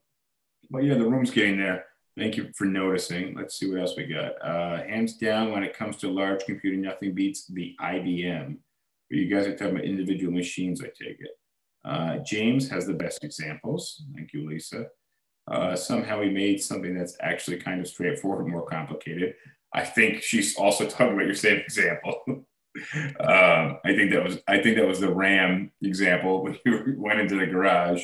but 0.70 0.84
yeah, 0.84 0.94
the 0.94 1.08
room's 1.08 1.32
getting 1.32 1.58
there. 1.58 1.86
Thank 2.16 2.36
you 2.36 2.50
for 2.56 2.66
noticing. 2.66 3.34
Let's 3.34 3.58
see 3.58 3.70
what 3.70 3.80
else 3.80 3.94
we 3.96 4.06
got. 4.06 4.32
Uh, 4.42 4.82
hands 4.84 5.16
down, 5.16 5.52
when 5.52 5.64
it 5.64 5.76
comes 5.76 5.96
to 5.98 6.08
large 6.08 6.44
computer, 6.44 6.76
nothing 6.76 7.14
beats 7.14 7.46
the 7.46 7.74
IBM. 7.80 8.56
But 9.10 9.18
you 9.18 9.34
guys 9.34 9.46
are 9.46 9.56
talking 9.56 9.74
about 9.74 9.84
individual 9.84 10.32
machines, 10.32 10.82
I 10.82 10.86
take 10.86 11.18
it. 11.20 11.30
Uh, 11.84 12.18
James 12.18 12.68
has 12.70 12.86
the 12.86 12.94
best 12.94 13.24
examples. 13.24 14.04
Thank 14.14 14.32
you, 14.32 14.48
Lisa. 14.48 14.86
Uh, 15.50 15.74
somehow 15.74 16.20
he 16.20 16.30
made 16.30 16.62
something 16.62 16.94
that's 16.94 17.16
actually 17.20 17.56
kind 17.56 17.80
of 17.80 17.88
straightforward, 17.88 18.46
more 18.46 18.66
complicated. 18.66 19.34
I 19.72 19.84
think 19.84 20.22
she's 20.22 20.56
also 20.56 20.86
talking 20.88 21.14
about 21.14 21.26
your 21.26 21.34
same 21.34 21.58
example. 21.58 22.22
um, 23.20 23.78
I 23.84 23.94
think 23.96 24.12
that 24.12 24.22
was 24.22 24.38
I 24.46 24.62
think 24.62 24.76
that 24.76 24.86
was 24.86 25.00
the 25.00 25.12
Ram 25.12 25.72
example 25.82 26.42
when 26.42 26.58
you 26.64 26.94
went 26.98 27.20
into 27.20 27.36
the 27.36 27.46
garage. 27.46 28.02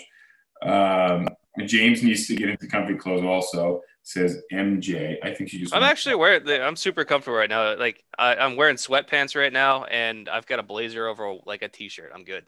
Um, 0.62 1.28
James 1.66 2.02
needs 2.02 2.26
to 2.26 2.34
get 2.34 2.48
into 2.48 2.66
comfy 2.66 2.94
clothes 2.94 3.24
also. 3.24 3.82
Says 4.02 4.42
MJ. 4.52 5.16
I 5.22 5.32
think 5.32 5.48
she 5.48 5.58
just. 5.58 5.74
I'm 5.74 5.82
actually 5.82 6.16
wearing. 6.16 6.46
I'm 6.48 6.76
super 6.76 7.04
comfortable 7.04 7.38
right 7.38 7.48
now. 7.48 7.76
Like 7.76 8.04
I, 8.18 8.34
I'm 8.36 8.56
wearing 8.56 8.76
sweatpants 8.76 9.34
right 9.34 9.52
now, 9.52 9.84
and 9.84 10.28
I've 10.28 10.46
got 10.46 10.58
a 10.58 10.62
blazer 10.62 11.06
over 11.06 11.36
like 11.46 11.62
a 11.62 11.68
t-shirt. 11.68 12.10
I'm 12.14 12.24
good. 12.24 12.44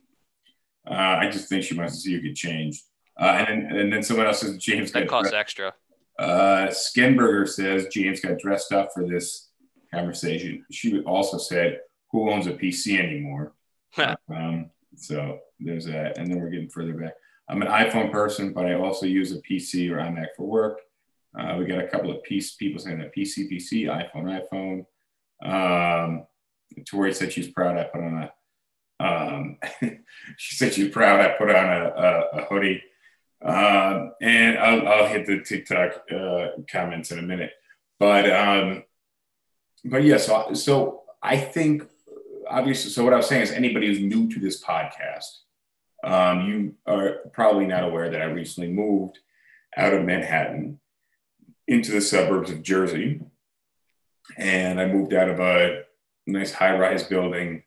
Uh, 0.86 0.94
I 0.94 1.30
just 1.30 1.48
think 1.48 1.64
she 1.64 1.74
wants 1.74 1.94
to 1.94 2.00
see 2.00 2.10
you 2.10 2.20
get 2.20 2.36
changed. 2.36 2.82
Uh, 3.18 3.24
and 3.24 3.48
then 3.70 3.78
and 3.78 3.92
then 3.92 4.02
someone 4.02 4.26
else 4.26 4.40
says 4.40 4.56
James 4.58 4.92
That 4.92 5.00
got 5.00 5.08
costs 5.08 5.30
dressed- 5.30 5.40
extra. 5.40 5.74
Uh, 6.18 6.68
Skinberger 6.68 7.46
says 7.48 7.86
James 7.92 8.20
got 8.20 8.38
dressed 8.38 8.72
up 8.72 8.90
for 8.94 9.06
this 9.06 9.50
conversation. 9.92 10.64
She 10.70 11.00
also 11.02 11.38
said, 11.38 11.80
"Who 12.12 12.30
owns 12.30 12.46
a 12.46 12.52
PC 12.52 12.98
anymore?" 12.98 13.52
um, 14.30 14.70
so 14.96 15.40
there's 15.60 15.86
that, 15.86 16.18
and 16.18 16.30
then 16.30 16.40
we're 16.40 16.50
getting 16.50 16.68
further 16.70 16.94
back. 16.94 17.14
I'm 17.48 17.62
an 17.62 17.68
iPhone 17.68 18.10
person, 18.10 18.52
but 18.52 18.66
I 18.66 18.74
also 18.74 19.06
use 19.06 19.32
a 19.32 19.40
PC 19.40 19.90
or 19.90 19.98
iMac 19.98 20.28
for 20.36 20.46
work. 20.46 20.80
Uh, 21.38 21.56
we 21.58 21.66
got 21.66 21.84
a 21.84 21.88
couple 21.88 22.10
of 22.10 22.22
piece 22.22 22.54
people 22.54 22.80
saying 22.80 22.98
that 22.98 23.14
PC, 23.14 23.50
PC, 23.50 23.84
iPhone, 23.84 24.40
iPhone. 24.50 24.86
Um, 25.42 26.26
Tori 26.88 27.12
said 27.14 27.32
she's 27.32 27.48
proud 27.48 27.76
I 27.76 27.84
put 27.84 28.02
on 28.02 28.22
a. 28.22 28.32
Um, 28.98 29.58
she 30.38 30.56
said 30.56 30.72
she's 30.72 30.88
proud 30.90 31.20
I 31.20 31.36
put 31.36 31.50
on 31.50 31.66
a, 31.66 31.84
a, 31.88 32.20
a 32.38 32.44
hoodie. 32.46 32.82
Um, 33.42 34.12
and 34.20 34.58
I'll, 34.58 34.88
I'll 34.88 35.06
hit 35.08 35.26
the 35.26 35.40
TikTok 35.40 36.04
uh, 36.10 36.46
comments 36.70 37.10
in 37.12 37.18
a 37.18 37.22
minute. 37.22 37.52
But 37.98 38.30
um, 38.30 38.84
but 39.84 40.04
yeah, 40.04 40.18
so 40.18 40.54
so 40.54 41.02
I 41.22 41.36
think 41.36 41.84
obviously. 42.48 42.90
So 42.90 43.04
what 43.04 43.12
I 43.12 43.16
was 43.16 43.28
saying 43.28 43.42
is, 43.42 43.52
anybody 43.52 43.86
who's 43.86 44.00
new 44.00 44.28
to 44.32 44.40
this 44.40 44.62
podcast, 44.62 45.40
um, 46.04 46.46
you 46.46 46.74
are 46.86 47.20
probably 47.32 47.66
not 47.66 47.84
aware 47.84 48.10
that 48.10 48.22
I 48.22 48.26
recently 48.26 48.70
moved 48.70 49.18
out 49.76 49.92
of 49.92 50.04
Manhattan 50.04 50.80
into 51.68 51.92
the 51.92 52.00
suburbs 52.00 52.50
of 52.50 52.62
Jersey, 52.62 53.20
and 54.36 54.80
I 54.80 54.86
moved 54.86 55.14
out 55.14 55.28
of 55.28 55.40
a 55.40 55.82
nice 56.26 56.52
high-rise 56.52 57.04
building, 57.04 57.62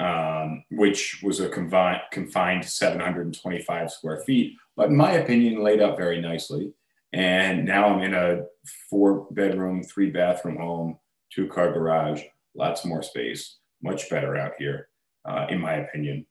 um, 0.00 0.64
which 0.70 1.20
was 1.22 1.40
a 1.40 1.48
confined 1.48 2.02
confined 2.12 2.64
725 2.64 3.90
square 3.90 4.20
feet, 4.20 4.56
but 4.76 4.88
in 4.88 4.96
my 4.96 5.12
opinion, 5.12 5.62
laid 5.62 5.80
out 5.80 5.96
very 5.96 6.20
nicely. 6.20 6.72
And 7.12 7.64
now 7.64 7.86
I'm 7.86 8.02
in 8.02 8.14
a 8.14 8.42
four-bedroom, 8.90 9.82
three-bathroom 9.82 10.56
home, 10.56 10.98
two-car 11.30 11.72
garage, 11.72 12.22
lots 12.54 12.84
more 12.84 13.02
space, 13.02 13.56
much 13.82 14.10
better 14.10 14.36
out 14.36 14.52
here, 14.58 14.88
uh, 15.24 15.46
in 15.48 15.60
my 15.60 15.74
opinion. 15.74 16.26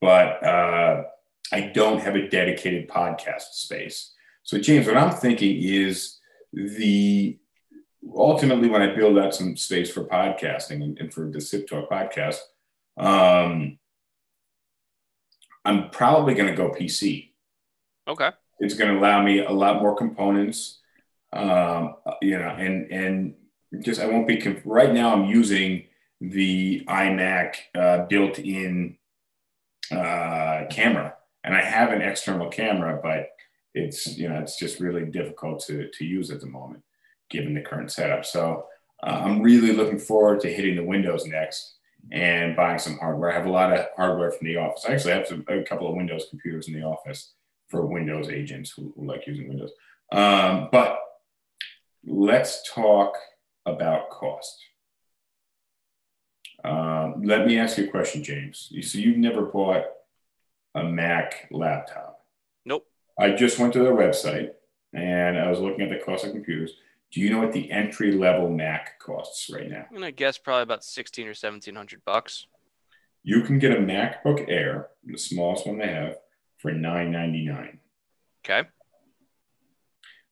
But 0.00 0.44
uh, 0.44 1.04
I 1.52 1.60
don't 1.60 2.00
have 2.00 2.16
a 2.16 2.28
dedicated 2.28 2.88
podcast 2.88 3.52
space. 3.52 4.12
So, 4.42 4.58
James, 4.58 4.86
what 4.86 4.96
I'm 4.96 5.12
thinking 5.12 5.62
is 5.62 6.18
the 6.52 7.38
ultimately 8.14 8.68
when 8.68 8.82
I 8.82 8.94
build 8.94 9.18
out 9.18 9.34
some 9.34 9.56
space 9.56 9.90
for 9.90 10.04
podcasting 10.04 10.82
and, 10.82 10.98
and 10.98 11.14
for 11.14 11.30
the 11.30 11.40
Sip 11.40 11.68
Talk 11.68 11.90
podcast, 11.90 12.38
um, 12.96 13.78
I'm 15.64 15.90
probably 15.90 16.34
going 16.34 16.48
to 16.48 16.56
go 16.56 16.70
PC. 16.70 17.30
Okay. 18.08 18.30
It's 18.58 18.74
going 18.74 18.92
to 18.92 18.98
allow 18.98 19.22
me 19.22 19.44
a 19.44 19.50
lot 19.50 19.80
more 19.80 19.96
components, 19.96 20.80
um, 21.32 21.96
you 22.20 22.38
know, 22.38 22.48
and 22.48 22.90
and 22.92 23.34
just 23.80 24.00
I 24.00 24.06
won't 24.06 24.28
be 24.28 24.36
conf- 24.36 24.62
right 24.64 24.92
now. 24.92 25.14
I'm 25.14 25.24
using 25.24 25.84
the 26.20 26.84
iMac 26.88 27.54
uh, 27.74 28.06
built-in 28.06 28.96
uh, 29.90 30.64
camera, 30.70 31.14
and 31.42 31.56
I 31.56 31.62
have 31.62 31.90
an 31.90 32.02
external 32.02 32.48
camera, 32.48 33.00
but 33.02 33.30
it's 33.74 34.16
you 34.16 34.28
know 34.28 34.38
it's 34.38 34.58
just 34.58 34.80
really 34.80 35.06
difficult 35.06 35.64
to 35.66 35.88
to 35.90 36.04
use 36.04 36.30
at 36.30 36.40
the 36.40 36.46
moment 36.46 36.82
given 37.30 37.54
the 37.54 37.62
current 37.62 37.90
setup. 37.90 38.24
So 38.24 38.66
uh, 39.02 39.22
I'm 39.24 39.40
really 39.40 39.72
looking 39.72 39.98
forward 39.98 40.40
to 40.40 40.52
hitting 40.52 40.76
the 40.76 40.84
Windows 40.84 41.26
next 41.26 41.76
and 42.10 42.56
buying 42.56 42.78
some 42.78 42.98
hardware. 42.98 43.30
I 43.30 43.34
have 43.34 43.46
a 43.46 43.50
lot 43.50 43.72
of 43.72 43.86
hardware 43.96 44.30
from 44.30 44.46
the 44.46 44.56
office. 44.56 44.84
I 44.86 44.92
actually 44.94 45.12
have 45.12 45.26
some, 45.26 45.44
a 45.48 45.62
couple 45.62 45.88
of 45.88 45.94
Windows 45.94 46.26
computers 46.30 46.68
in 46.68 46.74
the 46.74 46.82
office 46.82 47.32
for 47.68 47.86
Windows 47.86 48.28
agents 48.28 48.70
who, 48.70 48.92
who 48.96 49.06
like 49.06 49.26
using 49.26 49.48
Windows. 49.48 49.70
Um, 50.10 50.68
but 50.72 50.98
let's 52.04 52.68
talk 52.70 53.14
about 53.64 54.10
cost. 54.10 54.58
Um, 56.64 57.22
let 57.24 57.46
me 57.46 57.58
ask 57.58 57.78
you 57.78 57.86
a 57.86 57.90
question, 57.90 58.22
James. 58.22 58.68
You- 58.70 58.82
So 58.82 58.98
you've 58.98 59.16
never 59.16 59.42
bought 59.42 59.84
a 60.74 60.84
Mac 60.84 61.48
laptop? 61.50 62.24
Nope. 62.64 62.86
I 63.18 63.30
just 63.32 63.58
went 63.58 63.72
to 63.74 63.80
their 63.80 63.94
website 63.94 64.50
and 64.94 65.38
I 65.38 65.48
was 65.50 65.58
looking 65.60 65.82
at 65.82 65.90
the 65.90 66.04
cost 66.04 66.24
of 66.24 66.32
computers. 66.32 66.74
Do 67.12 67.20
you 67.20 67.30
know 67.30 67.40
what 67.40 67.52
the 67.52 67.70
entry 67.70 68.12
level 68.12 68.48
Mac 68.48 68.98
costs 68.98 69.50
right 69.50 69.68
now? 69.68 69.84
I'm 69.88 69.94
gonna 69.94 70.10
guess 70.10 70.38
probably 70.38 70.62
about 70.62 70.82
sixteen 70.82 71.28
or 71.28 71.34
seventeen 71.34 71.74
hundred 71.74 72.04
bucks. 72.04 72.46
You 73.22 73.42
can 73.42 73.58
get 73.58 73.72
a 73.72 73.76
MacBook 73.76 74.48
Air, 74.48 74.88
the 75.04 75.18
smallest 75.18 75.66
one 75.66 75.78
they 75.78 75.86
have, 75.86 76.16
for 76.58 76.72
999. 76.72 77.78
Okay. 78.44 78.68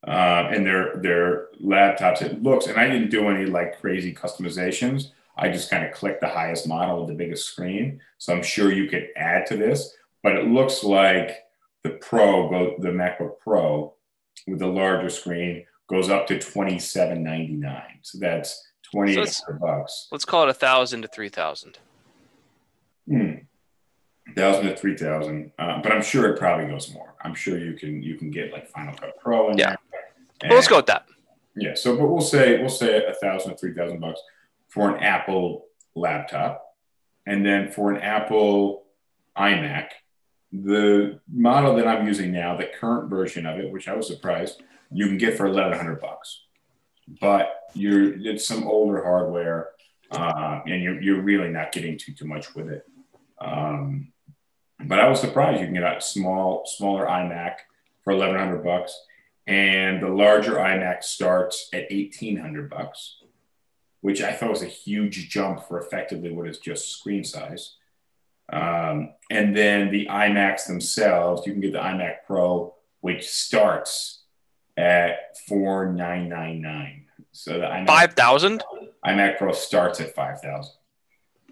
Uh, 0.05 0.49
and 0.53 0.67
their 0.67 0.97
their 0.97 1.49
laptops, 1.63 2.23
it 2.23 2.43
looks, 2.43 2.67
and 2.67 2.79
I 2.79 2.89
didn't 2.89 3.11
do 3.11 3.29
any 3.29 3.47
like 3.47 3.81
crazy 3.81 4.15
customizations. 4.15 5.11
I 5.37 5.51
just 5.51 5.71
kind 5.71 5.85
of 5.85 5.93
clicked 5.93 6.21
the 6.21 6.29
highest 6.29 6.67
model 6.67 7.01
with 7.01 7.09
the 7.09 7.15
biggest 7.15 7.47
screen. 7.47 8.01
So 8.19 8.35
I'm 8.35 8.43
sure 8.43 8.73
you 8.73 8.89
could 8.89 9.09
add 9.17 9.47
to 9.47 9.57
this, 9.57 9.95
but 10.23 10.37
it 10.37 10.49
looks 10.49 10.83
like 10.83 11.45
the 11.85 11.91
Pro, 11.91 12.77
the 12.79 12.89
MacBook 12.89 13.39
Pro 13.41 13.95
with 14.47 14.59
the 14.59 14.67
larger 14.67 15.11
screen 15.11 15.65
goes 15.91 16.09
up 16.09 16.27
to 16.29 16.39
twenty 16.39 16.79
seven 16.79 17.23
ninety 17.23 17.55
nine. 17.55 17.99
So 18.03 18.19
that's 18.19 18.69
twenty 18.91 19.19
eight 19.19 19.29
So 19.29 19.53
bucks. 19.61 20.09
Let's 20.13 20.25
call 20.25 20.45
it 20.45 20.49
a 20.49 20.55
thousand 20.55 21.03
to 21.03 21.09
three 21.09 21.29
thousand. 21.29 21.79
Hmm. 23.09 23.33
Thousand 24.37 24.67
to 24.67 24.77
three 24.77 24.97
thousand, 24.97 25.51
uh, 25.59 25.83
but 25.83 25.91
I'm 25.91 26.03
sure 26.03 26.33
it 26.33 26.39
probably 26.39 26.67
goes 26.69 26.93
more. 26.95 27.15
I'm 27.25 27.35
sure 27.35 27.59
you 27.59 27.75
can 27.75 28.01
you 28.03 28.15
can 28.17 28.31
get 28.31 28.53
like 28.53 28.69
Final 28.71 28.95
Cut 28.95 29.19
Pro 29.21 29.51
in 29.51 29.59
Yeah. 29.59 29.75
there. 29.91 30.49
Well, 30.49 30.55
let's 30.57 30.69
go 30.69 30.77
with 30.77 30.87
that. 30.87 31.07
Yeah, 31.57 31.75
so 31.75 31.97
but 31.97 32.07
we'll 32.07 32.21
say 32.21 32.59
we'll 32.61 32.69
say 32.69 33.05
a 33.05 33.15
thousand, 33.15 33.57
three 33.57 33.75
thousand 33.75 33.99
bucks 34.01 34.21
for 34.69 34.95
an 34.95 35.03
Apple 35.03 35.67
laptop, 35.97 36.77
and 37.27 37.45
then 37.45 37.73
for 37.73 37.91
an 37.91 38.01
Apple 38.01 38.85
iMac, 39.37 39.89
the 40.53 41.19
model 41.33 41.75
that 41.77 41.89
I'm 41.89 42.07
using 42.07 42.31
now, 42.31 42.57
the 42.57 42.67
current 42.79 43.11
version 43.11 43.47
of 43.47 43.59
it, 43.59 43.73
which 43.73 43.89
I 43.89 43.97
was 43.97 44.07
surprised, 44.07 44.63
you 44.93 45.07
can 45.07 45.19
get 45.19 45.37
for 45.37 45.47
eleven 45.47 45.77
hundred 45.77 46.01
bucks. 46.01 46.43
But 47.21 47.69
you're 47.75 48.15
it's 48.27 48.47
some 48.47 48.69
older 48.69 49.03
hardware, 49.03 49.71
uh, 50.11 50.61
and 50.67 50.83
you're 50.83 51.01
you're 51.01 51.23
really 51.23 51.49
not 51.49 51.73
getting 51.73 51.99
too 51.99 52.13
too 52.13 52.27
much 52.27 52.55
with 52.55 52.69
it. 52.69 52.87
Um, 53.41 54.13
but 54.85 55.01
I 55.01 55.09
was 55.09 55.21
surprised 55.21 55.61
you 55.61 55.67
can 55.67 55.75
get 55.75 55.97
a 55.97 56.01
small, 56.01 56.65
smaller 56.67 57.07
iMac 57.07 57.57
for 58.03 58.13
eleven 58.13 58.39
hundred 58.39 58.65
bucks, 58.65 58.99
and 59.47 60.03
the 60.03 60.09
larger 60.09 60.55
iMac 60.55 61.03
starts 61.03 61.69
at 61.73 61.91
eighteen 61.91 62.37
hundred 62.37 62.71
bucks, 62.71 63.17
which 64.01 64.23
I 64.23 64.33
thought 64.33 64.51
was 64.51 64.63
a 64.63 64.67
huge 64.67 65.29
jump 65.31 65.67
for 65.67 65.81
effectively 65.81 66.31
what 66.31 66.49
is 66.49 66.59
just 66.59 66.93
screen 66.93 67.25
size. 67.25 67.77
Um, 68.53 69.15
and 69.31 69.57
then 69.57 69.93
the 69.93 70.07
iMacs 70.07 70.67
themselves, 70.67 71.47
you 71.47 71.53
can 71.53 71.61
get 71.61 71.73
the 71.73 71.79
iMac 71.79 72.25
Pro, 72.27 72.75
which 73.01 73.29
starts 73.29 74.20
at 74.81 75.39
four 75.47 75.93
nine 75.93 76.29
nine 76.29 76.61
nine. 76.61 77.07
So 77.33 77.53
the 77.59 77.67
iMac, 77.67 77.87
Five 77.87 78.13
thousand. 78.15 78.65
iMac 79.07 79.39
Pro 79.39 79.53
starts 79.53 80.01
at 80.01 80.15
five 80.15 80.41
thousand. 80.41 80.73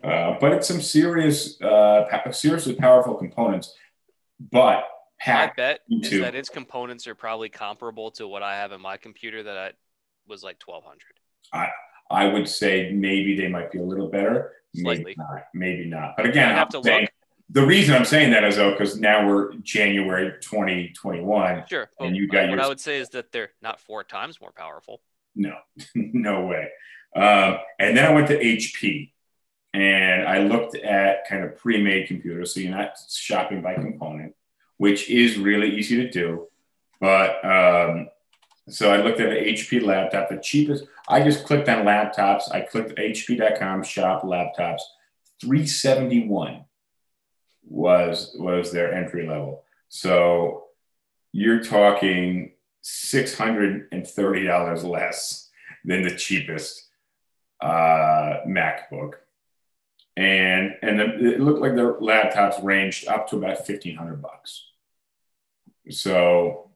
Uh, 0.03 0.37
but 0.41 0.53
it's 0.53 0.67
some 0.69 0.81
serious, 0.81 1.61
uh, 1.61 2.31
seriously 2.33 2.75
powerful 2.75 3.15
components. 3.15 3.75
But 4.53 4.85
packed 5.21 5.57
bet 5.57 5.81
is 5.91 6.21
that 6.21 6.35
its 6.35 6.49
components 6.49 7.07
are 7.09 7.15
probably 7.15 7.49
comparable 7.49 8.11
to 8.13 8.29
what 8.29 8.43
I 8.43 8.57
have 8.57 8.71
in 8.73 8.81
my 8.81 8.97
computer 8.97 9.43
that 9.43 9.57
I 9.59 9.73
was 10.29 10.43
like 10.45 10.59
twelve 10.59 10.85
hundred. 10.85 11.15
I 11.53 11.69
I 12.11 12.27
would 12.27 12.49
say 12.49 12.93
maybe 12.93 13.37
they 13.37 13.49
might 13.49 13.71
be 13.73 13.79
a 13.79 13.83
little 13.83 14.09
better. 14.09 14.53
Slightly. 14.77 15.05
Maybe 15.05 15.15
not. 15.17 15.43
Maybe 15.55 15.85
not. 15.87 16.15
But 16.17 16.27
again, 16.27 16.51
I'd 16.51 16.55
have 16.59 16.69
I'm 16.75 16.83
to 16.83 16.89
saying- 16.89 17.01
look. 17.03 17.11
The 17.51 17.65
reason 17.65 17.95
I'm 17.95 18.05
saying 18.05 18.33
that 18.33 18.45
is 18.45 18.57
though, 18.57 18.73
because 18.73 19.01
now 19.01 19.27
we're 19.27 19.55
January 19.57 20.35
2021. 20.41 21.65
Sure. 21.69 21.89
And 21.99 22.17
you 22.17 22.29
got 22.29 22.49
what 22.49 22.51
your- 22.51 22.61
I 22.61 22.69
would 22.69 22.81
say 22.81 22.99
is 22.99 23.09
that 23.11 23.33
they're 23.33 23.51
not 23.63 23.81
four 23.81 24.05
times 24.05 24.41
more 24.41 24.53
powerful. 24.53 25.01
No, 25.35 25.57
no 25.95 26.47
way. 26.47 26.69
Um, 27.17 27.59
and 27.79 27.97
then 27.97 28.05
I 28.05 28.13
went 28.13 28.29
to 28.29 28.39
HP 28.39 29.13
and 29.73 30.27
I 30.27 30.39
looked 30.39 30.75
at 30.77 31.27
kind 31.27 31.45
of 31.45 31.57
pre 31.57 31.83
made 31.83 32.07
computers. 32.07 32.55
So 32.55 32.61
you're 32.61 32.77
not 32.77 32.99
shopping 33.09 33.63
by 33.63 33.75
component, 33.75 34.35
which 34.77 35.09
is 35.09 35.39
really 35.39 35.77
easy 35.77 35.97
to 35.97 36.11
do. 36.11 36.49
But 37.01 37.45
um, 37.45 38.09
so 38.69 38.93
I 38.93 38.99
looked 38.99 39.21
at 39.21 39.31
an 39.31 39.45
HP 39.45 39.83
laptop, 39.83 40.29
the 40.29 40.37
cheapest. 40.37 40.85
I 41.09 41.23
just 41.23 41.45
clicked 41.45 41.69
on 41.69 41.87
laptops. 41.87 42.53
I 42.53 42.61
clicked 42.61 42.99
HP.com 42.99 43.85
shop 43.85 44.23
laptops. 44.23 44.81
371 45.41 46.65
was 47.69 48.35
was 48.39 48.73
their 48.73 48.93
entry 48.93 49.27
level. 49.27 49.65
So 49.89 50.65
you're 51.33 51.63
talking 51.63 52.53
$630 52.83 54.85
less 54.85 55.51
than 55.85 56.03
the 56.03 56.17
cheapest 56.17 56.89
uh, 57.61 58.41
MacBook. 58.47 59.15
And 60.17 60.75
and 60.83 60.99
the, 60.99 61.35
it 61.35 61.41
looked 61.41 61.61
like 61.61 61.77
their 61.77 61.95
laptops 61.95 62.63
ranged 62.63 63.07
up 63.07 63.29
to 63.29 63.37
about 63.37 63.59
1500 63.59 64.21
bucks. 64.21 64.65
So 65.91 66.71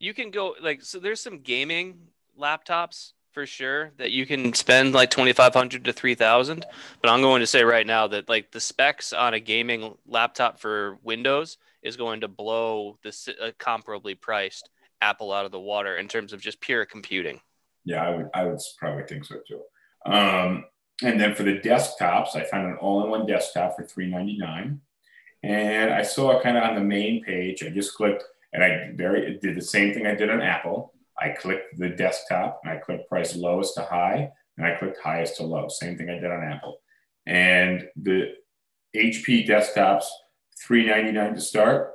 You 0.00 0.12
can 0.12 0.30
go 0.30 0.56
like 0.60 0.82
so. 0.82 0.98
There's 0.98 1.20
some 1.20 1.40
gaming 1.40 2.08
laptops 2.38 3.12
for 3.36 3.44
sure 3.44 3.92
that 3.98 4.12
you 4.12 4.24
can 4.24 4.54
spend 4.54 4.94
like 4.94 5.10
twenty 5.10 5.34
five 5.34 5.52
hundred 5.52 5.84
to 5.84 5.92
three 5.92 6.14
thousand. 6.14 6.64
But 7.02 7.10
I'm 7.10 7.20
going 7.20 7.40
to 7.40 7.46
say 7.46 7.64
right 7.64 7.86
now 7.86 8.06
that 8.06 8.30
like 8.30 8.50
the 8.50 8.60
specs 8.60 9.12
on 9.12 9.34
a 9.34 9.40
gaming 9.40 9.94
laptop 10.06 10.58
for 10.58 10.96
Windows 11.02 11.58
is 11.82 11.98
going 11.98 12.22
to 12.22 12.28
blow 12.28 12.96
the 13.02 13.10
uh, 13.38 13.50
comparably 13.58 14.18
priced 14.18 14.70
Apple 15.02 15.32
out 15.32 15.44
of 15.44 15.52
the 15.52 15.60
water 15.60 15.98
in 15.98 16.08
terms 16.08 16.32
of 16.32 16.40
just 16.40 16.62
pure 16.62 16.86
computing. 16.86 17.42
Yeah, 17.84 18.06
I 18.06 18.16
would, 18.16 18.30
I 18.32 18.44
would 18.44 18.58
probably 18.78 19.02
think 19.02 19.26
so 19.26 19.36
too. 19.46 19.60
Um, 20.10 20.64
and 21.02 21.20
then 21.20 21.34
for 21.34 21.42
the 21.42 21.58
desktops, 21.58 22.36
I 22.36 22.44
found 22.44 22.68
an 22.68 22.78
all-in-one 22.78 23.26
desktop 23.26 23.76
for 23.76 23.84
399. 23.84 24.80
And 25.42 25.92
I 25.92 26.00
saw 26.00 26.40
kind 26.40 26.56
of 26.56 26.64
on 26.64 26.74
the 26.74 26.80
main 26.80 27.22
page, 27.22 27.62
I 27.62 27.68
just 27.68 27.94
clicked 27.94 28.24
and 28.54 28.64
I 28.64 28.92
very 28.94 29.38
did 29.42 29.54
the 29.54 29.62
same 29.62 29.92
thing 29.92 30.06
I 30.06 30.14
did 30.14 30.30
on 30.30 30.40
Apple. 30.40 30.94
I 31.18 31.30
clicked 31.30 31.78
the 31.78 31.88
desktop 31.88 32.60
and 32.62 32.72
I 32.72 32.76
clicked 32.76 33.08
price 33.08 33.36
lowest 33.36 33.74
to 33.74 33.82
high, 33.82 34.30
and 34.56 34.66
I 34.66 34.76
clicked 34.76 34.98
highest 35.02 35.36
to 35.36 35.44
low. 35.44 35.68
Same 35.68 35.96
thing 35.96 36.10
I 36.10 36.18
did 36.18 36.30
on 36.30 36.42
Apple. 36.42 36.78
And 37.26 37.88
the 37.96 38.32
HP 38.94 39.48
desktops, 39.48 40.04
399 40.58 41.34
to 41.34 41.40
start, 41.40 41.92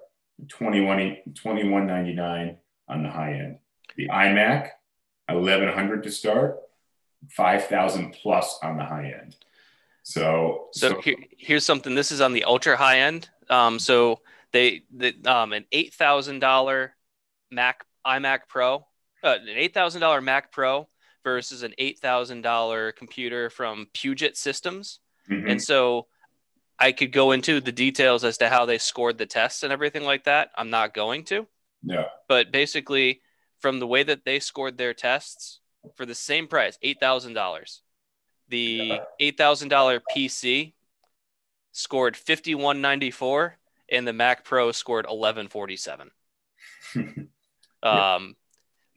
21 0.50 1.18
$21.99 1.34 2.58
on 2.88 3.04
the 3.04 3.10
high 3.10 3.34
end. 3.34 3.58
The 3.96 4.08
iMac, 4.08 4.70
1100 5.28 6.04
to 6.04 6.12
start, 6.12 6.58
5000 7.30 8.14
plus 8.14 8.60
on 8.64 8.78
the 8.78 8.86
high 8.86 9.16
end. 9.22 9.36
So, 10.04 10.70
So, 10.72 11.00
here, 11.02 11.16
here's 11.38 11.66
something. 11.66 11.94
This 11.94 12.12
is 12.12 12.22
on 12.22 12.34
the 12.34 12.44
ultra 12.44 12.76
high 12.76 13.00
end. 13.00 13.30
Um, 13.50 13.78
so 13.80 14.20
they 14.52 14.84
the 14.96 15.14
um 15.26 15.54
an 15.54 15.66
eight 15.72 15.94
thousand 15.94 16.40
dollar 16.40 16.96
Mac 17.52 17.86
iMac 18.06 18.42
Pro, 18.48 18.86
uh, 19.24 19.38
an 19.42 19.48
eight 19.50 19.74
thousand 19.74 20.02
dollar 20.02 20.22
Mac 20.22 20.52
Pro 20.52 20.88
versus 21.24 21.64
an 21.64 21.74
eight 21.78 22.00
thousand 22.00 22.42
dollar 22.42 22.92
computer 22.92 23.50
from 23.50 23.88
Puget 23.94 24.38
Systems. 24.38 25.00
mhm. 25.30 25.50
And 25.52 25.62
so 25.62 26.08
I 26.80 26.92
could 26.92 27.12
go 27.12 27.32
into 27.32 27.62
the 27.62 27.72
details 27.72 28.24
as 28.24 28.38
to 28.40 28.50
how 28.50 28.66
they 28.66 28.80
scored 28.80 29.18
the 29.20 29.28
tests 29.28 29.62
and 29.64 29.72
everything 29.72 30.04
like 30.04 30.24
that. 30.24 30.50
I'm 30.56 30.72
not 30.72 30.96
going 30.96 31.26
to, 31.26 31.46
yeah, 31.84 32.06
but 32.28 32.52
basically, 32.52 33.22
from 33.60 33.80
the 33.80 33.86
way 33.86 34.02
that 34.02 34.26
they 34.26 34.40
scored 34.40 34.78
their 34.78 34.96
tests 34.96 35.60
for 35.96 36.08
the 36.08 36.16
same 36.16 36.48
price, 36.48 36.80
eight 36.82 37.00
thousand 37.00 37.34
dollars, 37.34 37.84
the 38.50 39.00
eight 39.20 39.38
thousand 39.38 39.70
dollar 39.70 40.02
PC 40.16 40.74
scored 41.72 42.18
fifty 42.18 42.56
one 42.56 42.82
ninety 42.82 43.12
four, 43.12 43.58
and 43.88 44.08
the 44.08 44.14
Mac 44.14 44.44
Pro 44.44 44.72
scored 44.72 45.06
eleven 45.08 45.48
forty 45.48 45.78
seven. 45.78 46.10
Um, 47.84 48.36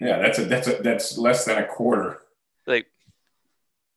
yeah, 0.00 0.18
that's 0.18 0.38
a 0.38 0.44
that's 0.44 0.68
a 0.68 0.82
that's 0.82 1.18
less 1.18 1.44
than 1.44 1.58
a 1.58 1.66
quarter. 1.66 2.20
like 2.66 2.86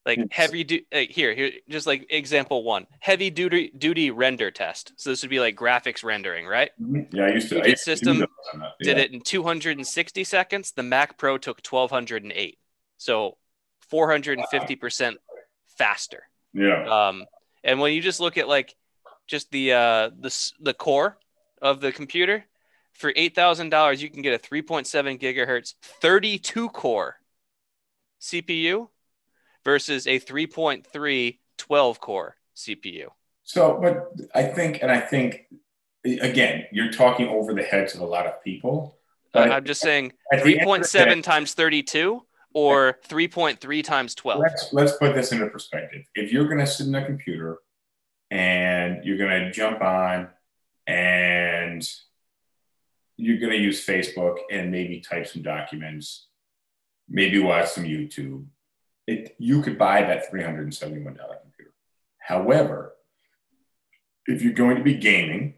like 0.05 0.19
It's- 0.19 0.29
heavy 0.31 0.63
du- 0.63 0.85
like 0.93 1.09
here 1.09 1.33
here 1.35 1.51
just 1.69 1.85
like 1.87 2.05
example 2.09 2.63
one 2.63 2.87
heavy 2.99 3.29
duty 3.29 3.71
duty 3.77 4.09
render 4.11 4.51
test. 4.51 4.93
So 4.97 5.09
this 5.09 5.21
would 5.21 5.29
be 5.29 5.39
like 5.39 5.55
graphics 5.55 6.03
rendering 6.03 6.45
right? 6.47 6.71
Yeah, 7.11 7.25
I 7.25 7.29
used 7.33 7.49
to. 7.49 7.55
Puget 7.55 7.69
used 7.71 7.83
to 7.85 7.91
system 7.97 8.19
those 8.19 8.27
on 8.53 8.63
did 8.81 8.97
it 8.97 9.11
in 9.11 9.21
260 9.21 10.23
seconds. 10.23 10.71
The 10.71 10.83
mac 10.83 11.17
pro 11.17 11.37
took 11.37 11.59
1208 11.69 12.57
so 12.97 13.37
450% 13.91 15.15
faster. 15.77 16.23
Yeah, 16.53 17.07
um 17.09 17.25
and 17.63 17.79
when 17.79 17.93
you 17.93 18.01
just 18.01 18.19
look 18.19 18.37
at 18.37 18.47
like 18.47 18.75
just 19.27 19.51
the 19.51 19.73
uh 19.73 20.09
the 20.19 20.51
the 20.61 20.73
core 20.73 21.17
of 21.61 21.81
the 21.81 21.91
computer 21.91 22.45
for 22.97 23.13
$8000 23.13 23.99
you 23.99 24.09
can 24.09 24.21
get 24.21 24.33
a 24.33 24.43
3.7 24.43 25.19
gigahertz 25.19 25.75
32 26.01 26.69
core 26.69 27.15
cpu 28.19 28.89
versus 29.63 30.07
a 30.07 30.19
3.3 30.19 31.37
12 31.57 31.99
core 31.99 32.35
cpu 32.55 33.07
So, 33.43 33.79
but 33.81 34.11
I 34.35 34.43
think, 34.43 34.79
and 34.81 34.91
I 34.91 34.99
think, 34.99 35.47
again, 36.03 36.65
you're 36.71 36.91
talking 36.91 37.27
over 37.29 37.53
the 37.53 37.63
heads 37.63 37.95
of 37.95 38.01
a 38.01 38.05
lot 38.05 38.25
of 38.25 38.43
people. 38.43 38.97
Uh, 39.35 39.39
i'm 39.39 39.65
just 39.65 39.81
saying 39.81 40.13
at 40.33 40.43
the 40.43 40.59
end 40.59 40.69
of 40.69 40.79
the 40.79 40.97
3.7 40.97 41.21
times 41.21 41.53
32 41.53 42.21
or 42.53 42.97
3.3 43.07 43.83
times 43.83 44.15
12 44.15 44.39
Let's 44.39 44.69
let's 44.73 44.97
put 44.97 45.13
this 45.13 45.31
into 45.31 45.47
perspective. 45.47 46.03
If 46.15 46.31
you're 46.31 46.45
going 46.45 46.59
to 46.59 46.65
sit 46.65 46.87
in 46.87 46.95
a 46.95 47.05
computer 47.05 47.59
and 48.31 49.03
you're 49.05 49.17
going 49.17 49.41
to 49.41 49.51
jump 49.51 49.81
on 49.81 50.29
and 50.87 51.87
you're 53.17 53.39
going 53.39 53.51
to 53.51 53.57
use 53.57 53.85
Facebook 53.85 54.37
and 54.51 54.71
maybe 54.71 55.01
type 55.01 55.27
some 55.27 55.41
documents, 55.41 56.27
maybe 57.09 57.39
watch 57.39 57.69
some 57.69 57.83
YouTube, 57.83 58.45
it, 59.07 59.35
you 59.39 59.61
could 59.61 59.77
buy 59.77 60.01
that 60.01 60.31
$371 60.31 61.03
computer. 61.03 61.73
However, 62.19 62.93
if 64.27 64.41
you're 64.41 64.53
going 64.53 64.77
to 64.77 64.83
be 64.83 64.95
gaming, 64.95 65.55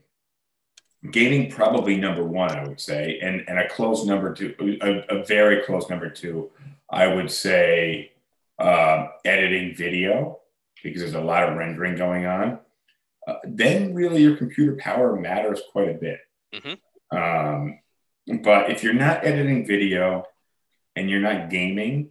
gaming 1.12 1.52
probably 1.52 1.98
number 1.98 2.24
one, 2.24 2.52
I 2.52 2.68
would 2.68 2.80
say, 2.80 3.20
and, 3.22 3.44
and 3.48 3.60
a 3.60 3.68
close 3.68 4.06
number 4.06 4.34
two, 4.34 4.56
a, 4.82 5.18
a 5.18 5.26
very 5.26 5.64
close 5.64 5.90
number 5.90 6.10
two, 6.10 6.52
I 6.90 7.08
would 7.08 7.32
say 7.32 8.14
um, 8.60 9.10
editing 9.26 9.76
video 9.76 10.40
because 10.84 11.02
there's 11.02 11.14
a 11.14 11.22
lot 11.22 11.50
of 11.50 11.58
rendering 11.58 11.96
going 11.96 12.26
on. 12.26 12.60
Uh, 13.28 13.36
then 13.44 13.94
really 13.94 14.22
your 14.22 14.38
computer 14.38 14.76
power 14.78 15.16
matters 15.20 15.62
quite 15.72 15.90
a 15.90 15.94
bit. 15.94 16.20
Mhm. 16.54 16.78
Um, 17.12 17.80
but 18.44 18.72
if 18.72 18.84
you're 18.84 18.94
not 18.94 19.26
editing 19.26 19.66
video 19.66 20.26
and 20.96 21.10
you're 21.10 21.22
not 21.22 21.50
gaming, 21.50 22.10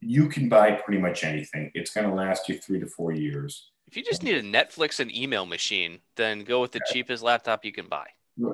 you 0.00 0.28
can 0.28 0.48
buy 0.48 0.72
pretty 0.72 1.00
much 1.00 1.24
anything. 1.24 1.70
It's 1.74 1.92
going 1.92 2.08
to 2.08 2.14
last 2.14 2.48
you 2.48 2.58
three 2.58 2.80
to 2.80 2.86
four 2.86 3.12
years. 3.12 3.70
if 3.86 3.96
you 3.96 4.02
just 4.04 4.22
need 4.22 4.36
a 4.36 4.42
netflix 4.42 5.00
and 5.00 5.14
email 5.14 5.44
machine 5.46 5.98
then 6.16 6.44
go 6.44 6.60
with 6.60 6.72
the 6.72 6.80
cheapest 6.92 7.22
laptop 7.24 7.64
you 7.64 7.72
can 7.72 7.88
buy 7.88 8.06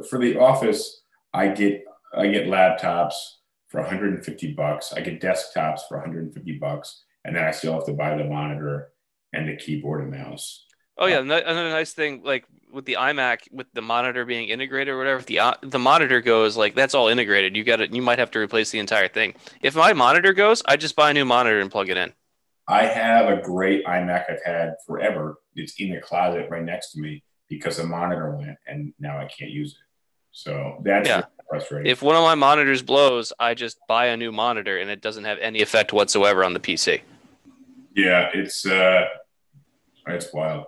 For 0.08 0.18
the 0.18 0.38
office, 0.38 1.02
I 1.32 1.48
get 1.48 1.84
I 2.16 2.28
get 2.28 2.46
laptops 2.46 3.14
for 3.68 3.80
150 3.80 4.52
bucks. 4.54 4.92
I 4.92 5.00
get 5.00 5.20
desktops 5.20 5.80
for 5.88 5.98
150 5.98 6.58
bucks, 6.58 7.04
and 7.24 7.36
then 7.36 7.44
I 7.44 7.50
still 7.50 7.74
have 7.74 7.84
to 7.86 7.92
buy 7.92 8.16
the 8.16 8.24
monitor 8.24 8.92
and 9.32 9.48
the 9.48 9.56
keyboard 9.56 10.02
and 10.02 10.10
mouse. 10.10 10.65
Oh 10.99 11.07
yeah, 11.07 11.18
another 11.18 11.70
nice 11.70 11.92
thing 11.92 12.22
like 12.24 12.47
with 12.72 12.84
the 12.86 12.94
iMac 12.99 13.53
with 13.53 13.66
the 13.74 13.82
monitor 13.82 14.24
being 14.24 14.49
integrated 14.49 14.94
or 14.94 14.99
whatever, 14.99 15.18
if 15.18 15.26
the 15.26 15.38
uh, 15.40 15.55
the 15.62 15.78
monitor 15.78 16.20
goes 16.20 16.57
like 16.57 16.74
that's 16.74 16.94
all 16.94 17.09
integrated. 17.09 17.55
You 17.57 17.64
got 17.64 17.80
it. 17.80 17.92
You 17.94 18.03
might 18.03 18.18
have 18.18 18.30
to 18.32 18.38
replace 18.38 18.70
the 18.70 18.78
entire 18.78 19.09
thing. 19.09 19.34
If 19.62 19.76
my 19.76 19.92
monitor 19.92 20.32
goes, 20.32 20.62
I 20.66 20.76
just 20.76 20.97
buy 20.97 21.11
a 21.11 21.14
new 21.14 21.24
monitor 21.24 21.61
and 21.61 21.70
plug 21.70 21.90
it 21.90 21.97
in. 21.97 22.12
I 22.68 22.86
have 22.86 23.28
a 23.28 23.40
great 23.42 23.84
iMac 23.86 24.24
I've 24.30 24.42
had 24.44 24.74
forever. 24.86 25.36
It's 25.55 25.74
in 25.78 25.90
the 25.90 26.01
closet 26.01 26.49
right 26.51 26.64
next 26.64 26.92
to 26.92 27.01
me 27.01 27.22
because 27.49 27.76
the 27.76 27.84
monitor 27.84 28.34
went 28.36 28.57
and 28.66 28.92
now 28.99 29.18
I 29.18 29.26
can't 29.26 29.51
use 29.53 29.72
it. 29.72 29.78
So 30.32 30.80
that's 30.82 31.09
Yeah. 31.09 31.22
frustrating. 31.49 31.90
If 31.90 32.03
one 32.03 32.16
of 32.16 32.22
my 32.24 32.34
monitors 32.34 32.82
blows, 32.82 33.32
I 33.38 33.55
just 33.55 33.78
buy 33.86 34.07
a 34.07 34.16
new 34.16 34.32
monitor 34.32 34.78
and 34.78 34.90
it 34.90 35.01
doesn't 35.01 35.24
have 35.24 35.38
any 35.38 35.62
effect 35.62 35.92
whatsoever 35.92 36.42
on 36.44 36.55
the 36.55 36.61
PC. 36.61 37.03
Yeah, 37.94 38.30
it's 38.34 38.66
uh, 38.66 39.05
it's 40.09 40.32
wild. 40.32 40.66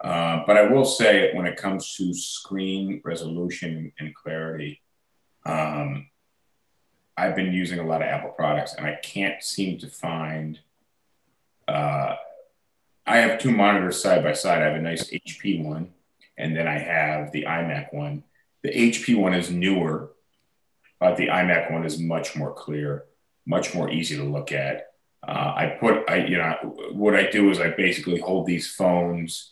Uh, 0.00 0.42
but 0.46 0.56
I 0.56 0.62
will 0.62 0.84
say, 0.84 1.32
when 1.34 1.46
it 1.46 1.56
comes 1.56 1.94
to 1.96 2.14
screen 2.14 3.00
resolution 3.04 3.92
and 3.98 4.14
clarity, 4.14 4.80
um, 5.44 6.08
I've 7.16 7.34
been 7.34 7.52
using 7.52 7.80
a 7.80 7.86
lot 7.86 8.00
of 8.00 8.08
Apple 8.08 8.30
products, 8.30 8.74
and 8.74 8.86
I 8.86 8.94
can't 9.02 9.42
seem 9.42 9.78
to 9.78 9.88
find. 9.88 10.60
Uh, 11.66 12.14
I 13.06 13.16
have 13.18 13.40
two 13.40 13.50
monitors 13.50 14.00
side 14.00 14.22
by 14.22 14.34
side. 14.34 14.62
I 14.62 14.66
have 14.66 14.76
a 14.76 14.82
nice 14.82 15.10
HP 15.10 15.64
one, 15.64 15.92
and 16.36 16.56
then 16.56 16.68
I 16.68 16.78
have 16.78 17.32
the 17.32 17.44
iMac 17.44 17.92
one. 17.92 18.22
The 18.62 18.70
HP 18.70 19.16
one 19.16 19.34
is 19.34 19.50
newer, 19.50 20.12
but 21.00 21.16
the 21.16 21.26
iMac 21.26 21.72
one 21.72 21.84
is 21.84 21.98
much 21.98 22.36
more 22.36 22.52
clear, 22.52 23.04
much 23.46 23.74
more 23.74 23.90
easy 23.90 24.16
to 24.16 24.24
look 24.24 24.52
at. 24.52 24.92
Uh, 25.26 25.54
I 25.56 25.76
put, 25.80 26.08
I 26.08 26.26
you 26.26 26.38
know, 26.38 26.54
what 26.92 27.16
I 27.16 27.28
do 27.28 27.50
is 27.50 27.58
I 27.58 27.70
basically 27.70 28.20
hold 28.20 28.46
these 28.46 28.72
phones 28.72 29.50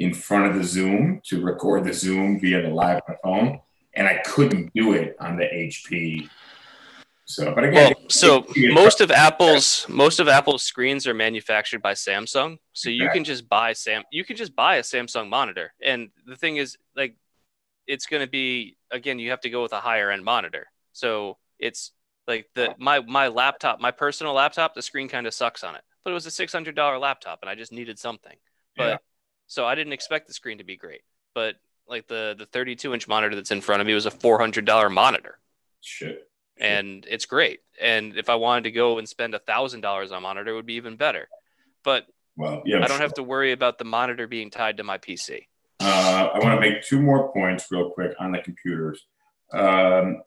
in 0.00 0.14
front 0.14 0.46
of 0.50 0.54
the 0.56 0.64
Zoom 0.64 1.20
to 1.24 1.42
record 1.42 1.84
the 1.84 1.92
Zoom 1.92 2.40
via 2.40 2.62
the 2.62 2.70
live 2.70 3.02
on 3.06 3.16
phone, 3.22 3.60
and 3.94 4.08
I 4.08 4.16
couldn't 4.24 4.72
do 4.74 4.94
it 4.94 5.14
on 5.20 5.36
the 5.36 5.44
HP. 5.44 6.30
So, 7.26 7.54
but 7.54 7.64
again, 7.64 7.94
Well, 7.94 8.08
so 8.08 8.46
most 8.56 9.02
of 9.02 9.10
Apple's 9.10 9.86
most 9.88 10.18
of 10.18 10.26
Apple's 10.26 10.62
screens 10.62 11.06
are 11.06 11.14
manufactured 11.14 11.82
by 11.82 11.92
Samsung, 11.92 12.58
so 12.72 12.88
you 12.88 13.04
Exactly. 13.04 13.18
can 13.18 13.24
just 13.24 13.48
buy 13.48 13.72
Sam 13.74 14.02
you 14.10 14.24
can 14.24 14.36
just 14.36 14.56
buy 14.56 14.76
a 14.76 14.82
Samsung 14.82 15.28
monitor. 15.28 15.74
And 15.82 16.08
the 16.26 16.34
thing 16.34 16.56
is, 16.56 16.78
like, 16.96 17.14
it's 17.86 18.06
going 18.06 18.24
to 18.24 18.30
be 18.30 18.78
again, 18.90 19.18
you 19.18 19.30
have 19.30 19.42
to 19.42 19.50
go 19.50 19.62
with 19.62 19.72
a 19.72 19.80
higher 19.80 20.10
end 20.10 20.24
monitor. 20.24 20.66
So 20.92 21.36
it's 21.58 21.92
like 22.26 22.48
the 22.54 22.74
my 22.78 23.00
my 23.00 23.28
laptop, 23.28 23.80
my 23.80 23.90
personal 23.90 24.32
laptop, 24.32 24.74
the 24.74 24.82
screen 24.82 25.08
kind 25.08 25.26
of 25.26 25.34
sucks 25.34 25.62
on 25.62 25.74
it, 25.74 25.82
but 26.04 26.10
it 26.10 26.14
was 26.14 26.24
a 26.24 26.30
six 26.30 26.54
hundred 26.54 26.74
dollar 26.74 26.98
laptop, 26.98 27.40
and 27.42 27.50
I 27.50 27.54
just 27.54 27.70
needed 27.70 27.98
something. 27.98 28.36
But 28.76 28.88
Yeah. 28.88 28.96
So 29.50 29.66
I 29.66 29.74
didn't 29.74 29.92
expect 29.92 30.28
the 30.28 30.32
screen 30.32 30.58
to 30.58 30.64
be 30.64 30.76
great, 30.76 31.02
but 31.34 31.56
like 31.88 32.06
the 32.06 32.36
the 32.38 32.46
32 32.46 32.94
inch 32.94 33.08
monitor 33.08 33.34
that's 33.34 33.50
in 33.50 33.60
front 33.60 33.80
of 33.80 33.86
me 33.86 33.94
was 33.94 34.06
a 34.06 34.10
four 34.12 34.38
hundred 34.38 34.64
dollar 34.64 34.88
monitor 34.88 35.40
shit. 35.80 36.30
and 36.60 37.04
it's 37.10 37.26
great. 37.26 37.58
And 37.80 38.16
if 38.16 38.28
I 38.28 38.36
wanted 38.36 38.64
to 38.64 38.70
go 38.70 38.98
and 38.98 39.08
spend 39.08 39.34
a 39.34 39.40
thousand 39.40 39.80
dollars 39.80 40.12
on 40.12 40.18
a 40.18 40.20
monitor, 40.20 40.52
it 40.52 40.54
would 40.54 40.66
be 40.66 40.74
even 40.74 40.94
better. 40.96 41.28
But 41.82 42.06
Well, 42.36 42.62
yeah, 42.64 42.84
I 42.84 42.86
don't 42.86 43.00
have 43.00 43.14
to 43.14 43.24
worry 43.24 43.50
about 43.50 43.78
the 43.78 43.84
monitor 43.84 44.28
being 44.28 44.50
tied 44.50 44.76
to 44.76 44.84
my 44.84 44.98
PC. 44.98 45.46
Uh, 45.80 46.28
I 46.32 46.38
want 46.38 46.54
to 46.54 46.60
make 46.60 46.84
two 46.84 47.02
more 47.02 47.32
points 47.32 47.66
real 47.72 47.90
quick 47.90 48.12
on 48.20 48.30
the 48.30 48.38
computers. 48.38 49.04
Um, 49.52 50.22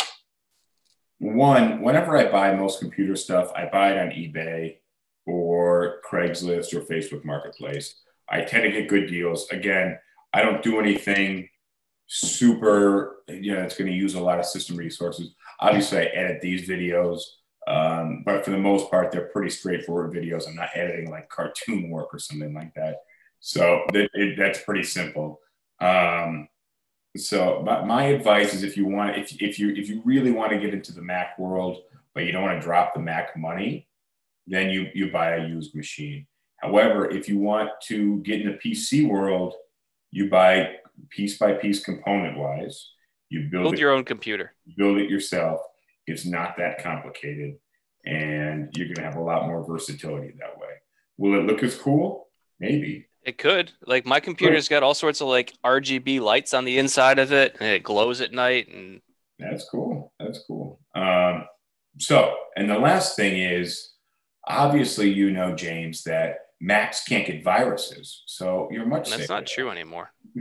one, 1.19 1.81
whenever 1.81 2.17
I 2.17 2.29
buy 2.29 2.53
most 2.53 2.81
computer 2.81 3.15
stuff, 3.15 3.53
I 3.55 3.69
buy 3.71 3.93
it 3.93 3.99
on 3.99 4.09
eBay 4.09 4.79
or 5.25 6.01
Craigslist 6.11 6.73
or 6.73 6.81
Facebook 6.81 7.23
Marketplace. 7.23 8.01
I 8.29 8.41
tend 8.41 8.63
to 8.63 8.71
get 8.71 8.89
good 8.89 9.07
deals. 9.07 9.49
Again, 9.49 9.97
I 10.33 10.41
don't 10.41 10.63
do 10.63 10.79
anything 10.79 11.49
super, 12.07 13.23
you 13.27 13.53
know, 13.53 13.61
it's 13.61 13.77
going 13.77 13.91
to 13.91 13.97
use 13.97 14.15
a 14.15 14.21
lot 14.21 14.39
of 14.39 14.45
system 14.45 14.75
resources. 14.75 15.35
Obviously, 15.59 15.99
I 15.99 16.05
edit 16.05 16.41
these 16.41 16.67
videos, 16.67 17.21
um, 17.67 18.23
but 18.25 18.43
for 18.43 18.51
the 18.51 18.57
most 18.57 18.89
part, 18.89 19.11
they're 19.11 19.29
pretty 19.29 19.49
straightforward 19.49 20.13
videos. 20.13 20.47
I'm 20.47 20.55
not 20.55 20.69
editing 20.75 21.09
like 21.09 21.29
cartoon 21.29 21.89
work 21.91 22.13
or 22.13 22.19
something 22.19 22.53
like 22.53 22.73
that. 22.75 22.97
So 23.39 23.83
it, 23.93 24.37
that's 24.37 24.63
pretty 24.63 24.83
simple. 24.83 25.39
Um, 25.79 26.47
so 27.17 27.61
my, 27.65 27.83
my 27.83 28.03
advice 28.05 28.53
is 28.53 28.63
if 28.63 28.77
you 28.77 28.85
want, 28.85 29.17
if, 29.17 29.41
if 29.41 29.59
you 29.59 29.69
if 29.69 29.89
you 29.89 30.01
really 30.05 30.31
want 30.31 30.51
to 30.51 30.59
get 30.59 30.73
into 30.73 30.93
the 30.93 31.01
Mac 31.01 31.37
world, 31.37 31.81
but 32.13 32.23
you 32.23 32.31
don't 32.31 32.43
want 32.43 32.59
to 32.59 32.65
drop 32.65 32.93
the 32.93 32.99
Mac 32.99 33.37
money, 33.37 33.87
then 34.47 34.69
you 34.69 34.87
you 34.93 35.11
buy 35.11 35.35
a 35.35 35.47
used 35.47 35.75
machine. 35.75 36.25
However, 36.63 37.09
if 37.09 37.27
you 37.27 37.37
want 37.39 37.71
to 37.87 38.19
get 38.19 38.39
in 38.39 38.47
the 38.47 38.53
PC 38.53 39.05
world, 39.07 39.53
you 40.11 40.29
buy 40.29 40.75
piece 41.09 41.37
by 41.37 41.53
piece 41.53 41.83
component 41.83 42.37
wise. 42.37 42.91
You 43.29 43.49
build 43.51 43.63
Build 43.63 43.73
it, 43.73 43.79
your 43.81 43.91
own 43.91 44.05
computer. 44.05 44.53
build 44.77 44.97
it 44.97 45.09
yourself. 45.09 45.59
It's 46.07 46.25
not 46.25 46.55
that 46.57 46.81
complicated, 46.81 47.55
and 48.05 48.69
you're 48.77 48.87
going 48.87 48.95
to 48.95 49.03
have 49.03 49.17
a 49.17 49.21
lot 49.21 49.45
more 49.47 49.65
versatility 49.65 50.33
that 50.39 50.57
way. 50.57 50.69
Will 51.17 51.37
it 51.39 51.45
look 51.45 51.63
as 51.63 51.75
cool? 51.75 52.27
Maybe. 52.61 53.07
It 53.23 53.37
could. 53.37 53.71
Like 53.85 54.05
my 54.05 54.21
computer's 54.21 54.69
got 54.69 54.83
all 54.83 54.93
sorts 54.93 55.19
of 55.19 55.27
like 55.27 55.53
RGB 55.65 56.21
lights 56.21 56.53
on 56.53 56.63
the 56.63 56.77
inside 56.77 57.19
of 57.19 57.33
it, 57.33 57.57
and 57.59 57.69
it 57.69 57.83
glows 57.83 58.21
at 58.21 58.31
night. 58.31 58.69
And 58.69 59.01
That's 59.37 59.67
cool. 59.69 60.13
That's 60.17 60.39
cool. 60.47 60.79
Um, 60.95 61.45
so, 61.99 62.35
and 62.55 62.69
the 62.69 62.79
last 62.79 63.17
thing 63.17 63.37
is, 63.41 63.91
obviously, 64.47 65.09
you 65.09 65.31
know, 65.31 65.55
James, 65.55 66.03
that 66.03 66.37
Macs 66.63 67.03
can't 67.03 67.27
get 67.27 67.43
viruses. 67.43 68.23
So 68.25 68.69
you're 68.71 68.85
much. 68.85 69.09
that's 69.09 69.23
safer. 69.23 69.33
not 69.33 69.45
true 69.45 69.69
anymore. 69.69 70.11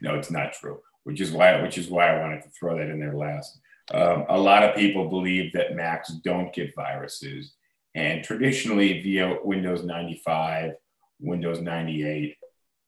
no, 0.00 0.16
it's 0.16 0.30
not 0.30 0.52
true. 0.52 0.80
Which 1.04 1.20
is 1.20 1.30
why, 1.30 1.62
which 1.62 1.78
is 1.78 1.88
why 1.88 2.08
I 2.08 2.20
wanted 2.20 2.42
to 2.42 2.48
throw 2.50 2.76
that 2.76 2.90
in 2.90 2.98
there 2.98 3.14
last. 3.14 3.60
Um, 3.94 4.26
a 4.28 4.38
lot 4.38 4.64
of 4.64 4.74
people 4.74 5.08
believe 5.08 5.52
that 5.52 5.76
Macs 5.76 6.08
don't 6.24 6.52
get 6.52 6.74
viruses, 6.74 7.54
and 7.94 8.24
traditionally 8.24 9.02
via 9.02 9.38
Windows 9.44 9.84
95, 9.84 10.72
Windows 11.20 11.60
98, 11.60 12.36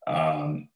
um, 0.09 0.69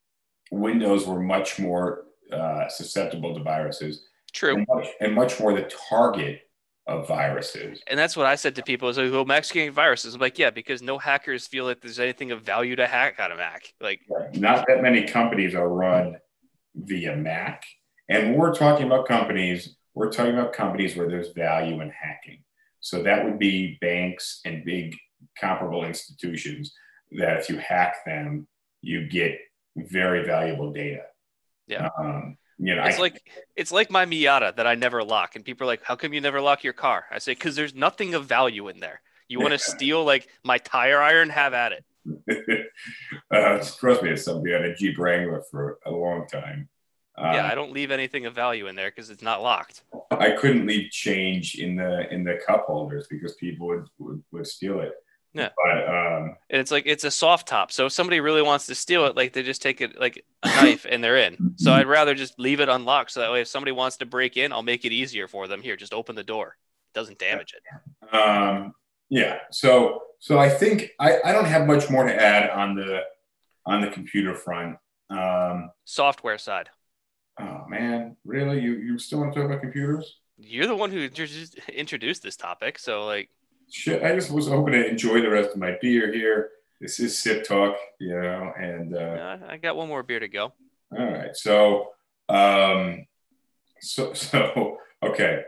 Windows 0.53 1.05
were 1.05 1.21
much 1.21 1.59
more 1.59 2.05
uh, 2.33 2.69
susceptible 2.69 3.35
to 3.35 3.43
viruses 3.43 4.07
True. 4.33 4.55
and 4.55 4.67
much, 4.69 4.87
and 5.01 5.15
much 5.15 5.41
more 5.41 5.53
the 5.53 5.71
target 5.89 6.43
of 6.89 7.07
viruses. 7.07 7.83
And 7.87 7.99
that's 7.99 8.17
what 8.17 8.27
I 8.27 8.35
said 8.35 8.57
to 8.57 8.63
people 8.63 8.89
is 8.89 8.97
like, 8.97 9.13
well, 9.13 9.27
Mac's 9.27 9.53
getting 9.53 9.73
viruses. 9.73 10.15
I'm 10.15 10.21
like, 10.21 10.39
yeah, 10.39 10.51
because 10.51 10.81
no 10.81 10.99
hackers 10.99 11.47
feel 11.47 11.67
like 11.67 11.83
there's 11.83 12.01
anything 12.01 12.33
of 12.33 12.43
value 12.43 12.75
to 12.77 12.87
hack 12.87 13.21
out 13.21 13.31
of 13.31 13.37
Mac. 13.37 13.75
Like, 13.81 14.01
Not 14.35 14.67
that 14.67 14.83
many 14.83 15.05
companies 15.05 15.55
are 15.55 15.69
run 15.69 16.17
via 16.75 17.15
Mac. 17.15 17.63
And 18.09 18.35
we're 18.35 18.55
talking 18.55 18.87
about 18.87 19.07
companies, 19.07 19.77
we're 19.95 20.11
talking 20.11 20.33
about 20.33 20.55
companies 20.55 20.97
where 20.97 21.09
there's 21.09 21.29
value 21.33 21.83
in 21.83 21.91
hacking. 21.91 22.43
So 22.81 23.03
that 23.03 23.23
would 23.23 23.39
be 23.39 23.77
banks 23.83 24.41
and 24.47 24.65
big 24.65 24.97
comparable 25.39 25.85
institutions 25.85 26.75
that 27.13 27.37
if 27.37 27.51
you 27.51 27.59
hack 27.59 27.97
them, 28.07 28.49
you 28.81 29.09
get 29.09 29.39
very 29.77 30.25
valuable 30.25 30.73
data. 30.73 31.03
Yeah. 31.67 31.91
Um, 32.01 32.39
you 32.59 32.75
know, 32.75 32.85
it's 32.85 32.99
I, 32.99 33.01
like 33.01 33.31
it's 33.57 33.71
like 33.71 33.91
my 33.91 34.05
Miata 34.05 34.57
that 34.57 34.67
I 34.67 34.75
never 34.75 35.05
lock, 35.05 35.37
and 35.37 35.45
people 35.45 35.65
are 35.65 35.69
like, 35.69 35.83
"How 35.85 35.97
come 35.97 36.13
you 36.13 36.21
never 36.21 36.41
lock 36.41 36.65
your 36.65 36.73
car?" 36.73 37.05
I 37.11 37.19
say, 37.19 37.33
"Because 37.33 37.55
there's 37.55 37.75
nothing 37.75 38.15
of 38.15 38.27
value 38.27 38.69
in 38.69 38.81
there. 38.81 39.01
You 39.29 39.41
want 39.41 39.53
to 39.53 39.59
steal 39.77 40.05
like 40.05 40.29
my 40.45 40.59
tire 40.59 41.01
iron? 41.01 41.31
Have 41.31 41.55
at 41.55 41.73
it." 41.73 41.85
uh, 43.31 43.65
trust 43.79 44.03
me, 44.03 44.11
it's 44.11 44.25
something 44.25 44.53
I 44.53 44.57
had 44.61 44.71
a 44.71 44.75
Jeep 44.75 44.99
Wrangler 44.99 45.43
for 45.51 45.79
a 45.87 45.91
long 45.91 46.27
time. 46.27 46.69
Uh, 47.17 47.33
yeah, 47.35 47.49
I 47.51 47.55
don't 47.55 47.73
leave 47.73 47.91
anything 47.91 48.27
of 48.27 48.35
value 48.35 48.69
in 48.69 48.77
there 48.77 48.91
because 48.91 49.11
it's 49.11 49.23
not 49.23 49.43
locked. 49.43 49.83
I 50.11 50.33
couldn't 50.33 50.67
leave 50.67 50.91
change 50.91 51.57
in 51.57 51.77
the 51.77 52.13
in 52.13 52.25
the 52.25 52.39
cup 52.47 52.65
holders 52.67 53.07
because 53.09 53.35
people 53.35 53.69
would 53.69 53.87
would, 53.99 54.23
would 54.33 54.47
steal 54.47 54.81
it. 54.81 54.93
Yeah. 55.39 55.51
But 55.65 55.89
um, 55.89 56.37
And 56.51 56.61
it's 56.61 56.71
like 56.71 56.85
it's 56.87 57.05
a 57.05 57.11
soft 57.11 57.47
top, 57.49 57.73
so 57.73 57.87
if 57.87 57.93
somebody 57.93 58.21
really 58.21 58.43
wants 58.43 58.67
to 58.67 58.75
steal 58.75 59.07
it, 59.07 59.17
like 59.17 59.33
they 59.33 59.43
just 59.43 59.63
take 59.63 59.81
it 59.81 59.99
like 60.01 60.25
a 60.43 60.49
knife 60.49 60.85
and 60.89 61.03
they're 61.03 61.17
in. 61.19 61.55
So 61.57 61.73
I'd 61.73 61.87
rather 61.87 62.15
just 62.15 62.39
leave 62.39 62.61
it 62.61 62.69
unlocked, 62.69 63.13
so 63.13 63.21
that 63.21 63.31
way 63.31 63.41
if 63.41 63.49
somebody 63.49 63.73
wants 63.73 63.97
to 63.99 64.07
break 64.07 64.37
in, 64.37 64.53
I'll 64.53 64.63
make 64.63 64.85
it 64.85 64.93
easier 64.93 65.29
for 65.29 65.47
them. 65.49 65.63
Here, 65.63 65.77
just 65.77 65.95
open 65.95 66.17
the 66.17 66.25
door. 66.25 66.57
It 66.93 66.99
doesn't 66.99 67.19
damage 67.19 67.55
it. 67.55 68.15
um, 68.15 68.75
yeah. 69.11 69.39
So 69.51 70.03
so 70.19 70.39
I 70.39 70.49
think 70.49 70.91
I, 70.99 71.21
I 71.25 71.33
don't 71.33 71.45
have 71.47 71.67
much 71.67 71.89
more 71.89 72.05
to 72.05 72.15
add 72.15 72.51
on 72.51 72.75
the 72.75 73.03
on 73.67 73.81
the 73.81 73.89
computer 73.89 74.35
front. 74.35 74.77
Um, 75.11 75.71
Software 75.85 76.39
side. 76.39 76.69
oh 77.41 77.65
man, 77.69 78.17
really? 78.25 78.61
You 78.61 78.73
you 78.73 78.99
still 78.99 79.21
want 79.21 79.33
to 79.35 79.41
talk 79.41 79.49
about 79.49 79.61
computers? 79.63 80.17
You're 80.41 80.67
the 80.67 80.77
one 80.77 80.91
who 80.91 80.99
introduced 81.01 81.59
introduced 81.69 82.23
this 82.23 82.37
topic, 82.37 82.79
so 82.79 83.07
like 83.07 83.31
I 83.87 84.15
just 84.15 84.31
was 84.31 84.49
hoping 84.49 84.73
to 84.73 84.89
enjoy 84.89 85.21
the 85.21 85.31
rest 85.31 85.51
of 85.51 85.59
my 85.59 85.77
beer 85.81 86.13
here. 86.13 86.51
This 86.81 87.01
is 87.01 87.19
sip 87.19 87.45
talk, 87.45 87.77
you 87.99 88.15
know, 88.21 88.53
and 88.59 88.95
uh, 88.95 88.99
uh, 88.99 89.39
I 89.49 89.57
got 89.57 89.77
one 89.77 89.89
more 89.89 90.03
beer 90.03 90.21
to 90.21 90.29
go. 90.29 90.53
All 90.97 91.05
right. 91.07 91.37
So, 91.37 91.91
um, 92.29 93.07
so, 93.81 94.13
so, 94.15 94.79
okay. 95.03 95.43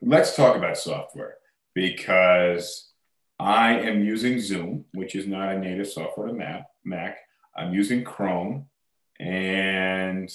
Let's 0.00 0.36
talk 0.36 0.56
about 0.56 0.78
software 0.78 1.34
because 1.74 2.92
I 3.38 3.78
am 3.80 4.02
using 4.02 4.40
Zoom, 4.40 4.84
which 4.94 5.14
is 5.14 5.26
not 5.26 5.54
a 5.54 5.58
native 5.58 5.88
software 5.88 6.28
to 6.28 6.32
Mac. 6.32 6.64
Mac. 6.84 7.18
I'm 7.56 7.74
using 7.74 8.04
Chrome, 8.04 8.66
and 9.18 10.30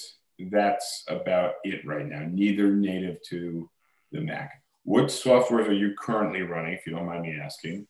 that's 0.50 1.04
about 1.08 1.54
it 1.64 1.86
right 1.86 2.06
now. 2.06 2.26
Neither 2.30 2.70
native 2.70 3.22
to 3.30 3.68
the 4.12 4.20
Mac. 4.20 4.63
What 4.84 5.06
softwares 5.06 5.66
are 5.68 5.72
you 5.72 5.94
currently 5.98 6.42
running, 6.42 6.74
if 6.74 6.86
you 6.86 6.92
don't 6.94 7.06
mind 7.06 7.22
me 7.22 7.38
asking? 7.42 7.86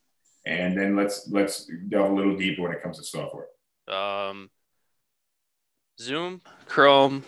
And 0.46 0.76
then 0.78 0.94
let's 0.94 1.28
let's 1.30 1.68
delve 1.88 2.10
a 2.10 2.14
little 2.14 2.36
deeper 2.36 2.62
when 2.62 2.72
it 2.72 2.82
comes 2.82 2.98
to 2.98 3.04
software. 3.04 3.46
Um, 3.88 4.50
Zoom, 6.00 6.42
Chrome, 6.66 7.24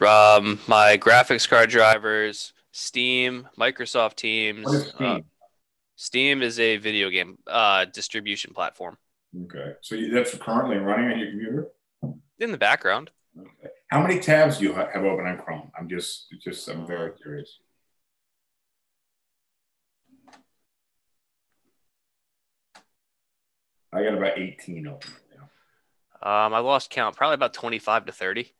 um, 0.00 0.60
my 0.68 0.98
graphics 0.98 1.48
card 1.48 1.70
drivers, 1.70 2.52
Steam, 2.72 3.48
Microsoft 3.58 4.16
Teams. 4.16 4.66
Is 4.72 4.88
uh, 4.88 4.96
Steam? 4.96 5.24
Steam 5.96 6.42
is 6.42 6.60
a 6.60 6.76
video 6.76 7.08
game 7.10 7.38
uh, 7.46 7.86
distribution 7.86 8.52
platform. 8.52 8.98
okay, 9.44 9.72
so 9.80 9.94
you- 9.94 10.10
that's 10.12 10.36
currently 10.36 10.76
running 10.76 11.10
on 11.12 11.18
your 11.18 11.30
computer. 11.30 11.66
In 12.38 12.52
the 12.52 12.58
background, 12.58 13.10
Okay. 13.38 13.68
How 13.90 14.00
many 14.02 14.18
tabs 14.18 14.58
do 14.58 14.64
you 14.64 14.72
ha- 14.74 14.88
have 14.92 15.04
open 15.04 15.26
on 15.26 15.38
Chrome? 15.38 15.70
I'm 15.78 15.88
just 15.88 16.26
just 16.42 16.68
I'm 16.68 16.86
very 16.86 17.12
curious. 17.20 17.60
I 23.96 24.04
got 24.04 24.14
about 24.14 24.38
18 24.38 24.86
open 24.86 25.10
right 25.10 25.38
now. 26.22 26.46
um, 26.46 26.54
I 26.54 26.58
lost 26.58 26.90
count, 26.90 27.16
probably 27.16 27.34
about 27.34 27.54
25 27.54 28.06
to 28.06 28.12
30. 28.12 28.52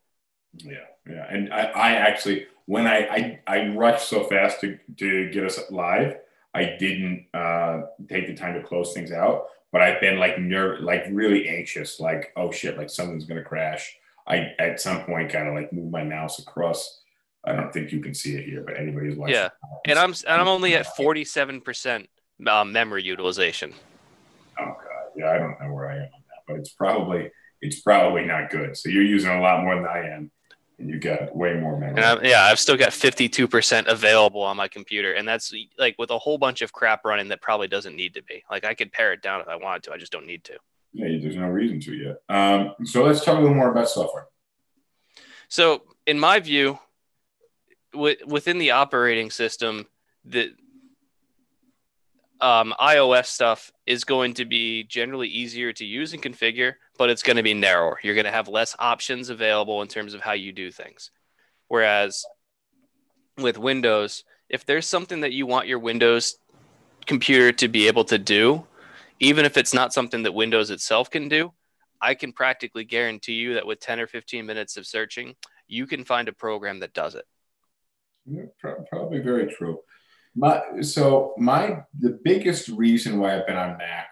Yeah, 0.57 0.73
yeah. 1.09 1.25
And 1.29 1.53
I, 1.53 1.61
I 1.63 1.91
actually, 1.93 2.47
when 2.65 2.87
I, 2.87 2.97
I, 2.97 3.39
I 3.47 3.67
rushed 3.69 4.09
so 4.09 4.23
fast 4.23 4.61
to, 4.61 4.77
to 4.97 5.29
get 5.29 5.43
us 5.45 5.59
live, 5.69 6.15
I 6.53 6.75
didn't 6.79 7.27
uh, 7.33 7.81
take 8.09 8.27
the 8.27 8.33
time 8.33 8.55
to 8.55 8.63
close 8.63 8.93
things 8.93 9.11
out. 9.11 9.47
But 9.71 9.81
I've 9.81 9.99
been 10.01 10.17
like 10.17 10.39
nerve, 10.39 10.79
like 10.81 11.03
really 11.11 11.49
anxious, 11.49 11.99
like 11.99 12.31
oh 12.37 12.51
shit, 12.51 12.77
like 12.77 12.89
something's 12.89 13.25
gonna 13.25 13.43
crash. 13.43 13.95
I 14.25 14.53
at 14.59 14.79
some 14.79 15.03
point 15.03 15.29
kind 15.29 15.47
of 15.49 15.53
like 15.53 15.73
moved 15.73 15.91
my 15.91 16.03
mouse 16.05 16.39
across. 16.39 17.01
I 17.43 17.51
don't 17.53 17.71
think 17.73 17.91
you 17.91 17.99
can 17.99 18.13
see 18.13 18.35
it 18.35 18.45
here, 18.45 18.63
but 18.65 18.77
anybody's 18.77 19.17
watching, 19.17 19.35
Yeah, 19.35 19.49
and 19.85 19.99
I'm 19.99 20.11
and 20.11 20.41
I'm 20.41 20.47
only 20.47 20.73
at 20.75 20.95
47 20.95 21.59
percent 21.61 22.09
um, 22.47 22.71
memory 22.71 23.03
utilization. 23.03 23.73
oh 24.57 24.73
yeah, 25.17 25.31
I 25.31 25.37
don't 25.37 25.59
know 25.59 25.73
where 25.73 25.89
I 25.89 25.95
am 25.95 26.03
on 26.03 26.23
that, 26.29 26.43
but 26.47 26.57
it's 26.57 26.69
probably 26.69 27.31
it's 27.61 27.81
probably 27.81 28.23
not 28.25 28.49
good. 28.49 28.77
So 28.77 28.89
you're 28.89 29.03
using 29.03 29.31
a 29.31 29.41
lot 29.41 29.63
more 29.63 29.75
than 29.75 29.85
I 29.85 30.09
am, 30.09 30.31
and 30.77 30.89
you 30.89 30.99
got 30.99 31.35
way 31.35 31.55
more 31.55 31.79
memory. 31.79 32.01
And 32.01 32.25
yeah, 32.25 32.43
I've 32.43 32.59
still 32.59 32.77
got 32.77 32.93
52 32.93 33.47
percent 33.47 33.87
available 33.87 34.41
on 34.41 34.57
my 34.57 34.67
computer, 34.67 35.13
and 35.13 35.27
that's 35.27 35.53
like 35.77 35.95
with 35.97 36.11
a 36.11 36.17
whole 36.17 36.37
bunch 36.37 36.61
of 36.61 36.71
crap 36.71 37.03
running 37.05 37.29
that 37.29 37.41
probably 37.41 37.67
doesn't 37.67 37.95
need 37.95 38.13
to 38.13 38.23
be. 38.23 38.43
Like 38.49 38.65
I 38.65 38.73
could 38.73 38.91
pare 38.91 39.13
it 39.13 39.21
down 39.21 39.41
if 39.41 39.47
I 39.47 39.55
wanted 39.55 39.83
to. 39.83 39.93
I 39.93 39.97
just 39.97 40.11
don't 40.11 40.27
need 40.27 40.43
to. 40.45 40.57
Yeah, 40.93 41.17
there's 41.21 41.35
no 41.35 41.47
reason 41.47 41.79
to 41.81 41.93
yet. 41.93 42.21
Um, 42.29 42.73
so 42.85 43.03
let's 43.03 43.23
talk 43.23 43.37
a 43.37 43.41
little 43.41 43.55
more 43.55 43.71
about 43.71 43.89
software. 43.89 44.27
So, 45.49 45.83
in 46.05 46.19
my 46.19 46.39
view, 46.39 46.79
wi- 47.93 48.17
within 48.25 48.57
the 48.57 48.71
operating 48.71 49.31
system, 49.31 49.87
the 50.25 50.51
um, 52.41 52.73
iOS 52.79 53.25
stuff 53.25 53.71
is 53.85 54.03
going 54.03 54.33
to 54.35 54.45
be 54.45 54.83
generally 54.83 55.27
easier 55.27 55.73
to 55.73 55.85
use 55.85 56.13
and 56.13 56.21
configure, 56.21 56.73
but 56.97 57.09
it's 57.09 57.23
going 57.23 57.37
to 57.37 57.43
be 57.43 57.53
narrower. 57.53 57.99
You're 58.03 58.15
going 58.15 58.25
to 58.25 58.31
have 58.31 58.47
less 58.47 58.75
options 58.79 59.29
available 59.29 59.81
in 59.81 59.87
terms 59.87 60.13
of 60.13 60.21
how 60.21 60.33
you 60.33 60.51
do 60.51 60.71
things. 60.71 61.11
Whereas 61.67 62.23
with 63.37 63.57
Windows, 63.57 64.23
if 64.49 64.65
there's 64.65 64.87
something 64.87 65.21
that 65.21 65.33
you 65.33 65.45
want 65.45 65.67
your 65.67 65.79
Windows 65.79 66.37
computer 67.05 67.51
to 67.53 67.67
be 67.67 67.87
able 67.87 68.03
to 68.05 68.17
do, 68.17 68.65
even 69.19 69.45
if 69.45 69.57
it's 69.57 69.73
not 69.73 69.93
something 69.93 70.23
that 70.23 70.33
Windows 70.33 70.69
itself 70.69 71.09
can 71.09 71.27
do, 71.27 71.51
I 72.01 72.13
can 72.13 72.31
practically 72.31 72.83
guarantee 72.83 73.33
you 73.33 73.55
that 73.55 73.65
with 73.65 73.79
10 73.79 73.99
or 73.99 74.07
15 74.07 74.45
minutes 74.45 74.77
of 74.77 74.85
searching, 74.85 75.35
you 75.67 75.87
can 75.87 76.03
find 76.03 76.27
a 76.27 76.33
program 76.33 76.79
that 76.79 76.93
does 76.93 77.15
it. 77.15 77.25
Probably 78.89 79.19
very 79.19 79.47
true. 79.47 79.79
My 80.37 80.61
so 80.81 81.33
my 81.37 81.81
the 81.97 82.19
biggest 82.23 82.69
reason 82.69 83.19
why 83.19 83.35
I've 83.35 83.47
been 83.47 83.57
on 83.57 83.77
Mac 83.77 84.07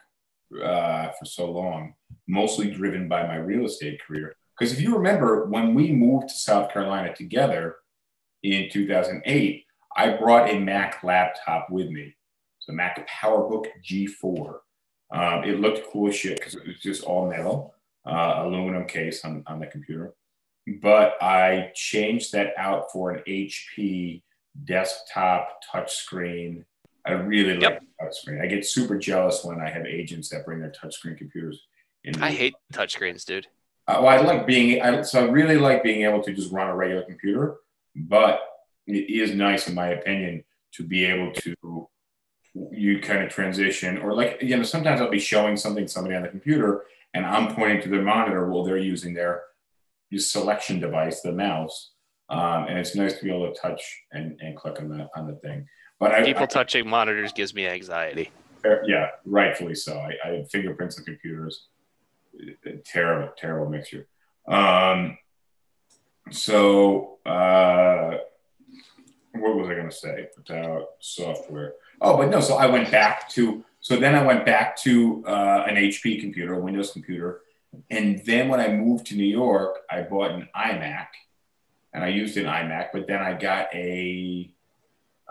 uh, 0.64 1.12
for 1.12 1.26
so 1.26 1.52
long, 1.52 1.94
mostly 2.28 2.72
driven 2.72 3.08
by 3.08 3.28
my 3.28 3.36
real 3.36 3.66
estate 3.66 4.02
career. 4.06 4.36
Because 4.58 4.74
if 4.74 4.82
you 4.82 4.96
remember, 4.96 5.46
when 5.46 5.76
we 5.76 5.92
moved 5.92 6.30
to 6.30 6.36
South 6.36 6.72
Carolina 6.72 7.14
together 7.14 7.76
in 8.42 8.70
2008, 8.72 9.66
I 9.96 10.10
brought 10.14 10.50
a 10.50 10.60
Mac 10.60 11.04
laptop 11.04 11.68
with 11.70 11.90
me. 11.90 12.16
So 12.60 12.74
Mac 12.74 13.08
PowerBook 13.08 13.68
G4. 13.84 14.56
Um, 15.12 15.44
it 15.44 15.60
looked 15.60 15.88
cool 15.92 16.10
as 16.10 16.16
shit 16.16 16.40
because 16.40 16.56
it 16.56 16.66
was 16.66 16.80
just 16.80 17.04
all 17.04 17.30
metal, 17.30 17.76
uh, 18.06 18.36
aluminum 18.38 18.86
case 18.86 19.24
on, 19.24 19.44
on 19.46 19.60
the 19.60 19.68
computer. 19.68 20.16
But 20.82 21.22
I 21.22 21.72
changed 21.76 22.32
that 22.32 22.54
out 22.58 22.92
for 22.92 23.12
an 23.12 23.24
HP 23.28 24.24
desktop 24.64 25.60
touchscreen. 25.72 26.64
I 27.06 27.12
really 27.12 27.60
Yep. 27.62 27.82
like 28.00 28.10
touchscreen. 28.10 28.42
I 28.42 28.48
get 28.48 28.66
super 28.66 28.98
jealous 28.98 29.44
when 29.44 29.60
I 29.60 29.70
have 29.70 29.86
agents 29.86 30.30
that 30.30 30.46
bring 30.46 30.60
their 30.60 30.72
touchscreen 30.72 31.18
computers. 31.18 31.62
In 32.04 32.22
I 32.22 32.32
hate 32.32 32.54
touchscreens, 32.74 33.26
dude. 33.26 33.48
uh, 33.88 34.00
well, 34.02 34.08
I 34.08 34.18
like 34.18 34.48
being, 34.48 34.82
I, 34.82 35.02
so 35.02 35.26
I 35.26 35.30
really 35.30 35.58
like 35.58 35.84
being 35.84 36.04
able 36.04 36.24
to 36.24 36.34
just 36.34 36.52
run 36.52 36.68
a 36.70 36.76
regular 36.76 37.04
computer, 37.04 37.58
but 37.96 38.40
it 38.88 39.10
is 39.10 39.36
nice, 39.36 39.68
in 39.68 39.76
my 39.76 39.90
opinion, 39.90 40.44
to 40.74 40.84
be 40.84 41.06
able 41.06 41.32
to, 41.34 41.88
you 42.72 43.00
kind 43.00 43.22
of 43.24 43.30
transition, 43.30 43.98
or 44.00 44.14
like, 44.16 44.40
you 44.42 44.56
know, 44.58 44.64
sometimes 44.64 45.02
I'll 45.02 45.10
be 45.12 45.20
showing 45.20 45.58
something 45.58 45.86
to 45.86 45.92
somebody 45.92 46.16
on 46.16 46.22
the 46.24 46.30
computer 46.30 46.86
and 47.14 47.26
I'm 47.26 47.54
pointing 47.56 47.82
to 47.84 47.90
their 47.90 48.02
monitor 48.02 48.48
while 48.50 48.64
they're 48.64 48.78
using 48.78 49.14
their 49.14 49.44
selection 50.18 50.80
device, 50.80 51.22
the 51.22 51.32
mouse. 51.32 51.92
Um, 52.30 52.66
and 52.68 52.78
it's 52.80 52.96
nice 52.96 53.18
to 53.20 53.24
be 53.24 53.30
able 53.30 53.54
to 53.54 53.60
touch 53.60 53.82
and, 54.12 54.40
and 54.42 54.56
click 54.58 54.80
on 54.80 54.90
the, 54.90 55.08
on 55.16 55.28
the 55.28 55.36
thing. 55.36 55.68
But 56.00 56.26
People 56.26 56.44
I- 56.44 56.48
touching 56.48 56.88
monitors 56.90 57.32
gives 57.34 57.54
me 57.54 57.68
anxiety. 57.68 58.32
uh, 58.66 58.82
yeah, 58.86 59.10
rightfully 59.26 59.76
so. 59.76 59.98
I, 59.98 60.14
I 60.28 60.32
have 60.38 60.50
fingerprints 60.50 60.98
on 60.98 61.06
computers. 61.06 61.68
A 62.66 62.72
terrible, 62.84 63.32
terrible 63.38 63.70
mixture. 63.70 64.08
Um, 64.48 65.18
so, 66.32 67.20
uh, 67.26 68.18
what 69.34 69.56
was 69.56 69.70
I 69.70 69.76
going 69.76 69.90
to 69.90 69.96
say 69.96 70.28
about 70.50 70.88
software? 71.00 71.74
Oh, 72.02 72.18
but 72.18 72.30
no. 72.30 72.42
So 72.42 72.56
I 72.56 72.66
went 72.66 72.92
back 72.92 73.30
to. 73.30 73.64
So 73.80 73.96
then 73.98 74.16
I 74.16 74.24
went 74.26 74.46
back 74.46 74.76
to 74.82 75.24
uh, 75.28 75.64
an 75.68 75.76
HP 75.76 76.20
computer, 76.20 76.56
a 76.56 76.60
Windows 76.60 76.92
computer, 76.92 77.42
and 77.92 78.22
then 78.26 78.50
when 78.50 78.60
I 78.60 78.68
moved 78.70 79.06
to 79.08 79.16
New 79.16 79.24
York, 79.26 79.78
I 79.90 80.02
bought 80.02 80.32
an 80.32 80.50
iMac, 80.56 81.08
and 81.96 82.04
I 82.04 82.10
used 82.10 82.36
an 82.36 82.46
iMac. 82.46 82.90
But 82.92 83.08
then 83.08 83.22
I 83.22 83.34
got 83.34 83.74
a 83.74 84.52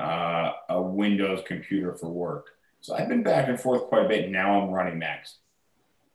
uh, 0.01 0.53
a 0.71 0.83
Windows 0.83 1.43
computer 1.47 1.95
for 1.95 2.09
work. 2.09 2.47
So 2.81 2.95
I've 2.95 3.09
been 3.09 3.23
back 3.23 3.49
and 3.49 3.61
forth 3.61 3.85
quite 3.85 4.07
a 4.07 4.09
bit. 4.09 4.31
Now 4.31 4.61
I'm 4.61 4.71
running 4.71 4.99
Macs. 4.99 5.37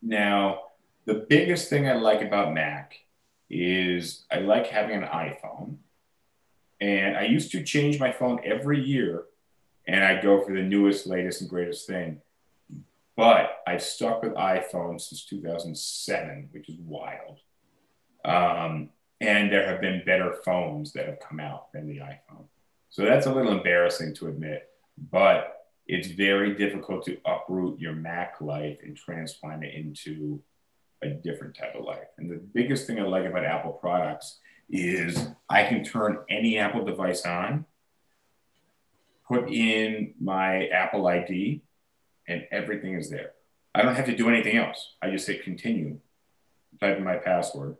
Now, 0.02 0.64
the 1.06 1.26
biggest 1.30 1.70
thing 1.70 1.88
I 1.88 1.93
like 1.93 2.22
about 2.22 2.54
Mac 2.54 2.95
is 3.50 4.26
I 4.32 4.39
like 4.39 4.68
having 4.68 5.02
an 5.02 5.08
iPhone. 5.08 5.78
And 6.82 7.16
I 7.16 7.26
used 7.26 7.52
to 7.52 7.64
change 7.64 8.00
my 8.00 8.12
phone 8.12 8.39
every 8.43 8.84
year 8.84 9.26
and 9.88 10.04
I'd 10.04 10.24
go 10.24 10.43
for 10.43 10.54
the 10.54 10.62
newest, 10.62 11.08
latest, 11.08 11.41
and 11.41 11.50
greatest 11.50 11.88
thing. 11.88 12.22
But 13.16 13.62
I've 13.68 13.82
stuck 13.84 14.24
with 14.24 14.34
iPhone 14.34 15.00
since 15.00 15.26
2007, 15.26 16.50
which 16.52 16.70
is 16.70 16.78
wild. 16.80 17.39
Um, 18.24 18.89
and 19.22 19.51
there 19.51 19.67
have 19.67 19.82
been 19.82 20.03
better 20.05 20.34
phones 20.45 20.93
that 20.93 21.05
have 21.05 21.20
come 21.20 21.39
out 21.39 21.72
than 21.74 21.88
the 21.88 21.97
iPhone. 21.97 22.45
So 22.89 23.03
that's 23.03 23.26
a 23.28 23.34
little 23.34 23.51
embarrassing 23.51 24.15
to 24.15 24.28
admit, 24.28 24.70
but 25.11 25.67
it's 25.88 26.07
very 26.09 26.55
difficult 26.55 27.05
to 27.05 27.17
uproot 27.26 27.80
your 27.80 27.93
Mac 27.93 28.41
life 28.41 28.78
and 28.84 28.95
transplant 28.95 29.63
it 29.63 29.74
into 29.74 30.41
a 31.01 31.09
different 31.09 31.55
type 31.55 31.76
of 31.76 31.86
life. 31.86 32.07
And 32.17 32.30
the 32.30 32.38
biggest 32.38 32.88
thing 32.88 32.99
I 32.99 33.03
like 33.03 33.26
about 33.26 33.45
Apple 33.45 33.72
products 33.72 34.39
is 34.70 35.30
I 35.49 35.63
can 35.63 35.84
turn 35.84 36.20
any 36.30 36.57
Apple 36.57 36.86
device 36.86 37.26
on, 37.26 37.65
put 39.28 39.49
in 39.49 40.13
my 40.20 40.67
Apple 40.67 41.07
ID, 41.07 41.61
and 42.28 42.45
everything 42.51 42.93
is 42.93 43.09
there. 43.09 43.32
I 43.74 43.82
don't 43.82 43.95
have 43.95 44.05
to 44.05 44.15
do 44.15 44.30
anything 44.30 44.57
else. 44.57 44.93
I 45.01 45.09
just 45.09 45.28
hit 45.28 45.43
continue, 45.43 45.99
type 46.80 46.97
in 46.97 47.03
my 47.03 47.17
password, 47.17 47.78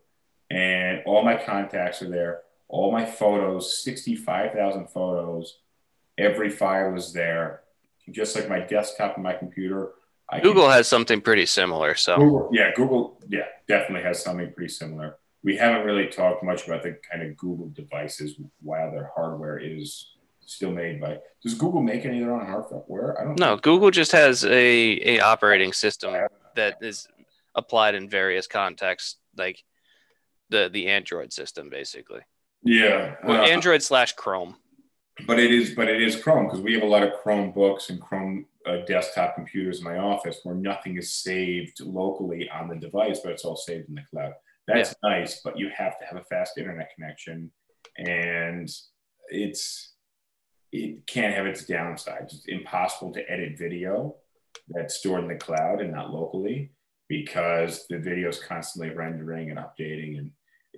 and 0.50 1.02
all 1.06 1.24
my 1.24 1.36
contacts 1.36 2.02
are 2.02 2.10
there. 2.10 2.42
All 2.68 2.92
my 2.92 3.06
photos, 3.06 3.82
65,000 3.84 4.88
photos, 4.88 5.58
every 6.18 6.50
file 6.50 6.96
is 6.96 7.14
there. 7.14 7.62
Just 8.12 8.36
like 8.36 8.50
my 8.50 8.60
desktop 8.60 9.16
and 9.16 9.24
my 9.24 9.34
computer. 9.34 9.92
I 10.30 10.40
can- 10.40 10.48
Google 10.50 10.70
has 10.70 10.88
something 10.88 11.22
pretty 11.22 11.46
similar. 11.46 11.96
So 11.96 12.18
Google, 12.18 12.50
yeah, 12.52 12.72
Google, 12.76 13.20
yeah, 13.28 13.46
definitely 13.68 14.04
has 14.04 14.22
something 14.24 14.52
pretty 14.54 14.72
similar. 14.72 15.18
We 15.44 15.56
haven't 15.56 15.86
really 15.86 16.08
talked 16.08 16.44
much 16.44 16.68
about 16.68 16.84
the 16.84 17.00
kind 17.10 17.24
of 17.24 17.38
Google 17.38 17.70
devices 17.70 18.36
while 18.62 18.92
their 18.92 19.12
hardware 19.16 19.58
is 19.58 20.16
still 20.42 20.72
made 20.72 21.00
by. 21.00 21.20
Does 21.42 21.54
Google 21.54 21.82
make 21.82 22.06
any 22.06 22.20
of 22.22 22.26
their 22.28 22.36
own 22.36 22.46
hardware? 22.46 23.20
I 23.20 23.24
don't 23.24 23.40
no, 23.40 23.56
Google 23.58 23.92
just 23.92 24.12
has 24.12 24.44
a, 24.44 24.50
a 25.16 25.20
operating 25.20 25.72
system 25.72 26.14
that 26.56 26.78
is 26.82 27.08
applied 27.56 27.96
in 27.96 28.10
various 28.10 28.48
contexts, 28.48 29.18
like 29.38 29.64
the 30.50 30.70
the 30.72 30.88
Android 30.88 31.32
system, 31.34 31.70
basically, 31.70 32.22
Yeah. 32.64 33.16
uh, 33.28 33.32
Android 33.44 33.82
slash 33.84 34.14
Chrome. 34.14 34.56
but 35.28 35.40
it 35.40 35.52
is, 35.52 35.76
but 35.76 35.88
it 35.90 36.02
is 36.02 36.16
Chrome 36.22 36.46
because 36.46 36.62
we 36.62 36.74
have 36.74 36.84
a 36.84 36.88
lot 36.88 37.04
of 37.04 37.14
Chromebooks 37.22 37.90
and 37.90 38.00
Chrome 38.02 38.46
uh, 38.66 38.78
desktop 38.86 39.36
computers 39.36 39.80
in 39.80 39.84
my 39.86 39.98
office 39.98 40.40
where 40.44 40.56
nothing 40.56 40.98
is 40.98 41.14
saved 41.14 41.80
locally 41.82 42.50
on 42.50 42.68
the 42.70 42.76
device, 42.76 43.20
but 43.22 43.32
it's 43.32 43.44
all 43.46 43.56
saved 43.56 43.90
in 43.90 43.96
the 43.96 44.04
cloud. 44.10 44.34
That's 44.68 44.94
nice, 45.04 45.42
but 45.44 45.58
you 45.58 45.70
have 45.76 45.98
to 46.00 46.06
have 46.06 46.18
a 46.18 46.24
fast 46.26 46.58
internet 46.58 46.92
connection, 46.96 47.52
and 47.98 48.70
it's 49.30 49.94
it 50.72 51.08
can't 51.08 51.34
have 51.34 51.48
its 51.48 51.66
downsides. 51.66 52.26
It's 52.34 52.46
impossible 52.48 53.12
to 53.14 53.28
edit 53.32 53.58
video 53.58 54.16
that's 54.68 54.96
stored 54.98 55.24
in 55.24 55.28
the 55.28 55.36
cloud 55.36 55.82
and 55.82 55.92
not 55.92 56.12
locally 56.12 56.72
because 57.08 57.88
the 57.88 57.98
video 57.98 58.30
is 58.30 58.40
constantly 58.40 58.94
rendering 58.96 59.50
and 59.50 59.58
updating. 59.58 60.20
And 60.20 60.30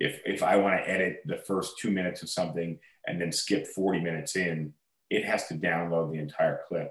if 0.02 0.20
if 0.26 0.42
I 0.42 0.56
want 0.56 0.76
to 0.76 0.90
edit 0.90 1.22
the 1.24 1.36
first 1.36 1.78
two 1.78 1.90
minutes 1.90 2.22
of 2.22 2.28
something 2.28 2.76
and 3.06 3.20
then 3.20 3.30
skip 3.30 3.68
40 3.68 4.00
minutes 4.00 4.34
in, 4.34 4.74
it 5.10 5.24
has 5.24 5.46
to 5.46 5.54
download 5.54 6.10
the 6.10 6.18
entire 6.18 6.60
clip. 6.66 6.90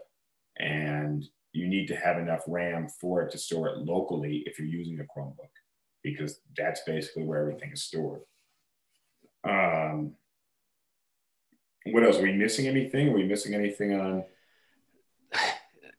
And 0.57 1.25
you 1.51 1.67
need 1.67 1.87
to 1.87 1.95
have 1.97 2.17
enough 2.17 2.43
RAM 2.47 2.87
for 2.87 3.21
it 3.21 3.31
to 3.31 3.37
store 3.37 3.67
it 3.67 3.79
locally 3.79 4.43
if 4.45 4.57
you're 4.57 4.67
using 4.67 5.01
a 5.01 5.03
Chromebook, 5.03 5.51
because 6.03 6.39
that's 6.57 6.81
basically 6.85 7.23
where 7.23 7.41
everything 7.41 7.71
is 7.73 7.83
stored. 7.83 8.21
Um, 9.43 10.13
what 11.87 12.05
else? 12.05 12.17
Are 12.17 12.23
we 12.23 12.31
missing 12.31 12.67
anything? 12.67 13.09
Are 13.09 13.15
we 13.15 13.23
missing 13.23 13.53
anything 13.53 13.93
on? 13.99 14.23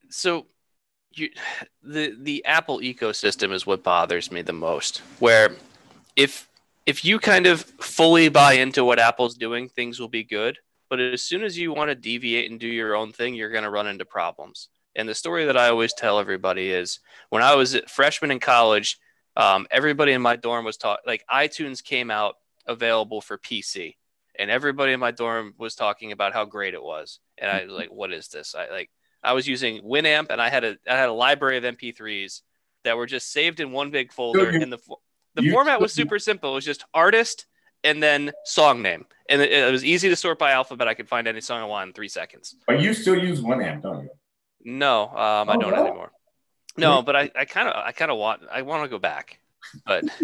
so 0.08 0.46
you 1.12 1.28
the 1.82 2.16
the 2.18 2.42
apple 2.46 2.78
ecosystem 2.78 3.52
is 3.52 3.66
what 3.66 3.82
bothers 3.82 4.32
me 4.32 4.40
the 4.40 4.52
most 4.52 4.98
where 5.18 5.54
if 6.16 6.48
if 6.86 7.04
you 7.04 7.18
kind 7.18 7.46
of 7.46 7.62
fully 7.80 8.28
buy 8.28 8.54
into 8.54 8.84
what 8.84 8.98
apple's 8.98 9.36
doing 9.36 9.68
things 9.68 10.00
will 10.00 10.08
be 10.08 10.24
good. 10.24 10.58
But 10.90 11.00
as 11.00 11.22
soon 11.22 11.42
as 11.42 11.56
you 11.56 11.72
want 11.72 11.88
to 11.88 11.94
deviate 11.94 12.50
and 12.50 12.60
do 12.60 12.66
your 12.66 12.94
own 12.94 13.12
thing 13.12 13.34
you're 13.34 13.50
going 13.50 13.64
to 13.64 13.70
run 13.70 13.86
into 13.86 14.04
problems. 14.04 14.68
And 14.94 15.08
the 15.08 15.14
story 15.14 15.46
that 15.46 15.56
i 15.56 15.68
always 15.68 15.94
tell 15.94 16.18
everybody 16.18 16.70
is 16.70 17.00
when 17.30 17.42
i 17.42 17.54
was 17.54 17.74
a 17.74 17.86
freshman 17.86 18.30
in 18.30 18.40
college 18.40 18.98
um, 19.34 19.66
everybody 19.70 20.12
in 20.12 20.20
my 20.20 20.36
dorm 20.36 20.66
was 20.66 20.76
taught 20.76 21.00
like 21.06 21.24
itunes 21.32 21.82
came 21.82 22.10
out 22.10 22.34
available 22.66 23.22
for 23.22 23.38
pc 23.38 23.94
and 24.38 24.50
everybody 24.50 24.92
in 24.92 25.00
my 25.00 25.10
dorm 25.10 25.54
was 25.58 25.74
talking 25.74 26.12
about 26.12 26.32
how 26.32 26.44
great 26.44 26.74
it 26.74 26.82
was. 26.82 27.20
And 27.38 27.50
i 27.50 27.64
was 27.64 27.72
like 27.72 27.90
what 27.90 28.12
is 28.12 28.28
this? 28.28 28.54
I 28.54 28.68
like 28.70 28.90
I 29.22 29.34
was 29.34 29.46
using 29.46 29.82
Winamp, 29.82 30.26
and 30.30 30.40
I 30.40 30.48
had 30.48 30.64
a 30.64 30.76
I 30.88 30.96
had 30.96 31.08
a 31.08 31.12
library 31.12 31.58
of 31.58 31.64
MP3s 31.64 32.42
that 32.84 32.96
were 32.96 33.06
just 33.06 33.30
saved 33.30 33.60
in 33.60 33.70
one 33.70 33.90
big 33.90 34.12
folder. 34.12 34.50
in 34.50 34.70
the 34.70 34.78
the 35.34 35.42
you 35.44 35.52
format 35.52 35.80
was 35.80 35.92
super 35.92 36.18
simple. 36.18 36.52
It 36.52 36.54
was 36.56 36.64
just 36.64 36.84
artist 36.94 37.46
and 37.84 38.02
then 38.02 38.32
song 38.44 38.82
name, 38.82 39.06
and 39.28 39.42
it, 39.42 39.52
it 39.52 39.70
was 39.72 39.84
easy 39.84 40.08
to 40.08 40.16
sort 40.16 40.38
by 40.38 40.52
alphabet. 40.52 40.88
I 40.88 40.94
could 40.94 41.08
find 41.08 41.26
any 41.26 41.40
song 41.40 41.60
I 41.60 41.64
want 41.64 41.88
in 41.88 41.92
three 41.94 42.08
seconds. 42.08 42.54
But 42.66 42.80
you 42.80 42.94
still 42.94 43.18
use 43.18 43.40
Winamp, 43.40 43.82
don't 43.82 44.04
you? 44.04 44.10
No, 44.64 45.04
um, 45.08 45.50
I 45.50 45.54
Oh, 45.54 45.60
don't 45.60 45.72
no? 45.72 45.86
anymore. 45.86 46.12
No, 46.76 47.02
but 47.02 47.16
I 47.16 47.30
I 47.36 47.44
kind 47.44 47.68
of 47.68 47.74
I 47.74 47.92
kind 47.92 48.10
of 48.10 48.18
want 48.18 48.42
I 48.50 48.62
want 48.62 48.84
to 48.84 48.88
go 48.88 48.98
back, 48.98 49.38
but 49.84 50.04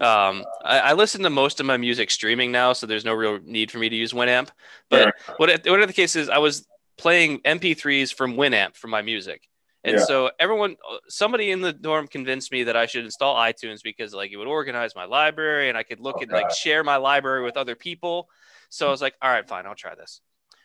um, 0.00 0.44
I, 0.64 0.78
I 0.80 0.92
listen 0.94 1.22
to 1.22 1.30
most 1.30 1.60
of 1.60 1.66
my 1.66 1.76
music 1.76 2.10
streaming 2.10 2.52
now, 2.52 2.72
so 2.72 2.86
there's 2.86 3.04
no 3.04 3.14
real 3.14 3.38
need 3.44 3.70
for 3.70 3.78
me 3.78 3.88
to 3.88 3.96
use 3.96 4.12
Winamp. 4.12 4.48
But 4.88 5.14
what 5.36 5.48
what 5.66 5.80
are 5.80 5.86
the 5.86 5.92
cases? 5.92 6.28
I 6.28 6.38
was 6.38 6.66
playing 6.98 7.38
MP3s 7.40 8.12
from 8.12 8.34
Winamp 8.36 8.76
for 8.76 8.88
my 8.88 9.00
music. 9.02 9.48
And 9.84 9.98
Yeah. 9.98 10.04
so 10.04 10.30
everyone, 10.38 10.76
uh, 10.90 10.98
somebody 11.08 11.50
in 11.50 11.60
the 11.62 11.72
dorm 11.72 12.06
convinced 12.06 12.52
me 12.52 12.64
that 12.64 12.76
I 12.76 12.86
should 12.86 13.04
install 13.04 13.36
iTunes 13.36 13.82
because 13.82 14.12
like 14.12 14.30
it 14.30 14.36
would 14.36 14.46
organize 14.46 14.94
my 14.94 15.04
library 15.04 15.68
and 15.68 15.78
I 15.78 15.82
could 15.82 16.00
look 16.00 16.20
Oh, 16.20 16.22
and 16.22 16.30
like 16.32 16.50
share 16.50 16.84
my 16.84 16.96
library 16.96 17.42
with 17.42 17.56
other 17.56 17.74
people. 17.74 18.28
So 18.68 18.88
I 18.88 18.90
was 18.90 19.00
like, 19.00 19.14
all 19.22 19.30
right, 19.30 19.46
fine, 19.48 19.66
I'll 19.66 19.74
try 19.74 19.94
this. 19.94 20.20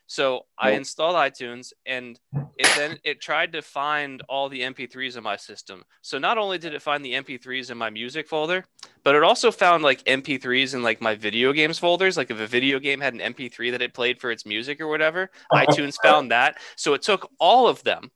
So 0.08 0.46
I 0.58 0.72
installed 0.72 1.16
iTunes 1.16 1.74
and 1.86 2.20
it 2.58 2.74
then 2.74 2.98
it 3.04 3.20
tried 3.22 3.52
to 3.54 3.62
find 3.62 4.22
all 4.30 4.48
the 4.48 4.62
MP3s 4.62 5.18
in 5.18 5.24
my 5.24 5.36
system. 5.36 5.84
So 6.02 6.18
not 6.18 6.38
only 6.38 6.58
did 6.58 6.74
it 6.74 6.82
find 6.82 7.04
the 7.04 7.14
MP3s 7.14 7.70
in 7.70 7.78
my 7.78 7.90
music 7.90 8.28
folder, 8.30 8.66
but 9.04 9.16
it 9.16 9.24
also 9.24 9.52
found 9.52 9.84
like 9.84 10.02
MP3s 10.06 10.74
in 10.74 10.82
like 10.82 11.02
my 11.02 11.16
video 11.16 11.52
games 11.52 11.80
folders. 11.80 12.16
Like 12.18 12.32
if 12.32 12.40
a 12.40 12.48
video 12.48 12.80
game 12.80 13.02
had 13.02 13.14
an 13.14 13.22
MP3 13.22 13.72
that 13.72 13.82
it 13.82 13.94
played 13.94 14.22
for 14.22 14.32
its 14.32 14.46
music 14.46 14.80
or 14.80 14.88
whatever, 14.88 15.30
iTunes 15.54 16.00
found 16.02 16.32
that. 16.32 16.58
So 16.78 16.94
it 16.94 17.02
took 17.02 17.30
all 17.40 17.68
of 17.68 17.84
them, 17.84 18.10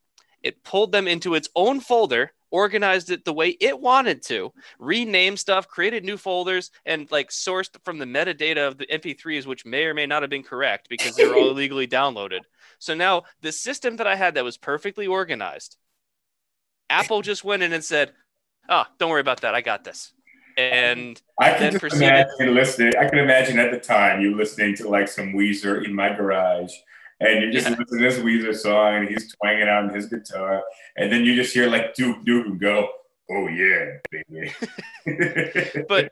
it 0.44 0.64
pulled 0.64 0.92
them 0.92 1.08
into 1.08 1.36
its 1.36 1.50
own 1.56 1.80
folder, 1.80 2.32
organized 2.52 3.12
it 3.12 3.26
the 3.26 3.34
way 3.34 3.50
it 3.50 3.80
wanted 3.80 4.24
to, 4.24 4.52
renamed 4.80 5.40
stuff, 5.40 5.68
created 5.68 6.04
new 6.04 6.18
folders, 6.18 6.72
and 6.86 7.10
like 7.12 7.30
sourced 7.30 7.70
from 7.84 7.98
the 7.98 8.06
metadata 8.06 8.68
of 8.68 8.78
the 8.78 8.88
MP3s, 8.88 9.46
which 9.46 9.66
may 9.66 9.86
or 9.86 9.94
may 9.94 10.06
not 10.06 10.24
have 10.24 10.30
been 10.30 10.44
correct 10.44 10.90
because 10.90 11.16
they 11.16 11.26
were 11.26 11.36
all 11.36 11.50
illegally 11.52 11.88
downloaded. 11.88 12.40
So 12.80 12.94
now 12.94 13.24
the 13.42 13.52
system 13.52 13.98
that 13.98 14.08
I 14.08 14.16
had 14.16 14.36
that 14.36 14.44
was 14.44 14.58
perfectly 14.58 15.08
organized, 15.08 15.78
Apple 16.90 17.22
just 17.22 17.44
went 17.44 17.62
in 17.64 17.74
and 17.74 17.84
said, 17.84 18.14
"Oh, 18.68 18.86
don't 18.98 19.10
worry 19.10 19.22
about 19.22 19.42
that. 19.42 19.54
I 19.54 19.62
got 19.62 19.84
this." 19.84 20.14
And 20.58 21.22
I 21.40 21.54
can 21.54 21.72
just 21.72 21.82
proceeded- 21.82 22.08
imagine 22.40 22.56
listening. 22.56 22.94
I 23.00 23.08
can 23.08 23.20
imagine 23.20 23.60
at 23.60 23.72
the 23.72 23.80
time 23.80 24.20
you 24.22 24.36
listening 24.36 24.76
to 24.78 24.90
like 24.90 25.08
some 25.08 25.34
Weezer 25.34 25.86
in 25.86 25.94
my 25.94 26.10
garage, 26.10 26.74
and 27.20 27.42
you're 27.42 27.52
just 27.52 27.68
Yeah. 27.68 27.76
listening 27.78 27.88
to 27.88 27.98
this 27.98 28.20
Weezer 28.20 28.56
song, 28.56 28.96
and 28.96 29.10
he's 29.10 29.34
twanging 29.36 29.68
on 29.68 29.94
his 29.94 30.08
guitar, 30.08 30.64
and 30.98 31.12
then 31.12 31.24
you 31.26 31.36
just 31.36 31.54
hear 31.54 31.70
like 31.70 31.94
Duke 31.96 32.24
Nukem 32.26 32.60
go, 32.60 32.90
"Oh 33.30 33.48
yeah, 33.48 33.98
baby." 34.12 34.54
but 35.88 36.12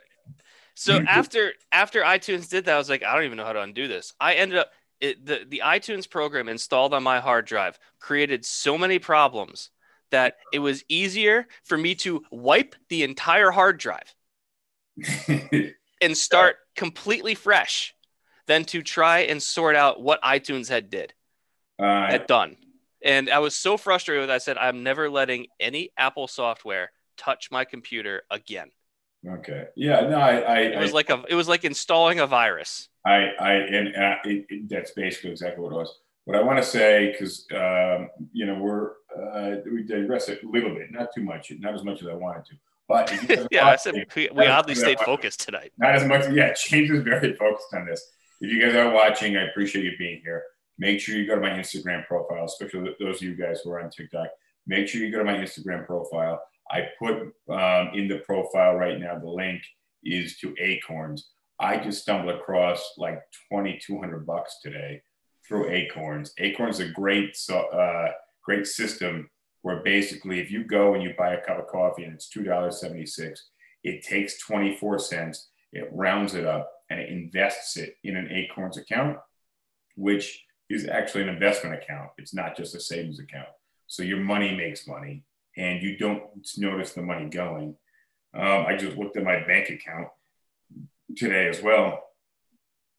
so 0.76 1.00
after 1.08 1.54
after 1.72 2.02
iTunes 2.02 2.50
did 2.50 2.66
that, 2.66 2.76
I 2.76 2.78
was 2.78 2.90
like, 2.90 3.04
I 3.04 3.16
don't 3.16 3.24
even 3.26 3.38
know 3.38 3.46
how 3.46 3.54
to 3.54 3.62
undo 3.62 3.88
this. 3.88 4.14
I 4.20 4.36
ended 4.36 4.60
up 4.60 4.72
it, 5.00 5.26
the 5.26 5.46
the 5.48 5.62
iTunes 5.66 6.10
program 6.10 6.50
installed 6.50 6.94
on 6.94 7.04
my 7.04 7.20
hard 7.20 7.46
drive 7.46 7.80
created 8.00 8.46
so 8.46 8.78
many 8.78 9.00
problems 9.00 9.70
that 10.12 10.38
it 10.54 10.60
was 10.60 10.84
easier 10.88 11.48
for 11.64 11.78
me 11.78 11.96
to 11.96 12.24
wipe 12.32 12.76
the 12.90 13.04
entire 13.04 13.52
hard 13.52 13.78
drive 13.78 14.16
and 16.02 16.18
start 16.18 16.58
completely 16.76 17.36
fresh 17.36 17.94
than 18.48 18.64
to 18.66 18.82
try 18.82 19.20
and 19.20 19.42
sort 19.42 19.76
out 19.76 20.02
what 20.02 20.22
iTunes 20.22 20.70
had 20.70 20.90
did 20.90 21.14
uh, 21.80 22.08
had 22.08 22.28
done. 22.28 22.58
And 23.04 23.30
I 23.30 23.40
was 23.40 23.56
so 23.56 23.78
frustrated 23.78 24.22
with 24.22 24.30
that. 24.30 24.36
I 24.36 24.40
said, 24.40 24.58
I'm 24.58 24.84
never 24.84 25.10
letting 25.10 25.48
any 25.60 25.92
Apple 25.98 26.28
software 26.28 26.92
touch 27.18 27.52
my 27.52 27.66
computer 27.66 28.24
again. 28.32 28.72
okay, 29.28 29.66
yeah, 29.76 30.02
no, 30.02 30.18
I, 30.18 30.38
I, 30.38 30.60
It 30.60 30.80
was 30.80 30.94
like 30.94 31.10
a 31.10 31.24
it 31.30 31.36
was 31.36 31.48
like 31.48 31.64
installing 31.64 32.20
a 32.20 32.28
virus. 32.28 32.90
I, 33.06 33.32
I, 33.40 33.54
and 33.54 33.96
uh, 33.96 34.16
it, 34.26 34.46
it, 34.50 34.70
that's 34.70 34.92
basically 34.92 35.32
exactly 35.32 35.64
what 35.64 35.72
it 35.72 35.76
was. 35.76 35.94
What 36.26 36.36
I 36.36 36.44
want 36.44 36.58
to 36.58 36.64
say, 36.64 37.12
because 37.12 37.46
um, 37.54 38.10
you 38.34 38.46
know 38.46 38.56
we're 38.56 38.92
uh, 39.16 39.62
we 39.72 39.84
digress 39.84 40.30
a 40.30 40.38
little 40.44 40.74
bit, 40.74 40.92
not 40.92 41.10
too 41.16 41.24
much, 41.24 41.52
not 41.60 41.74
as 41.74 41.84
much 41.84 42.02
as 42.02 42.08
I 42.10 42.14
wanted 42.14 42.46
to, 42.46 42.56
but 42.88 43.12
if 43.14 43.22
you 43.22 43.28
guys 43.28 43.40
are 43.40 43.48
yeah, 43.52 43.68
I 43.68 43.76
said 43.78 43.94
we, 44.16 44.30
we 44.34 44.46
oddly 44.46 44.76
stayed 44.76 45.00
focused 45.00 45.42
tonight. 45.42 45.72
not 45.78 45.96
as 45.96 46.06
much. 46.06 46.30
Yeah, 46.32 46.54
James 46.68 46.90
is 46.90 47.04
very 47.04 47.34
focused 47.34 47.74
on 47.74 47.86
this. 47.86 48.12
If 48.40 48.52
you 48.52 48.62
guys 48.62 48.76
are 48.76 48.94
watching, 48.94 49.36
I 49.36 49.48
appreciate 49.48 49.86
you 49.86 49.98
being 49.98 50.22
here. 50.24 50.44
Make 50.78 51.00
sure 51.00 51.16
you 51.16 51.26
go 51.26 51.36
to 51.36 51.42
my 51.42 51.50
Instagram 51.50 52.06
profile, 52.06 52.46
especially 52.46 52.92
those 53.00 53.18
of 53.18 53.24
you 53.24 53.36
guys 53.36 53.62
who 53.64 53.72
are 53.72 53.82
on 53.82 53.90
TikTok. 53.90 54.28
Make 54.68 54.88
sure 54.88 55.02
you 55.02 55.12
go 55.12 55.20
to 55.20 55.24
my 55.24 55.38
Instagram 55.38 55.86
profile. 55.88 56.42
I 56.70 56.90
put 57.00 57.16
um, 57.50 57.92
in 57.96 58.08
the 58.08 58.22
profile 58.26 58.76
right 58.76 59.00
now. 59.00 59.18
The 59.18 59.30
link 59.30 59.64
is 60.04 60.38
to 60.40 60.54
Acorns. 60.60 61.30
I 61.60 61.78
just 61.78 62.04
stumbled 62.04 62.36
across 62.36 62.94
like 62.98 63.20
twenty 63.50 63.80
two 63.84 64.00
hundred 64.00 64.28
bucks 64.28 64.60
today 64.62 65.02
through 65.48 65.70
Acorns. 65.70 66.34
Acorns 66.38 66.80
is 66.80 66.90
a 66.90 66.94
great 66.94 67.36
uh, 67.50 68.08
great 68.44 68.68
system 68.68 69.30
where 69.64 69.82
basically 69.82 70.40
if 70.40 70.52
you 70.52 70.64
go 70.64 70.94
and 70.94 71.02
you 71.02 71.14
buy 71.18 71.34
a 71.34 71.42
cup 71.42 71.58
of 71.58 71.68
coffee 71.68 72.04
and 72.04 72.14
it's 72.14 72.30
two 72.30 72.44
dollars 72.44 72.80
seventy 72.80 73.08
six, 73.08 73.48
it 73.84 74.04
takes 74.04 74.38
twenty 74.38 74.76
four 74.76 75.00
cents 75.00 75.50
it 75.74 75.90
rounds 75.92 76.34
it 76.34 76.46
up 76.46 76.72
and 76.90 77.00
it 77.00 77.10
invests 77.10 77.78
it 77.78 77.98
in 78.04 78.16
an 78.16 78.30
acorns 78.32 78.78
account 78.78 79.18
which 79.98 80.46
is 80.70 80.88
actually 80.88 81.24
an 81.24 81.30
investment 81.30 81.76
account. 81.76 82.12
It's 82.18 82.34
not 82.34 82.56
just 82.56 82.76
a 82.76 82.80
savings 82.80 83.20
account. 83.20 83.48
So 83.88 84.04
your 84.04 84.20
money 84.20 84.56
makes 84.56 84.88
money 84.88 85.24
and 85.58 85.82
you 85.82 85.98
don't 85.98 86.24
notice 86.58 86.94
the 86.94 87.02
money 87.02 87.30
going. 87.30 87.76
Um, 88.34 88.66
i 88.68 88.78
just 88.78 88.98
looked 88.98 89.18
at 89.18 89.24
my 89.24 89.46
bank 89.46 89.70
account 89.70 90.10
today 91.16 91.48
as 91.48 91.62
well 91.62 92.04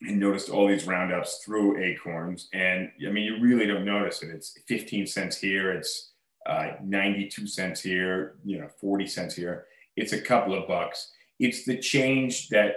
and 0.01 0.18
noticed 0.18 0.51
all 0.51 0.66
these 0.66 0.86
roundups 0.86 1.41
through 1.45 1.78
acorns. 1.82 2.49
And 2.53 2.91
i 3.07 3.11
mean 3.11 3.24
you 3.24 3.41
really 3.41 3.66
don't 3.66 3.84
notice 3.84 4.22
it. 4.22 4.30
It's 4.30 4.59
15 4.66 5.07
cents 5.07 5.39
here. 5.39 5.72
It's 5.72 6.12
uh, 6.47 6.72
92 6.82 7.47
cents 7.47 7.80
here 7.82 8.36
you 8.45 8.59
know 8.59 8.68
40 8.80 9.07
cents 9.07 9.34
here. 9.34 9.66
It's 9.97 10.12
a 10.12 10.20
couple 10.20 10.55
of 10.55 10.66
bucks. 10.66 11.12
It's 11.39 11.64
the 11.64 11.76
change 11.78 12.49
that 12.49 12.74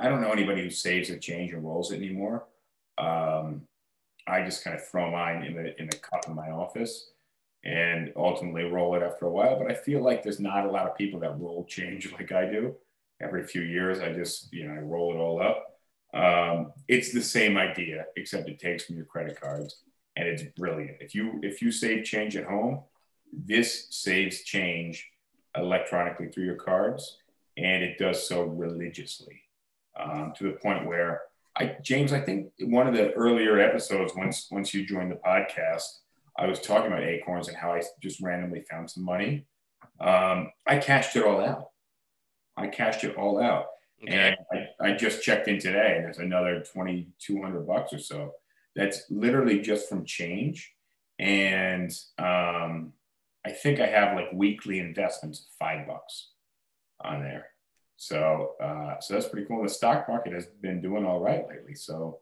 I 0.00 0.08
don't 0.08 0.22
know 0.22 0.32
anybody 0.32 0.62
who 0.62 0.70
saves 0.70 1.10
the 1.10 1.18
change 1.18 1.52
and 1.52 1.64
rolls 1.64 1.92
it 1.92 1.96
anymore. 1.98 2.46
Um, 2.98 3.62
I 4.26 4.44
just 4.44 4.64
kind 4.64 4.76
of 4.76 4.86
throw 4.86 5.10
mine 5.10 5.44
in 5.44 5.54
the 5.54 5.80
in 5.80 5.88
the 5.88 5.96
cup 5.98 6.26
in 6.28 6.34
my 6.34 6.50
office. 6.50 7.10
and 7.64 8.12
ultimately 8.16 8.64
roll 8.64 8.94
it 8.96 9.02
after 9.02 9.26
a 9.26 9.30
while. 9.30 9.58
But 9.58 9.70
I 9.70 9.74
feel 9.74 10.02
like 10.02 10.22
there's 10.22 10.40
not 10.40 10.66
a 10.66 10.70
lot 10.70 10.86
of 10.88 10.96
people 10.96 11.20
that 11.20 11.38
roll 11.40 11.64
change 11.68 12.12
like 12.18 12.32
I 12.32 12.46
do. 12.50 12.76
Every 13.20 13.44
few 13.46 13.62
years, 13.62 14.00
I 14.00 14.12
just 14.14 14.52
you 14.52 14.66
know 14.66 14.74
I 14.74 14.78
roll 14.78 15.14
it 15.14 15.18
all 15.18 15.42
up. 15.42 15.66
Um, 16.14 16.72
it's 16.88 17.12
the 17.12 17.22
same 17.22 17.56
idea, 17.58 18.06
except 18.16 18.48
it 18.48 18.58
takes 18.58 18.84
from 18.84 18.96
your 18.96 19.04
credit 19.06 19.40
cards, 19.40 19.82
and 20.16 20.26
it's 20.28 20.42
brilliant. 20.56 20.98
If 21.00 21.14
you 21.14 21.40
if 21.42 21.62
you 21.62 21.70
save 21.72 22.04
change 22.04 22.36
at 22.36 22.44
home, 22.44 22.82
this 23.32 23.88
saves 23.90 24.42
change 24.42 25.10
electronically 25.56 26.28
through 26.28 26.44
your 26.46 26.56
cards, 26.56 27.18
and 27.56 27.82
it 27.84 27.98
does 27.98 28.26
so 28.26 28.42
religiously 28.42 29.42
um, 30.02 30.32
to 30.36 30.44
the 30.44 30.52
point 30.52 30.86
where 30.86 31.22
I, 31.56 31.76
James, 31.82 32.12
I 32.12 32.20
think 32.20 32.52
one 32.60 32.86
of 32.86 32.94
the 32.94 33.12
earlier 33.12 33.58
episodes, 33.58 34.12
once 34.16 34.48
once 34.50 34.72
you 34.72 34.86
joined 34.86 35.10
the 35.10 35.16
podcast, 35.16 35.82
I 36.38 36.46
was 36.46 36.60
talking 36.60 36.86
about 36.86 37.02
acorns 37.02 37.48
and 37.48 37.56
how 37.56 37.72
I 37.72 37.82
just 38.00 38.20
randomly 38.20 38.62
found 38.70 38.90
some 38.90 39.04
money. 39.04 39.46
Um, 40.00 40.50
I 40.66 40.78
cashed 40.78 41.16
it 41.16 41.24
all 41.24 41.40
out. 41.40 41.70
I 42.56 42.68
cashed 42.68 43.04
it 43.04 43.16
all 43.16 43.42
out, 43.42 43.66
Okay. 44.02 44.36
and 44.52 44.68
I, 44.80 44.88
I 44.92 44.96
just 44.96 45.22
checked 45.22 45.48
in 45.48 45.58
today, 45.58 45.94
and 45.96 46.04
there's 46.04 46.18
another 46.18 46.64
twenty 46.72 47.08
two 47.18 47.42
hundred 47.42 47.66
bucks 47.66 47.92
or 47.92 47.98
so. 47.98 48.32
That's 48.76 49.02
literally 49.10 49.60
just 49.60 49.88
from 49.88 50.04
change, 50.04 50.72
and 51.18 51.90
um, 52.18 52.92
I 53.44 53.50
think 53.50 53.80
I 53.80 53.86
have 53.86 54.14
like 54.16 54.32
weekly 54.32 54.78
investments 54.78 55.40
of 55.40 55.46
five 55.58 55.86
bucks 55.86 56.30
on 57.00 57.22
there. 57.22 57.46
So, 58.00 58.54
uh, 58.62 58.98
so 58.98 59.12
that's 59.12 59.28
pretty 59.28 59.46
cool. 59.46 59.62
The 59.62 59.68
stock 59.68 60.08
market 60.08 60.32
has 60.32 60.46
been 60.46 60.80
doing 60.80 61.04
all 61.04 61.20
right 61.20 61.46
lately. 61.46 61.74
So, 61.74 62.20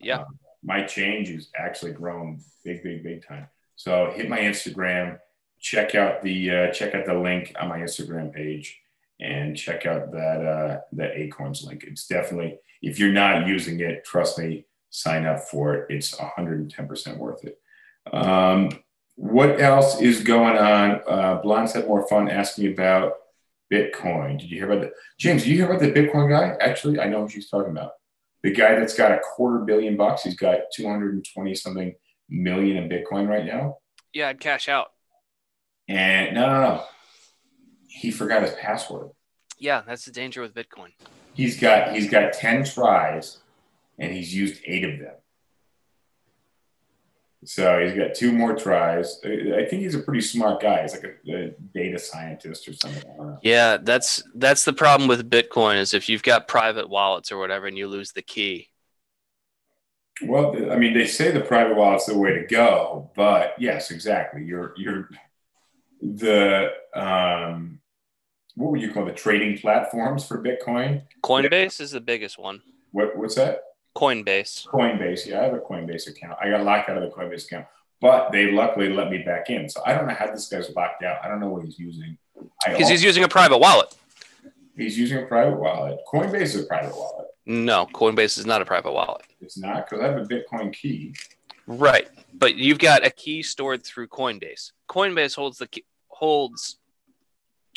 Yeah. 0.00 0.20
um, 0.20 0.38
my 0.62 0.84
change 0.84 1.28
is 1.28 1.50
actually 1.54 1.92
grown 1.92 2.40
big, 2.64 2.82
big, 2.82 3.02
big 3.02 3.26
time. 3.26 3.46
So, 3.76 4.10
hit 4.12 4.30
my 4.30 4.38
Instagram, 4.38 5.18
check 5.60 5.94
out 5.94 6.22
the 6.22 6.50
uh, 6.50 6.72
check 6.72 6.94
out 6.94 7.04
the 7.04 7.12
link 7.12 7.54
on 7.60 7.68
my 7.68 7.78
Instagram 7.80 8.32
page, 8.32 8.80
and 9.20 9.54
check 9.54 9.84
out 9.84 10.12
that 10.12 10.40
uh, 10.46 10.80
that 10.92 11.10
Acorns 11.14 11.62
link. 11.62 11.84
It's 11.84 12.06
definitely 12.06 12.58
if 12.80 12.98
you're 12.98 13.12
not 13.12 13.46
using 13.46 13.80
it, 13.80 14.06
trust 14.06 14.38
me, 14.38 14.64
sign 14.88 15.26
up 15.26 15.40
for 15.40 15.74
it. 15.74 15.94
It's 15.94 16.18
110 16.18 16.88
percent 16.88 17.18
worth 17.18 17.44
it. 17.44 17.60
Um, 18.14 18.70
what 19.16 19.60
else 19.60 20.00
is 20.00 20.22
going 20.22 20.56
on? 20.56 21.02
Uh, 21.06 21.34
Blonde 21.42 21.70
had 21.70 21.86
more 21.86 22.08
fun 22.08 22.30
asking 22.30 22.72
about 22.72 23.12
Bitcoin. 23.72 24.38
Did 24.38 24.50
you 24.50 24.58
hear 24.58 24.70
about 24.70 24.82
that? 24.82 24.92
James, 25.18 25.42
did 25.42 25.50
you 25.50 25.56
hear 25.56 25.66
about 25.66 25.80
the 25.80 25.92
Bitcoin 25.92 26.28
guy? 26.28 26.56
Actually, 26.64 27.00
I 27.00 27.08
know 27.08 27.22
who 27.22 27.28
she's 27.28 27.48
talking 27.48 27.72
about. 27.72 27.92
The 28.42 28.52
guy 28.52 28.74
that's 28.76 28.94
got 28.94 29.12
a 29.12 29.18
quarter 29.18 29.64
billion 29.64 29.96
bucks. 29.96 30.22
He's 30.22 30.36
got 30.36 30.60
220 30.74 31.54
something 31.54 31.94
million 32.28 32.76
in 32.76 32.88
Bitcoin 32.88 33.28
right 33.28 33.44
now. 33.44 33.78
Yeah, 34.12 34.28
I'd 34.28 34.40
cash 34.40 34.68
out. 34.68 34.88
And 35.88 36.34
no, 36.34 36.46
no, 36.46 36.60
no. 36.60 36.84
He 37.88 38.10
forgot 38.10 38.42
his 38.42 38.52
password. 38.52 39.10
Yeah, 39.58 39.82
that's 39.86 40.04
the 40.04 40.12
danger 40.12 40.40
with 40.40 40.54
Bitcoin. 40.54 40.92
He's 41.34 41.58
got 41.58 41.94
he's 41.94 42.08
got 42.10 42.32
10 42.32 42.64
tries 42.64 43.38
and 43.98 44.12
he's 44.12 44.34
used 44.34 44.62
eight 44.64 44.84
of 44.84 44.98
them. 44.98 45.14
So 47.44 47.80
he's 47.84 47.94
got 47.94 48.14
two 48.14 48.32
more 48.32 48.56
tries. 48.56 49.20
I 49.24 49.64
think 49.64 49.82
he's 49.82 49.94
a 49.94 50.00
pretty 50.00 50.22
smart 50.22 50.60
guy. 50.60 50.82
He's 50.82 50.92
like 50.92 51.04
a, 51.04 51.32
a 51.32 51.54
data 51.72 51.98
scientist 51.98 52.66
or 52.66 52.72
something. 52.72 53.02
I 53.12 53.16
don't 53.16 53.26
know. 53.28 53.38
Yeah, 53.42 53.76
that's 53.80 54.24
that's 54.34 54.64
the 54.64 54.72
problem 54.72 55.08
with 55.08 55.30
Bitcoin 55.30 55.76
is 55.76 55.94
if 55.94 56.08
you've 56.08 56.24
got 56.24 56.48
private 56.48 56.88
wallets 56.88 57.30
or 57.30 57.38
whatever 57.38 57.68
and 57.68 57.78
you 57.78 57.86
lose 57.86 58.10
the 58.12 58.22
key. 58.22 58.70
Well, 60.24 60.72
I 60.72 60.76
mean, 60.76 60.94
they 60.94 61.06
say 61.06 61.30
the 61.30 61.40
private 61.40 61.76
wallet's 61.76 62.06
the 62.06 62.18
way 62.18 62.34
to 62.34 62.44
go, 62.44 63.12
but 63.14 63.54
yes, 63.58 63.92
exactly. 63.92 64.42
You're 64.42 64.74
you're 64.76 65.08
the 66.02 66.70
um, 66.94 67.80
what 68.56 68.72
would 68.72 68.80
you 68.80 68.92
call 68.92 69.04
the 69.04 69.12
trading 69.12 69.58
platforms 69.58 70.26
for 70.26 70.42
Bitcoin? 70.42 71.02
Coinbase 71.22 71.80
is 71.80 71.92
the 71.92 72.00
biggest 72.00 72.36
one. 72.36 72.62
What 72.90 73.16
what's 73.16 73.36
that? 73.36 73.62
Coinbase. 73.98 74.64
Coinbase. 74.68 75.26
Yeah, 75.26 75.40
I 75.40 75.44
have 75.44 75.54
a 75.54 75.58
Coinbase 75.58 76.08
account. 76.08 76.38
I 76.40 76.50
got 76.50 76.62
locked 76.62 76.88
out 76.88 76.98
of 76.98 77.02
the 77.02 77.08
Coinbase 77.08 77.46
account, 77.46 77.66
but 78.00 78.30
they 78.30 78.52
luckily 78.52 78.90
let 78.90 79.10
me 79.10 79.18
back 79.18 79.50
in. 79.50 79.68
So 79.68 79.82
I 79.84 79.92
don't 79.92 80.06
know 80.06 80.14
how 80.14 80.30
this 80.30 80.48
guy's 80.48 80.70
locked 80.76 81.02
out. 81.02 81.18
I 81.24 81.28
don't 81.28 81.40
know 81.40 81.48
what 81.48 81.64
he's 81.64 81.80
using. 81.80 82.16
Because 82.64 82.88
he's 82.88 83.02
using 83.02 83.24
a 83.24 83.28
private 83.28 83.58
wallet. 83.58 83.92
he's 84.76 84.96
using 84.96 85.18
a 85.18 85.26
private 85.26 85.58
wallet. 85.58 85.98
Coinbase 86.12 86.42
is 86.42 86.60
a 86.60 86.62
private 86.64 86.94
wallet. 86.94 87.26
No, 87.46 87.86
Coinbase 87.86 88.38
is 88.38 88.46
not 88.46 88.62
a 88.62 88.64
private 88.64 88.92
wallet. 88.92 89.22
It's 89.40 89.58
not 89.58 89.88
because 89.88 90.04
I 90.04 90.08
have 90.08 90.18
a 90.18 90.26
Bitcoin 90.26 90.72
key. 90.72 91.14
Right. 91.66 92.08
But 92.34 92.54
you've 92.54 92.78
got 92.78 93.04
a 93.04 93.10
key 93.10 93.42
stored 93.42 93.84
through 93.84 94.08
Coinbase. 94.08 94.70
Coinbase 94.88 95.34
holds 95.34 95.58
the 95.58 95.66
key, 95.66 95.84
holds 96.06 96.78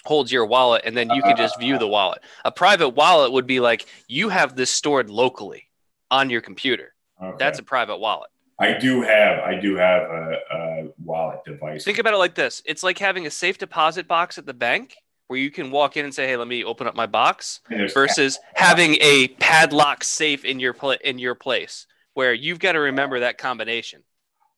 holds 0.03 0.31
your 0.31 0.47
wallet 0.47 0.81
and 0.83 0.97
then 0.97 1.11
you 1.11 1.21
can 1.21 1.37
just 1.37 1.59
view 1.59 1.77
the 1.77 1.87
wallet. 1.87 2.23
A 2.43 2.51
private 2.51 2.89
wallet 2.89 3.31
would 3.31 3.45
be 3.45 3.59
like 3.59 3.85
you 4.07 4.29
have 4.29 4.55
this 4.55 4.71
stored 4.71 5.11
locally 5.11 5.67
on 6.11 6.29
your 6.29 6.41
computer. 6.41 6.93
Okay. 7.21 7.35
That's 7.39 7.57
a 7.57 7.63
private 7.63 7.97
wallet. 7.97 8.29
I 8.59 8.77
do 8.77 9.01
have 9.01 9.39
I 9.39 9.59
do 9.59 9.75
have 9.75 10.03
a, 10.03 10.37
a 10.51 10.87
wallet 11.03 11.39
device. 11.45 11.83
Think 11.83 11.97
about 11.97 12.13
it 12.13 12.17
like 12.17 12.35
this. 12.35 12.61
It's 12.65 12.83
like 12.83 12.99
having 12.99 13.25
a 13.25 13.31
safe 13.31 13.57
deposit 13.57 14.07
box 14.07 14.37
at 14.37 14.45
the 14.45 14.53
bank 14.53 14.95
where 15.27 15.39
you 15.39 15.49
can 15.49 15.71
walk 15.71 15.97
in 15.97 16.05
and 16.05 16.13
say, 16.13 16.27
"Hey, 16.27 16.37
let 16.37 16.47
me 16.47 16.63
open 16.63 16.85
up 16.85 16.93
my 16.93 17.07
box." 17.07 17.61
Versus 17.69 18.37
having 18.53 18.97
a 19.01 19.29
padlock 19.39 20.03
safe 20.03 20.45
in 20.45 20.59
your 20.59 20.73
pla- 20.73 20.97
in 21.03 21.17
your 21.17 21.33
place 21.33 21.87
where 22.13 22.33
you've 22.33 22.59
got 22.59 22.73
to 22.73 22.79
remember 22.79 23.21
that 23.21 23.39
combination. 23.39 24.03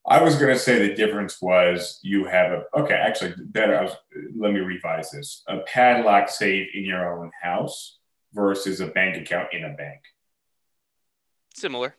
I 0.05 0.21
was 0.21 0.35
going 0.35 0.51
to 0.51 0.59
say 0.59 0.85
the 0.85 0.95
difference 0.95 1.41
was 1.41 1.99
you 2.01 2.25
have 2.25 2.51
a 2.51 2.63
okay. 2.75 2.95
Actually, 2.95 3.35
better. 3.37 3.77
I 3.77 3.83
was, 3.83 3.93
let 4.35 4.51
me 4.51 4.59
revise 4.59 5.11
this: 5.11 5.43
a 5.47 5.59
padlock 5.59 6.27
safe 6.27 6.67
in 6.73 6.83
your 6.83 7.21
own 7.21 7.31
house 7.41 7.99
versus 8.33 8.81
a 8.81 8.87
bank 8.87 9.15
account 9.15 9.47
in 9.53 9.63
a 9.63 9.73
bank. 9.73 10.01
Similar. 11.53 11.95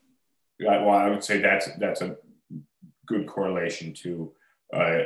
Yeah, 0.58 0.82
Well, 0.84 0.94
I 0.96 1.08
would 1.10 1.24
say 1.24 1.38
that's 1.38 1.68
that's 1.78 2.00
a 2.02 2.16
good 3.06 3.26
correlation 3.26 3.92
to 3.94 4.32
uh, 4.72 5.02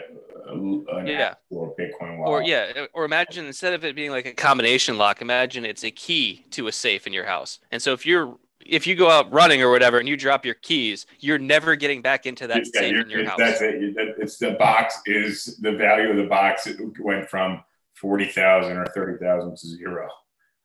an 0.48 1.06
Yeah. 1.06 1.34
or 1.50 1.74
Bitcoin 1.76 2.18
wallet. 2.18 2.28
Or 2.30 2.42
yeah, 2.42 2.86
or 2.92 3.04
imagine 3.04 3.46
instead 3.46 3.74
of 3.74 3.84
it 3.84 3.94
being 3.96 4.10
like 4.10 4.26
a 4.26 4.32
combination 4.32 4.98
lock, 4.98 5.20
imagine 5.20 5.64
it's 5.64 5.84
a 5.84 5.90
key 5.90 6.44
to 6.50 6.68
a 6.68 6.72
safe 6.72 7.06
in 7.06 7.12
your 7.12 7.24
house. 7.24 7.58
And 7.70 7.80
so 7.82 7.92
if 7.92 8.06
you're 8.06 8.36
if 8.66 8.86
you 8.86 8.94
go 8.94 9.08
out 9.08 9.32
running 9.32 9.62
or 9.62 9.70
whatever 9.70 9.98
and 9.98 10.08
you 10.08 10.16
drop 10.16 10.44
your 10.44 10.54
keys, 10.54 11.06
you're 11.20 11.38
never 11.38 11.76
getting 11.76 12.02
back 12.02 12.26
into 12.26 12.46
that 12.48 12.64
Yeah, 12.74 12.80
safe 12.80 12.96
in 12.96 13.08
your 13.10 13.24
house. 13.24 13.38
That's 13.38 13.62
it. 13.62 13.94
It's 14.18 14.36
the 14.38 14.52
box 14.52 15.00
is 15.06 15.56
the 15.62 15.72
value 15.72 16.10
of 16.10 16.16
the 16.16 16.26
box. 16.26 16.66
It 16.66 16.78
went 17.00 17.28
from 17.28 17.62
forty 17.94 18.26
thousand 18.26 18.76
or 18.76 18.86
thirty 18.94 19.18
thousand 19.22 19.56
to 19.56 19.66
zero, 19.66 20.08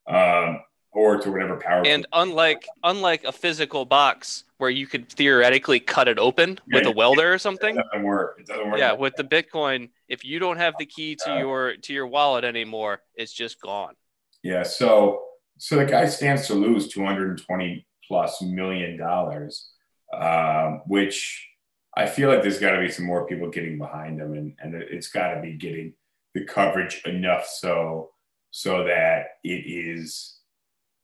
um, 0.07 0.59
or 0.93 1.17
to 1.17 1.31
whatever 1.31 1.57
power. 1.57 1.83
And 1.85 2.05
unlike 2.13 2.67
unlike 2.83 3.23
a 3.23 3.31
physical 3.31 3.85
box 3.85 4.43
where 4.57 4.69
you 4.69 4.87
could 4.87 5.09
theoretically 5.09 5.79
cut 5.79 6.07
it 6.07 6.17
open 6.19 6.59
with 6.71 6.85
a 6.85 6.91
welder 6.91 7.31
or 7.31 7.35
it 7.35 7.39
something, 7.39 7.75
doesn't 7.75 8.03
work. 8.03 8.37
It 8.39 8.47
doesn't 8.47 8.69
work. 8.69 8.79
yeah, 8.79 8.93
with 8.93 9.15
the 9.15 9.23
Bitcoin, 9.23 9.89
if 10.07 10.23
you 10.23 10.39
don't 10.39 10.57
have 10.57 10.75
the 10.79 10.85
key 10.85 11.15
to 11.15 11.29
Yeah. 11.29 11.39
your 11.39 11.75
to 11.77 11.93
your 11.93 12.07
wallet 12.07 12.43
anymore, 12.43 13.01
it's 13.15 13.33
just 13.33 13.59
gone. 13.59 13.95
Yeah. 14.43 14.63
So 14.63 15.23
so 15.57 15.75
the 15.77 15.85
guy 15.85 16.05
stands 16.07 16.47
to 16.47 16.53
lose 16.53 16.87
two 16.87 17.03
hundred 17.05 17.29
and 17.29 17.41
twenty 17.45 17.85
plus 18.07 18.41
million 18.41 18.97
dollars, 18.97 19.69
um, 20.13 20.81
which 20.87 21.47
I 21.95 22.05
feel 22.07 22.29
like 22.29 22.41
there's 22.41 22.59
got 22.59 22.71
to 22.71 22.79
be 22.79 22.89
some 22.91 23.05
more 23.05 23.25
people 23.27 23.49
getting 23.49 23.77
behind 23.77 24.19
him, 24.19 24.33
and 24.33 24.55
and 24.59 24.75
it's 24.75 25.09
got 25.09 25.33
to 25.33 25.41
be 25.41 25.53
getting 25.53 25.93
the 26.33 26.45
coverage 26.45 27.01
enough 27.05 27.45
so 27.47 28.11
so 28.51 28.83
that 28.85 29.37
it 29.43 29.65
is 29.67 30.37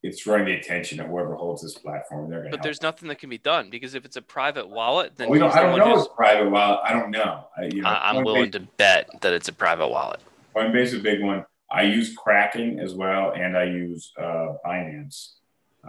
it's 0.02 0.24
drawing 0.24 0.46
the 0.46 0.54
attention 0.54 1.00
of 1.00 1.08
whoever 1.08 1.36
holds 1.36 1.62
this 1.62 1.78
platform. 1.78 2.30
They're 2.30 2.40
going. 2.42 2.52
But 2.52 2.64
there's 2.64 2.82
nothing 2.82 3.10
that 3.10 3.20
can 3.20 3.30
be 3.30 3.38
done 3.38 3.70
because 3.70 3.96
if 3.96 4.06
it's 4.06 4.16
a 4.16 4.22
private 4.22 4.70
wallet, 4.70 5.14
then 5.18 5.30
we 5.30 5.40
don't, 5.40 5.54
I 5.54 5.62
don't 5.62 5.78
know 5.78 5.86
who's- 5.90 6.06
it's 6.06 6.16
private 6.16 6.50
wallet. 6.50 6.80
I 6.84 6.94
don't 6.94 7.12
know. 7.12 7.46
I, 7.58 7.64
you 7.66 7.82
know, 7.82 7.90
I- 7.90 8.10
I'm 8.10 8.16
Coinbase- 8.18 8.26
willing 8.26 8.52
to 8.52 8.60
bet 8.78 9.10
that 9.22 9.34
it's 9.34 9.48
a 9.50 9.54
private 9.54 9.90
wallet. 9.90 10.22
Coinbase 10.56 10.84
is 10.84 10.94
a 10.96 11.00
big 11.00 11.22
one. 11.22 11.46
I 11.72 11.84
use 11.84 12.16
Kraken 12.16 12.80
as 12.80 12.94
well, 12.96 13.32
and 13.36 13.58
I 13.58 13.66
use 13.66 14.12
uh, 14.18 14.54
Binance. 14.66 15.34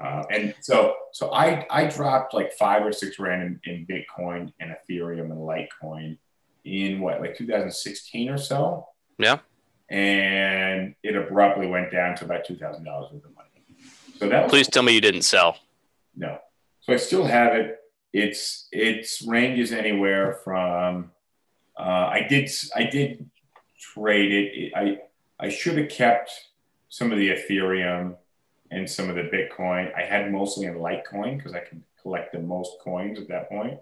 Uh, 0.00 0.22
and 0.30 0.54
so, 0.60 0.94
so 1.12 1.32
I 1.32 1.66
I 1.70 1.86
dropped 1.86 2.32
like 2.34 2.52
five 2.52 2.84
or 2.84 2.92
six 2.92 3.18
rand 3.18 3.60
in, 3.64 3.72
in 3.74 3.86
Bitcoin 3.86 4.52
and 4.60 4.70
Ethereum 4.88 5.30
and 5.32 5.38
Litecoin 5.40 6.18
in 6.64 7.00
what 7.00 7.20
like 7.20 7.36
2016 7.36 8.28
or 8.28 8.36
so, 8.38 8.86
Yeah. 9.18 9.38
and 9.88 10.94
it 11.02 11.16
abruptly 11.16 11.66
went 11.66 11.90
down 11.90 12.14
to 12.16 12.24
about 12.24 12.44
two 12.44 12.56
thousand 12.56 12.84
dollars 12.84 13.10
worth 13.12 13.24
of 13.24 13.34
money. 13.34 13.48
So 14.20 14.28
that 14.28 14.42
was 14.44 14.50
Please 14.50 14.68
tell 14.68 14.82
me 14.82 14.92
you 14.92 15.00
didn't 15.00 15.22
sell. 15.22 15.56
no. 16.14 16.38
So 16.82 16.92
I 16.92 16.96
still 16.96 17.24
have 17.24 17.54
it. 17.54 17.78
It's 18.12 18.68
it's 18.70 19.22
ranges 19.22 19.72
anywhere 19.72 20.40
from 20.44 21.10
uh, 21.78 21.82
I 22.12 22.26
did 22.28 22.50
I 22.76 22.84
did 22.84 23.30
trade 23.78 24.32
it. 24.32 24.72
I 24.76 24.98
I 25.38 25.48
should 25.48 25.78
have 25.78 25.88
kept 25.88 26.30
some 26.90 27.12
of 27.12 27.18
the 27.18 27.30
Ethereum 27.30 28.16
and 28.70 28.88
some 28.88 29.08
of 29.08 29.16
the 29.16 29.22
Bitcoin. 29.22 29.94
I 29.94 30.02
had 30.02 30.30
mostly 30.30 30.66
in 30.66 30.74
Litecoin 30.74 31.38
because 31.38 31.54
I 31.54 31.60
could 31.60 31.82
collect 32.02 32.32
the 32.32 32.40
most 32.40 32.72
coins 32.84 33.18
at 33.18 33.28
that 33.28 33.48
point. 33.48 33.78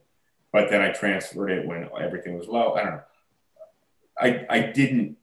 But 0.53 0.71
then 0.71 0.83
I 0.83 0.93
transferred 0.93 1.51
it 1.51 1.67
when 1.67 1.89
everything 2.01 2.39
was 2.39 2.47
low. 2.47 2.75
I 2.75 2.83
don't 2.85 2.95
know. 2.95 3.03
I, 4.21 4.47
I 4.49 4.61
didn't 4.61 5.17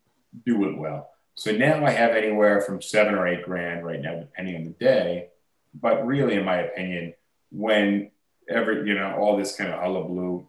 do 0.45 0.68
it 0.70 0.78
well. 0.78 1.09
So 1.36 1.52
now 1.52 1.86
I 1.86 1.92
have 1.92 2.12
anywhere 2.12 2.62
from 2.62 2.82
seven 2.82 3.14
or 3.14 3.28
eight 3.28 3.44
grand 3.44 3.86
right 3.86 4.02
now, 4.02 4.16
depending 4.20 4.56
on 4.56 4.64
the 4.64 4.70
day. 4.72 5.28
But 5.74 6.06
really, 6.06 6.36
in 6.36 6.46
my 6.46 6.58
opinion, 6.58 7.14
when 7.52 8.12
ever 8.50 8.86
you 8.86 8.96
know 8.96 9.16
all 9.20 9.38
this 9.38 9.56
kind 9.56 9.72
of 9.72 9.80
hullabaloo 9.80 10.48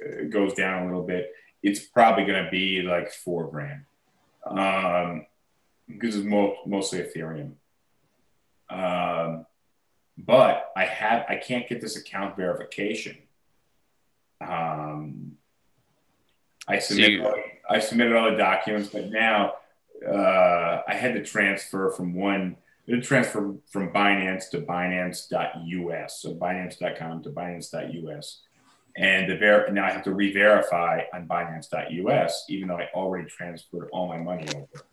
uh, 0.00 0.24
goes 0.30 0.54
down 0.54 0.82
a 0.82 0.86
little 0.86 1.06
bit, 1.06 1.32
it's 1.62 1.80
probably 1.80 2.24
going 2.24 2.42
to 2.42 2.50
be 2.50 2.80
like 2.80 3.12
four 3.12 3.50
grand 3.50 3.84
um, 4.46 5.26
because 5.86 6.16
it's 6.16 6.26
mo- 6.26 6.56
mostly 6.66 7.00
Ethereum. 7.00 7.52
Um, 8.70 9.44
but 10.16 10.72
I 10.74 10.86
have 10.86 11.26
I 11.28 11.36
can't 11.36 11.68
get 11.68 11.82
this 11.82 11.96
account 11.96 12.36
verification. 12.36 13.18
Um, 14.40 15.32
I 16.66 16.78
submitted 16.78 17.20
all, 17.20 17.34
I 17.68 17.80
submitted 17.80 18.16
all 18.16 18.30
the 18.30 18.36
documents, 18.38 18.88
but 18.88 19.10
now 19.10 19.54
uh, 20.08 20.82
I 20.86 20.94
had 20.94 21.14
to 21.14 21.24
transfer 21.24 21.90
from 21.90 22.14
one 22.14 22.56
I 22.88 22.92
had 22.92 23.02
to 23.02 23.06
transfer 23.06 23.54
from 23.70 23.92
Binance 23.92 24.50
to 24.50 24.60
Binance.us, 24.60 26.20
so 26.20 26.34
Binance.com 26.34 27.22
to 27.22 27.30
Binance.us, 27.30 28.40
and 28.96 29.30
the 29.30 29.36
ver- 29.36 29.68
now 29.70 29.86
I 29.86 29.90
have 29.92 30.02
to 30.04 30.12
re-verify 30.12 31.02
on 31.14 31.28
Binance.us, 31.28 32.44
even 32.48 32.68
though 32.68 32.78
I 32.78 32.88
already 32.92 33.28
transferred 33.28 33.88
all 33.92 34.08
my 34.08 34.18
money 34.18 34.48
over. 34.56 34.84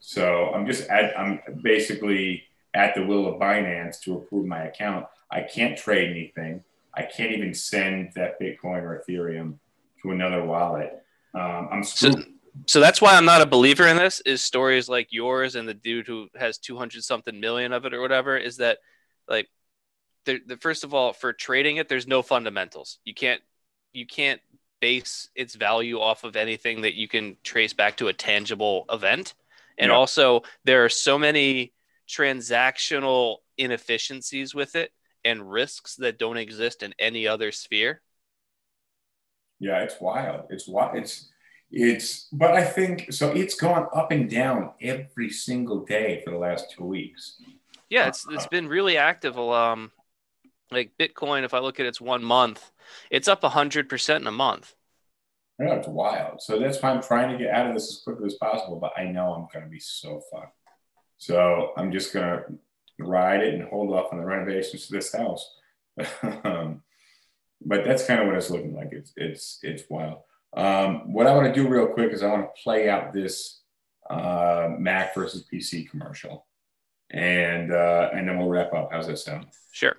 So 0.00 0.50
I'm 0.52 0.66
just 0.66 0.88
at, 0.88 1.18
I'm 1.18 1.40
basically 1.62 2.42
at 2.74 2.94
the 2.94 3.06
will 3.06 3.26
of 3.26 3.40
Binance 3.40 4.00
to 4.02 4.14
approve 4.14 4.46
my 4.46 4.64
account. 4.64 5.06
I 5.30 5.42
can't 5.42 5.78
trade 5.78 6.10
anything. 6.10 6.64
I 6.94 7.02
can't 7.02 7.32
even 7.32 7.54
send 7.54 8.12
that 8.16 8.40
Bitcoin 8.40 8.82
or 8.82 9.02
Ethereum 9.08 9.54
to 10.02 10.10
another 10.10 10.44
wallet. 10.44 11.02
Um, 11.34 11.68
I'm 11.70 11.84
screwed. 11.84 12.14
so 12.14 12.22
that's 12.66 13.00
why 13.00 13.14
I'm 13.14 13.24
not 13.24 13.42
a 13.42 13.46
believer 13.46 13.86
in 13.86 13.96
this. 13.96 14.20
Is 14.20 14.42
stories 14.42 14.88
like 14.88 15.08
yours 15.10 15.54
and 15.54 15.68
the 15.68 15.74
dude 15.74 16.06
who 16.06 16.28
has 16.34 16.58
200 16.58 17.02
something 17.04 17.38
million 17.38 17.72
of 17.72 17.84
it 17.84 17.94
or 17.94 18.00
whatever. 18.00 18.36
Is 18.36 18.58
that 18.58 18.78
like 19.28 19.48
the, 20.24 20.40
the 20.46 20.56
first 20.56 20.84
of 20.84 20.94
all 20.94 21.12
for 21.12 21.32
trading 21.32 21.76
it, 21.76 21.88
there's 21.88 22.06
no 22.06 22.22
fundamentals. 22.22 22.98
You 23.04 23.14
can't 23.14 23.40
you 23.92 24.06
can't 24.06 24.40
base 24.80 25.28
its 25.34 25.54
value 25.56 25.98
off 26.00 26.24
of 26.24 26.36
anything 26.36 26.82
that 26.82 26.94
you 26.94 27.08
can 27.08 27.36
trace 27.42 27.72
back 27.72 27.96
to 27.96 28.08
a 28.08 28.12
tangible 28.12 28.84
event. 28.90 29.34
And 29.76 29.90
Yeah. 29.90 29.96
also, 29.96 30.42
there 30.64 30.84
are 30.84 30.88
so 30.88 31.18
many 31.18 31.72
transactional 32.08 33.38
inefficiencies 33.56 34.54
with 34.54 34.76
it 34.76 34.92
and 35.24 35.50
risks 35.50 35.96
that 35.96 36.18
don't 36.18 36.36
exist 36.36 36.82
in 36.82 36.94
any 36.98 37.26
other 37.26 37.52
sphere. 37.52 38.00
Yeah, 39.58 39.80
it's 39.82 40.00
wild. 40.00 40.46
It's 40.50 40.68
wild. 40.68 40.96
It's 40.96 41.28
it's. 41.70 42.28
But 42.32 42.54
I 42.54 42.64
think 42.64 43.12
so. 43.12 43.30
It's 43.30 43.54
gone 43.54 43.88
up 43.94 44.10
and 44.10 44.28
down 44.28 44.72
every 44.80 45.30
single 45.30 45.84
day 45.84 46.22
for 46.24 46.30
the 46.30 46.38
last 46.38 46.70
two 46.70 46.84
weeks. 46.84 47.40
Yeah, 47.90 48.08
it's 48.08 48.26
it's 48.30 48.46
been 48.46 48.68
really 48.68 48.96
active. 48.96 49.38
Um, 49.38 49.92
like 50.70 50.92
Bitcoin, 50.98 51.44
if 51.44 51.54
I 51.54 51.58
look 51.58 51.80
at 51.80 51.86
its 51.86 52.00
one 52.00 52.22
month, 52.22 52.70
it's 53.10 53.28
up 53.28 53.42
hundred 53.42 53.88
percent 53.88 54.22
in 54.22 54.28
a 54.28 54.32
month. 54.32 54.74
Yeah, 55.58 55.74
it's 55.74 55.88
wild. 55.88 56.40
So 56.40 56.58
that's 56.58 56.80
why 56.80 56.90
I'm 56.90 57.02
trying 57.02 57.32
to 57.32 57.42
get 57.42 57.52
out 57.52 57.66
of 57.66 57.74
this 57.74 57.90
as 57.90 58.02
quickly 58.02 58.26
as 58.26 58.34
possible. 58.34 58.78
But 58.78 58.92
I 58.96 59.04
know 59.04 59.32
I'm 59.32 59.48
going 59.52 59.64
to 59.64 59.70
be 59.70 59.80
so 59.80 60.22
fucked. 60.30 60.56
So 61.16 61.72
I'm 61.76 61.90
just 61.90 62.12
going 62.12 62.26
to 62.26 62.44
ride 63.00 63.42
it 63.42 63.54
and 63.54 63.64
hold 63.64 63.92
off 63.92 64.12
on 64.12 64.18
the 64.18 64.24
renovations 64.24 64.86
to 64.86 64.92
this 64.92 65.12
house. 65.12 65.56
um, 66.44 66.82
but 67.60 67.84
that's 67.84 68.06
kind 68.06 68.20
of 68.20 68.26
what 68.26 68.36
it's 68.36 68.50
looking 68.50 68.74
like. 68.74 68.90
It's 68.92 69.12
it's 69.16 69.58
it's 69.62 69.82
wild. 69.88 70.18
Um, 70.56 71.12
what 71.12 71.26
I 71.26 71.34
want 71.34 71.52
to 71.52 71.62
do 71.62 71.68
real 71.68 71.88
quick 71.88 72.12
is 72.12 72.22
I 72.22 72.28
want 72.28 72.42
to 72.46 72.62
play 72.62 72.88
out 72.88 73.12
this 73.12 73.60
uh, 74.08 74.70
Mac 74.78 75.14
versus 75.14 75.46
PC 75.52 75.88
commercial, 75.88 76.46
and 77.10 77.72
uh, 77.72 78.10
and 78.12 78.28
then 78.28 78.38
we'll 78.38 78.48
wrap 78.48 78.72
up. 78.72 78.88
How's 78.90 79.06
that 79.08 79.18
sound? 79.18 79.46
Sure. 79.72 79.94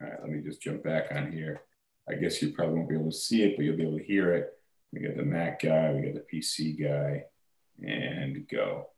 All 0.00 0.08
right, 0.08 0.20
let 0.20 0.30
me 0.30 0.42
just 0.42 0.62
jump 0.62 0.84
back 0.84 1.08
on 1.10 1.32
here. 1.32 1.62
I 2.08 2.14
guess 2.14 2.40
you 2.40 2.52
probably 2.52 2.76
won't 2.76 2.88
be 2.88 2.94
able 2.94 3.10
to 3.10 3.16
see 3.16 3.42
it, 3.42 3.56
but 3.56 3.64
you'll 3.64 3.76
be 3.76 3.82
able 3.82 3.98
to 3.98 4.04
hear 4.04 4.32
it. 4.34 4.52
We 4.92 5.00
got 5.00 5.16
the 5.16 5.24
Mac 5.24 5.62
guy, 5.62 5.92
we 5.92 6.02
got 6.02 6.14
the 6.14 6.24
PC 6.32 6.80
guy, 6.80 7.24
and 7.84 8.46
go. 8.48 8.90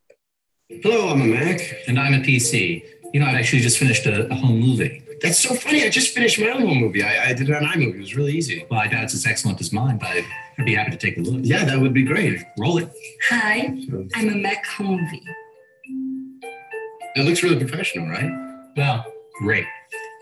Hello, 0.69 1.09
I'm 1.09 1.23
a 1.23 1.25
Mac. 1.25 1.61
And 1.87 1.99
I'm 1.99 2.13
a 2.13 2.19
PC. 2.19 2.85
You 3.15 3.21
know, 3.21 3.27
I 3.27 3.33
actually 3.33 3.63
just 3.63 3.79
finished 3.79 4.05
a, 4.05 4.31
a 4.31 4.35
home 4.35 4.61
movie. 4.61 5.03
That's 5.21 5.39
so 5.39 5.55
funny. 5.55 5.85
I 5.85 5.89
just 5.89 6.15
finished 6.15 6.39
my 6.39 6.49
own 6.49 6.67
home 6.67 6.79
movie. 6.79 7.03
I, 7.03 7.31
I 7.31 7.33
did 7.33 7.49
it 7.49 7.55
on 7.57 7.65
iMovie. 7.65 7.95
It 7.95 7.99
was 7.99 8.17
really 8.17 8.33
easy. 8.33 8.65
Well, 8.71 8.81
I 8.81 8.87
doubt 8.87 9.05
it's 9.05 9.15
as 9.15 9.27
excellent 9.27 9.61
as 9.61 9.73
mine, 9.73 9.99
but 9.99 10.09
I'd, 10.09 10.25
I'd 10.59 10.67
be 10.67 10.75
happy 10.75 10.93
to 10.93 10.97
take 10.97 11.19
a 11.19 11.21
look. 11.21 11.41
Yeah, 11.43 11.65
that 11.65 11.81
would 11.81 11.93
be 11.93 12.05
great. 12.05 12.41
Roll 12.57 12.79
it. 12.79 12.93
Hi, 13.29 13.77
I'm 14.15 14.29
a 14.29 14.35
Mac 14.37 14.65
Humvee. 14.67 15.23
It 17.17 17.25
looks 17.25 17.43
really 17.43 17.59
professional, 17.59 18.09
right? 18.09 18.31
Well, 18.77 19.05
great. 19.39 19.67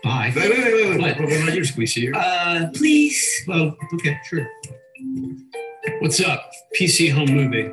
Bye. 0.03 0.33
Wait, 0.35 0.49
wait, 0.49 0.63
wait, 0.63 0.73
wait. 0.73 0.89
wait. 0.89 0.99
What? 0.99 1.19
What, 1.19 1.29
what 1.29 1.43
about 1.43 1.55
you, 1.55 1.61
Squeezy? 1.61 2.15
Uh, 2.15 2.69
please. 2.71 3.43
well, 3.47 3.75
okay, 3.95 4.19
sure. 4.25 4.49
What's 5.99 6.19
up? 6.21 6.51
PC 6.79 7.11
home 7.11 7.31
movie. 7.31 7.71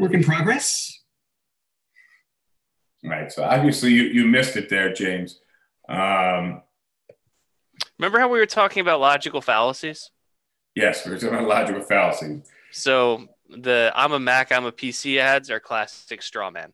Work 0.00 0.14
in 0.14 0.24
progress? 0.24 0.98
All 3.04 3.10
right, 3.10 3.30
so 3.30 3.44
obviously 3.44 3.92
you, 3.92 4.04
you 4.04 4.26
missed 4.26 4.56
it 4.56 4.68
there, 4.68 4.92
James. 4.92 5.40
Um, 5.90 6.62
Remember 7.98 8.18
how 8.18 8.28
we 8.28 8.38
were 8.38 8.46
talking 8.46 8.80
about 8.80 9.00
logical 9.00 9.40
fallacies? 9.40 10.10
yes, 10.74 11.06
we're 11.06 11.18
talking 11.18 11.34
about 11.34 11.48
logical 11.48 11.82
fallacy. 11.82 12.42
So 12.72 13.26
the 13.48 13.92
I'm 13.94 14.12
a 14.12 14.20
Mac, 14.20 14.52
I'm 14.52 14.64
a 14.64 14.72
PC 14.72 15.18
ads 15.18 15.50
are 15.50 15.60
classic 15.60 16.22
straw 16.22 16.50
man. 16.50 16.72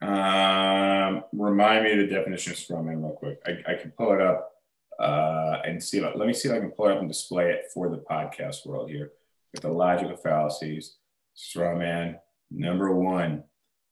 Um, 0.00 1.24
remind 1.32 1.84
me 1.84 1.92
of 1.92 1.98
the 1.98 2.14
definition 2.14 2.52
of 2.52 2.58
straw 2.58 2.82
man 2.82 3.02
real 3.02 3.12
quick. 3.12 3.40
I, 3.46 3.72
I 3.72 3.74
can 3.74 3.90
pull 3.90 4.12
it 4.14 4.20
up 4.20 4.52
uh, 4.98 5.58
and 5.64 5.82
see. 5.82 6.00
Let 6.00 6.16
me 6.16 6.32
see 6.32 6.48
if 6.48 6.54
I 6.54 6.60
can 6.60 6.70
pull 6.70 6.86
it 6.86 6.92
up 6.92 7.00
and 7.00 7.08
display 7.08 7.50
it 7.50 7.64
for 7.74 7.90
the 7.90 7.98
podcast 7.98 8.66
world 8.66 8.90
here. 8.90 9.12
With 9.52 9.62
the 9.62 9.68
logical 9.70 10.16
fallacies, 10.16 10.96
straw 11.34 11.76
man 11.76 12.18
number 12.50 12.92
one, 12.92 13.44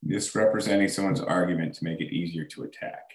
misrepresenting 0.02 0.88
someone's 0.88 1.20
argument 1.20 1.74
to 1.74 1.84
make 1.84 2.00
it 2.00 2.14
easier 2.14 2.44
to 2.44 2.62
attack. 2.62 3.10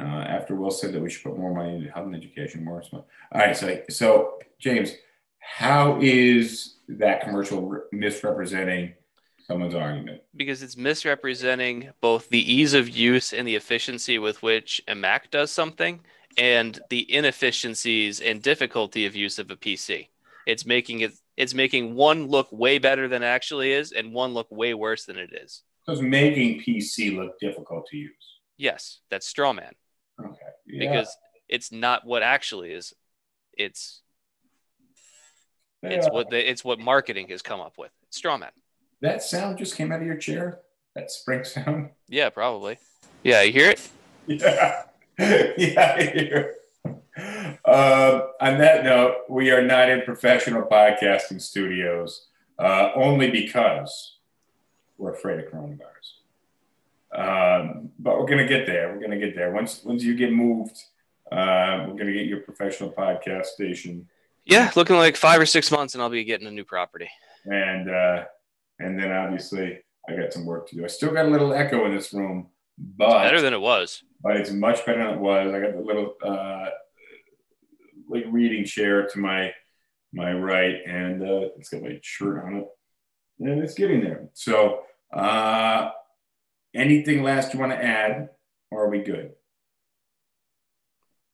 Uh, 0.00 0.04
after 0.04 0.54
Will 0.54 0.70
said 0.70 0.92
that 0.92 1.02
we 1.02 1.10
should 1.10 1.24
put 1.24 1.36
more 1.36 1.52
money 1.52 1.74
into 1.74 1.90
health 1.90 2.06
and 2.06 2.14
education, 2.14 2.64
more 2.64 2.82
smart. 2.82 3.04
All 3.32 3.40
right, 3.40 3.56
so 3.56 3.82
so 3.90 4.38
James, 4.60 4.92
how 5.40 5.98
is 6.00 6.76
that 6.88 7.22
commercial 7.22 7.62
re- 7.62 7.80
misrepresenting 7.90 8.94
someone's 9.46 9.74
argument? 9.74 10.22
because 10.36 10.62
it's 10.62 10.76
misrepresenting 10.76 11.90
both 12.00 12.28
the 12.28 12.52
ease 12.52 12.74
of 12.74 12.88
use 12.88 13.32
and 13.32 13.48
the 13.48 13.56
efficiency 13.56 14.18
with 14.18 14.40
which 14.42 14.80
a 14.86 14.94
Mac 14.94 15.30
does 15.32 15.50
something 15.50 16.00
and 16.36 16.78
the 16.90 17.12
inefficiencies 17.12 18.20
and 18.20 18.40
difficulty 18.40 19.04
of 19.04 19.16
use 19.16 19.38
of 19.40 19.50
a 19.50 19.56
PC. 19.56 20.08
It's 20.46 20.64
making 20.64 21.00
it 21.00 21.12
it's 21.36 21.54
making 21.54 21.94
one 21.94 22.26
look 22.28 22.48
way 22.52 22.78
better 22.78 23.08
than 23.08 23.22
it 23.22 23.26
actually 23.26 23.72
is 23.72 23.92
and 23.92 24.12
one 24.12 24.32
look 24.32 24.48
way 24.50 24.74
worse 24.74 25.06
than 25.06 25.18
it 25.18 25.30
is. 25.32 25.62
So 25.84 25.92
it's 25.92 26.02
making 26.02 26.60
PC 26.60 27.16
look 27.16 27.38
difficult 27.40 27.86
to 27.88 27.96
use. 27.96 28.12
Yes, 28.56 29.00
that's 29.10 29.26
straw 29.26 29.52
man 29.52 29.72
Okay. 30.20 30.36
Yeah. 30.66 30.90
because 30.90 31.16
it's 31.48 31.72
not 31.72 32.06
what 32.06 32.22
actually 32.22 32.72
is. 32.72 32.94
It's 33.56 34.02
it's 35.82 36.08
what 36.10 36.28
the, 36.30 36.50
it's 36.50 36.64
what 36.64 36.78
marketing 36.80 37.28
has 37.28 37.40
come 37.42 37.60
up 37.60 37.74
with. 37.78 37.92
Strawman. 38.10 38.50
that 39.00 39.22
sound 39.22 39.58
just 39.58 39.76
came 39.76 39.92
out 39.92 40.00
of 40.00 40.06
your 40.06 40.16
chair. 40.16 40.60
That 40.94 41.10
spring 41.10 41.44
sound. 41.44 41.90
Yeah, 42.08 42.30
probably. 42.30 42.78
Yeah, 43.22 43.42
you 43.42 43.52
hear 43.52 43.70
it? 43.70 43.88
Yeah. 44.26 44.82
yeah. 45.56 45.94
I 45.98 46.02
hear. 46.02 46.54
Uh, 47.64 48.20
on 48.40 48.58
that 48.58 48.84
note, 48.84 49.16
we 49.28 49.50
are 49.50 49.62
not 49.62 49.88
in 49.90 50.02
professional 50.02 50.62
podcasting 50.62 51.40
studios, 51.40 52.26
uh, 52.58 52.90
only 52.94 53.30
because 53.30 54.18
we're 54.96 55.12
afraid 55.14 55.40
of 55.40 55.46
coronavirus. 55.50 56.17
Um, 57.14 57.90
but 57.98 58.18
we're 58.18 58.26
gonna 58.26 58.46
get 58.46 58.66
there. 58.66 58.92
We're 58.92 59.00
gonna 59.00 59.18
get 59.18 59.34
there. 59.34 59.52
Once 59.52 59.82
once 59.84 60.02
you 60.02 60.14
get 60.14 60.32
moved, 60.32 60.76
uh, 61.32 61.86
we're 61.88 61.96
gonna 61.96 62.12
get 62.12 62.26
your 62.26 62.40
professional 62.40 62.92
podcast 62.92 63.46
station. 63.46 64.08
Yeah, 64.44 64.70
looking 64.76 64.96
like 64.96 65.16
five 65.16 65.40
or 65.40 65.46
six 65.46 65.70
months 65.70 65.94
and 65.94 66.02
I'll 66.02 66.10
be 66.10 66.24
getting 66.24 66.46
a 66.46 66.50
new 66.50 66.64
property. 66.64 67.08
and 67.44 67.90
uh, 67.90 68.24
and 68.78 68.98
then 68.98 69.10
obviously 69.12 69.78
I 70.08 70.16
got 70.16 70.32
some 70.32 70.44
work 70.46 70.68
to 70.68 70.76
do. 70.76 70.84
I 70.84 70.88
still 70.88 71.12
got 71.12 71.26
a 71.26 71.28
little 71.28 71.52
echo 71.52 71.84
in 71.86 71.94
this 71.94 72.12
room, 72.12 72.48
but 72.78 73.22
Better 73.24 73.40
than 73.42 73.52
it 73.54 73.60
was. 73.60 74.02
but 74.22 74.36
it's 74.36 74.50
much 74.50 74.84
better 74.86 75.02
than 75.04 75.14
it 75.14 75.20
was. 75.20 75.52
I 75.52 75.60
got 75.60 75.72
the 75.74 75.80
little 75.80 76.14
uh, 76.24 76.66
like 78.08 78.24
reading 78.28 78.64
chair 78.64 79.06
to 79.06 79.18
my 79.18 79.52
my 80.12 80.32
right, 80.32 80.76
and 80.86 81.22
uh, 81.22 81.48
it's 81.58 81.68
got 81.70 81.82
my 81.82 81.98
shirt 82.02 82.42
on 82.44 82.56
it, 82.56 82.66
and 83.40 83.62
it's 83.62 83.74
getting 83.74 84.00
there. 84.02 84.28
So, 84.32 84.80
uh, 85.12 85.90
anything 86.74 87.22
last 87.22 87.54
you 87.54 87.60
want 87.60 87.72
to 87.72 87.82
add, 87.82 88.30
or 88.70 88.84
are 88.84 88.88
we 88.90 89.00
good? 89.00 89.32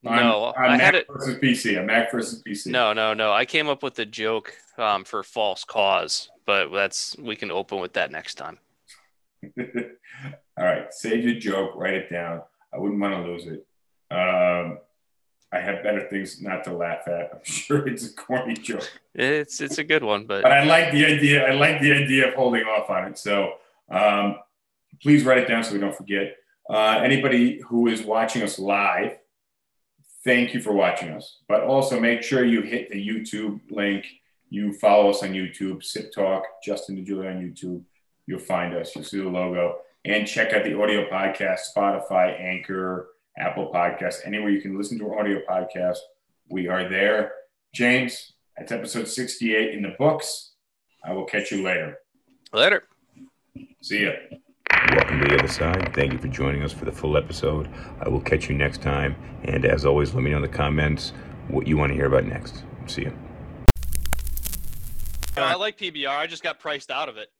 On- 0.06 0.16
No, 0.16 0.44
on 0.46 0.54
I 0.64 0.68
Mac 0.76 0.80
had 0.80 0.94
it- 0.96 1.06
versus 1.08 1.36
PC. 1.38 1.78
On 1.78 1.86
Mac 1.86 2.10
versus 2.12 2.42
PC. 2.42 2.66
No, 2.70 2.92
no, 2.92 3.14
no. 3.14 3.32
I 3.32 3.44
came 3.44 3.68
up 3.68 3.82
with 3.82 3.98
a 3.98 4.06
joke 4.06 4.54
um, 4.78 5.04
for 5.04 5.22
false 5.22 5.64
cause, 5.64 6.30
but 6.46 6.70
that's 6.72 7.16
we 7.18 7.36
can 7.36 7.50
open 7.50 7.80
with 7.80 7.94
that 7.94 8.10
next 8.10 8.34
time. 8.34 8.58
All 10.56 10.64
right, 10.64 10.92
save 10.92 11.24
your 11.24 11.38
joke. 11.38 11.72
Write 11.74 11.94
it 11.94 12.10
down. 12.10 12.42
I 12.72 12.78
wouldn't 12.78 13.00
want 13.00 13.14
to 13.14 13.30
lose 13.30 13.46
it. 13.46 13.66
Um, 14.10 14.78
I 15.52 15.60
have 15.60 15.82
better 15.82 16.08
things 16.08 16.40
not 16.40 16.64
to 16.64 16.72
laugh 16.76 17.06
at. 17.08 17.30
I'm 17.32 17.40
sure 17.44 17.86
it's 17.88 18.06
a 18.10 18.12
corny 18.14 18.54
joke. 18.54 18.88
It's 19.14 19.60
it's 19.60 19.78
a 19.78 19.84
good 19.84 20.02
one, 20.04 20.26
but 20.26 20.42
but 20.42 20.52
I 20.52 20.64
like 20.64 20.92
the 20.92 21.04
idea. 21.06 21.46
I 21.48 21.54
like 21.54 21.80
the 21.80 21.92
idea 21.92 22.28
of 22.28 22.34
holding 22.34 22.64
off 22.64 22.90
on 22.90 23.06
it. 23.06 23.18
So 23.18 23.54
um, 23.90 24.36
please 25.02 25.24
write 25.24 25.38
it 25.38 25.48
down 25.48 25.64
so 25.64 25.72
we 25.72 25.80
don't 25.80 25.96
forget. 25.96 26.36
Uh, 26.68 27.00
anybody 27.02 27.60
who 27.68 27.88
is 27.88 28.02
watching 28.02 28.42
us 28.42 28.58
live, 28.58 29.18
thank 30.24 30.54
you 30.54 30.60
for 30.60 30.72
watching 30.72 31.10
us. 31.10 31.40
But 31.48 31.62
also 31.62 32.00
make 32.00 32.22
sure 32.22 32.44
you 32.44 32.62
hit 32.62 32.90
the 32.90 33.06
YouTube 33.06 33.60
link. 33.70 34.06
You 34.50 34.72
follow 34.72 35.10
us 35.10 35.22
on 35.22 35.30
YouTube, 35.30 35.82
Sip 35.82 36.12
Talk, 36.12 36.44
Justin 36.64 36.96
DeJulia 36.96 37.34
on 37.34 37.42
YouTube. 37.42 37.82
You'll 38.26 38.38
find 38.38 38.74
us. 38.74 38.94
You'll 38.94 39.04
see 39.04 39.20
the 39.20 39.28
logo. 39.28 39.78
And 40.04 40.26
check 40.26 40.52
out 40.52 40.64
the 40.64 40.78
audio 40.78 41.08
podcast, 41.10 41.60
Spotify, 41.76 42.38
Anchor, 42.40 43.08
Apple 43.36 43.70
Podcasts, 43.74 44.20
anywhere 44.24 44.50
you 44.50 44.60
can 44.60 44.76
listen 44.76 44.98
to 44.98 45.08
our 45.08 45.20
audio 45.20 45.40
podcast. 45.48 45.98
We 46.48 46.68
are 46.68 46.88
there. 46.88 47.32
James, 47.74 48.32
that's 48.56 48.70
episode 48.70 49.08
68 49.08 49.74
in 49.74 49.82
the 49.82 49.94
books. 49.98 50.52
I 51.04 51.12
will 51.12 51.24
catch 51.24 51.50
you 51.50 51.62
later. 51.62 51.98
later. 52.52 52.84
See 53.82 54.04
ya. 54.04 54.12
Welcome 54.94 55.18
to 55.22 55.26
the 55.26 55.34
other 55.34 55.48
side. 55.48 55.92
Thank 55.92 56.12
you 56.12 56.18
for 56.18 56.28
joining 56.28 56.62
us 56.62 56.72
for 56.72 56.84
the 56.84 56.92
full 56.92 57.16
episode. 57.16 57.68
I 58.00 58.08
will 58.08 58.20
catch 58.20 58.48
you 58.48 58.54
next 58.54 58.80
time. 58.80 59.16
And 59.42 59.64
as 59.64 59.84
always, 59.84 60.14
let 60.14 60.22
me 60.22 60.30
know 60.30 60.36
in 60.36 60.42
the 60.42 60.48
comments 60.48 61.12
what 61.48 61.66
you 61.66 61.76
want 61.76 61.90
to 61.90 61.96
hear 61.96 62.06
about 62.06 62.26
next. 62.26 62.62
See 62.86 63.02
you. 63.02 63.12
I 65.36 65.56
like 65.56 65.78
PBR. 65.78 66.16
I 66.16 66.28
just 66.28 66.44
got 66.44 66.60
priced 66.60 66.92
out 66.92 67.08
of 67.08 67.16
it. 67.16 67.32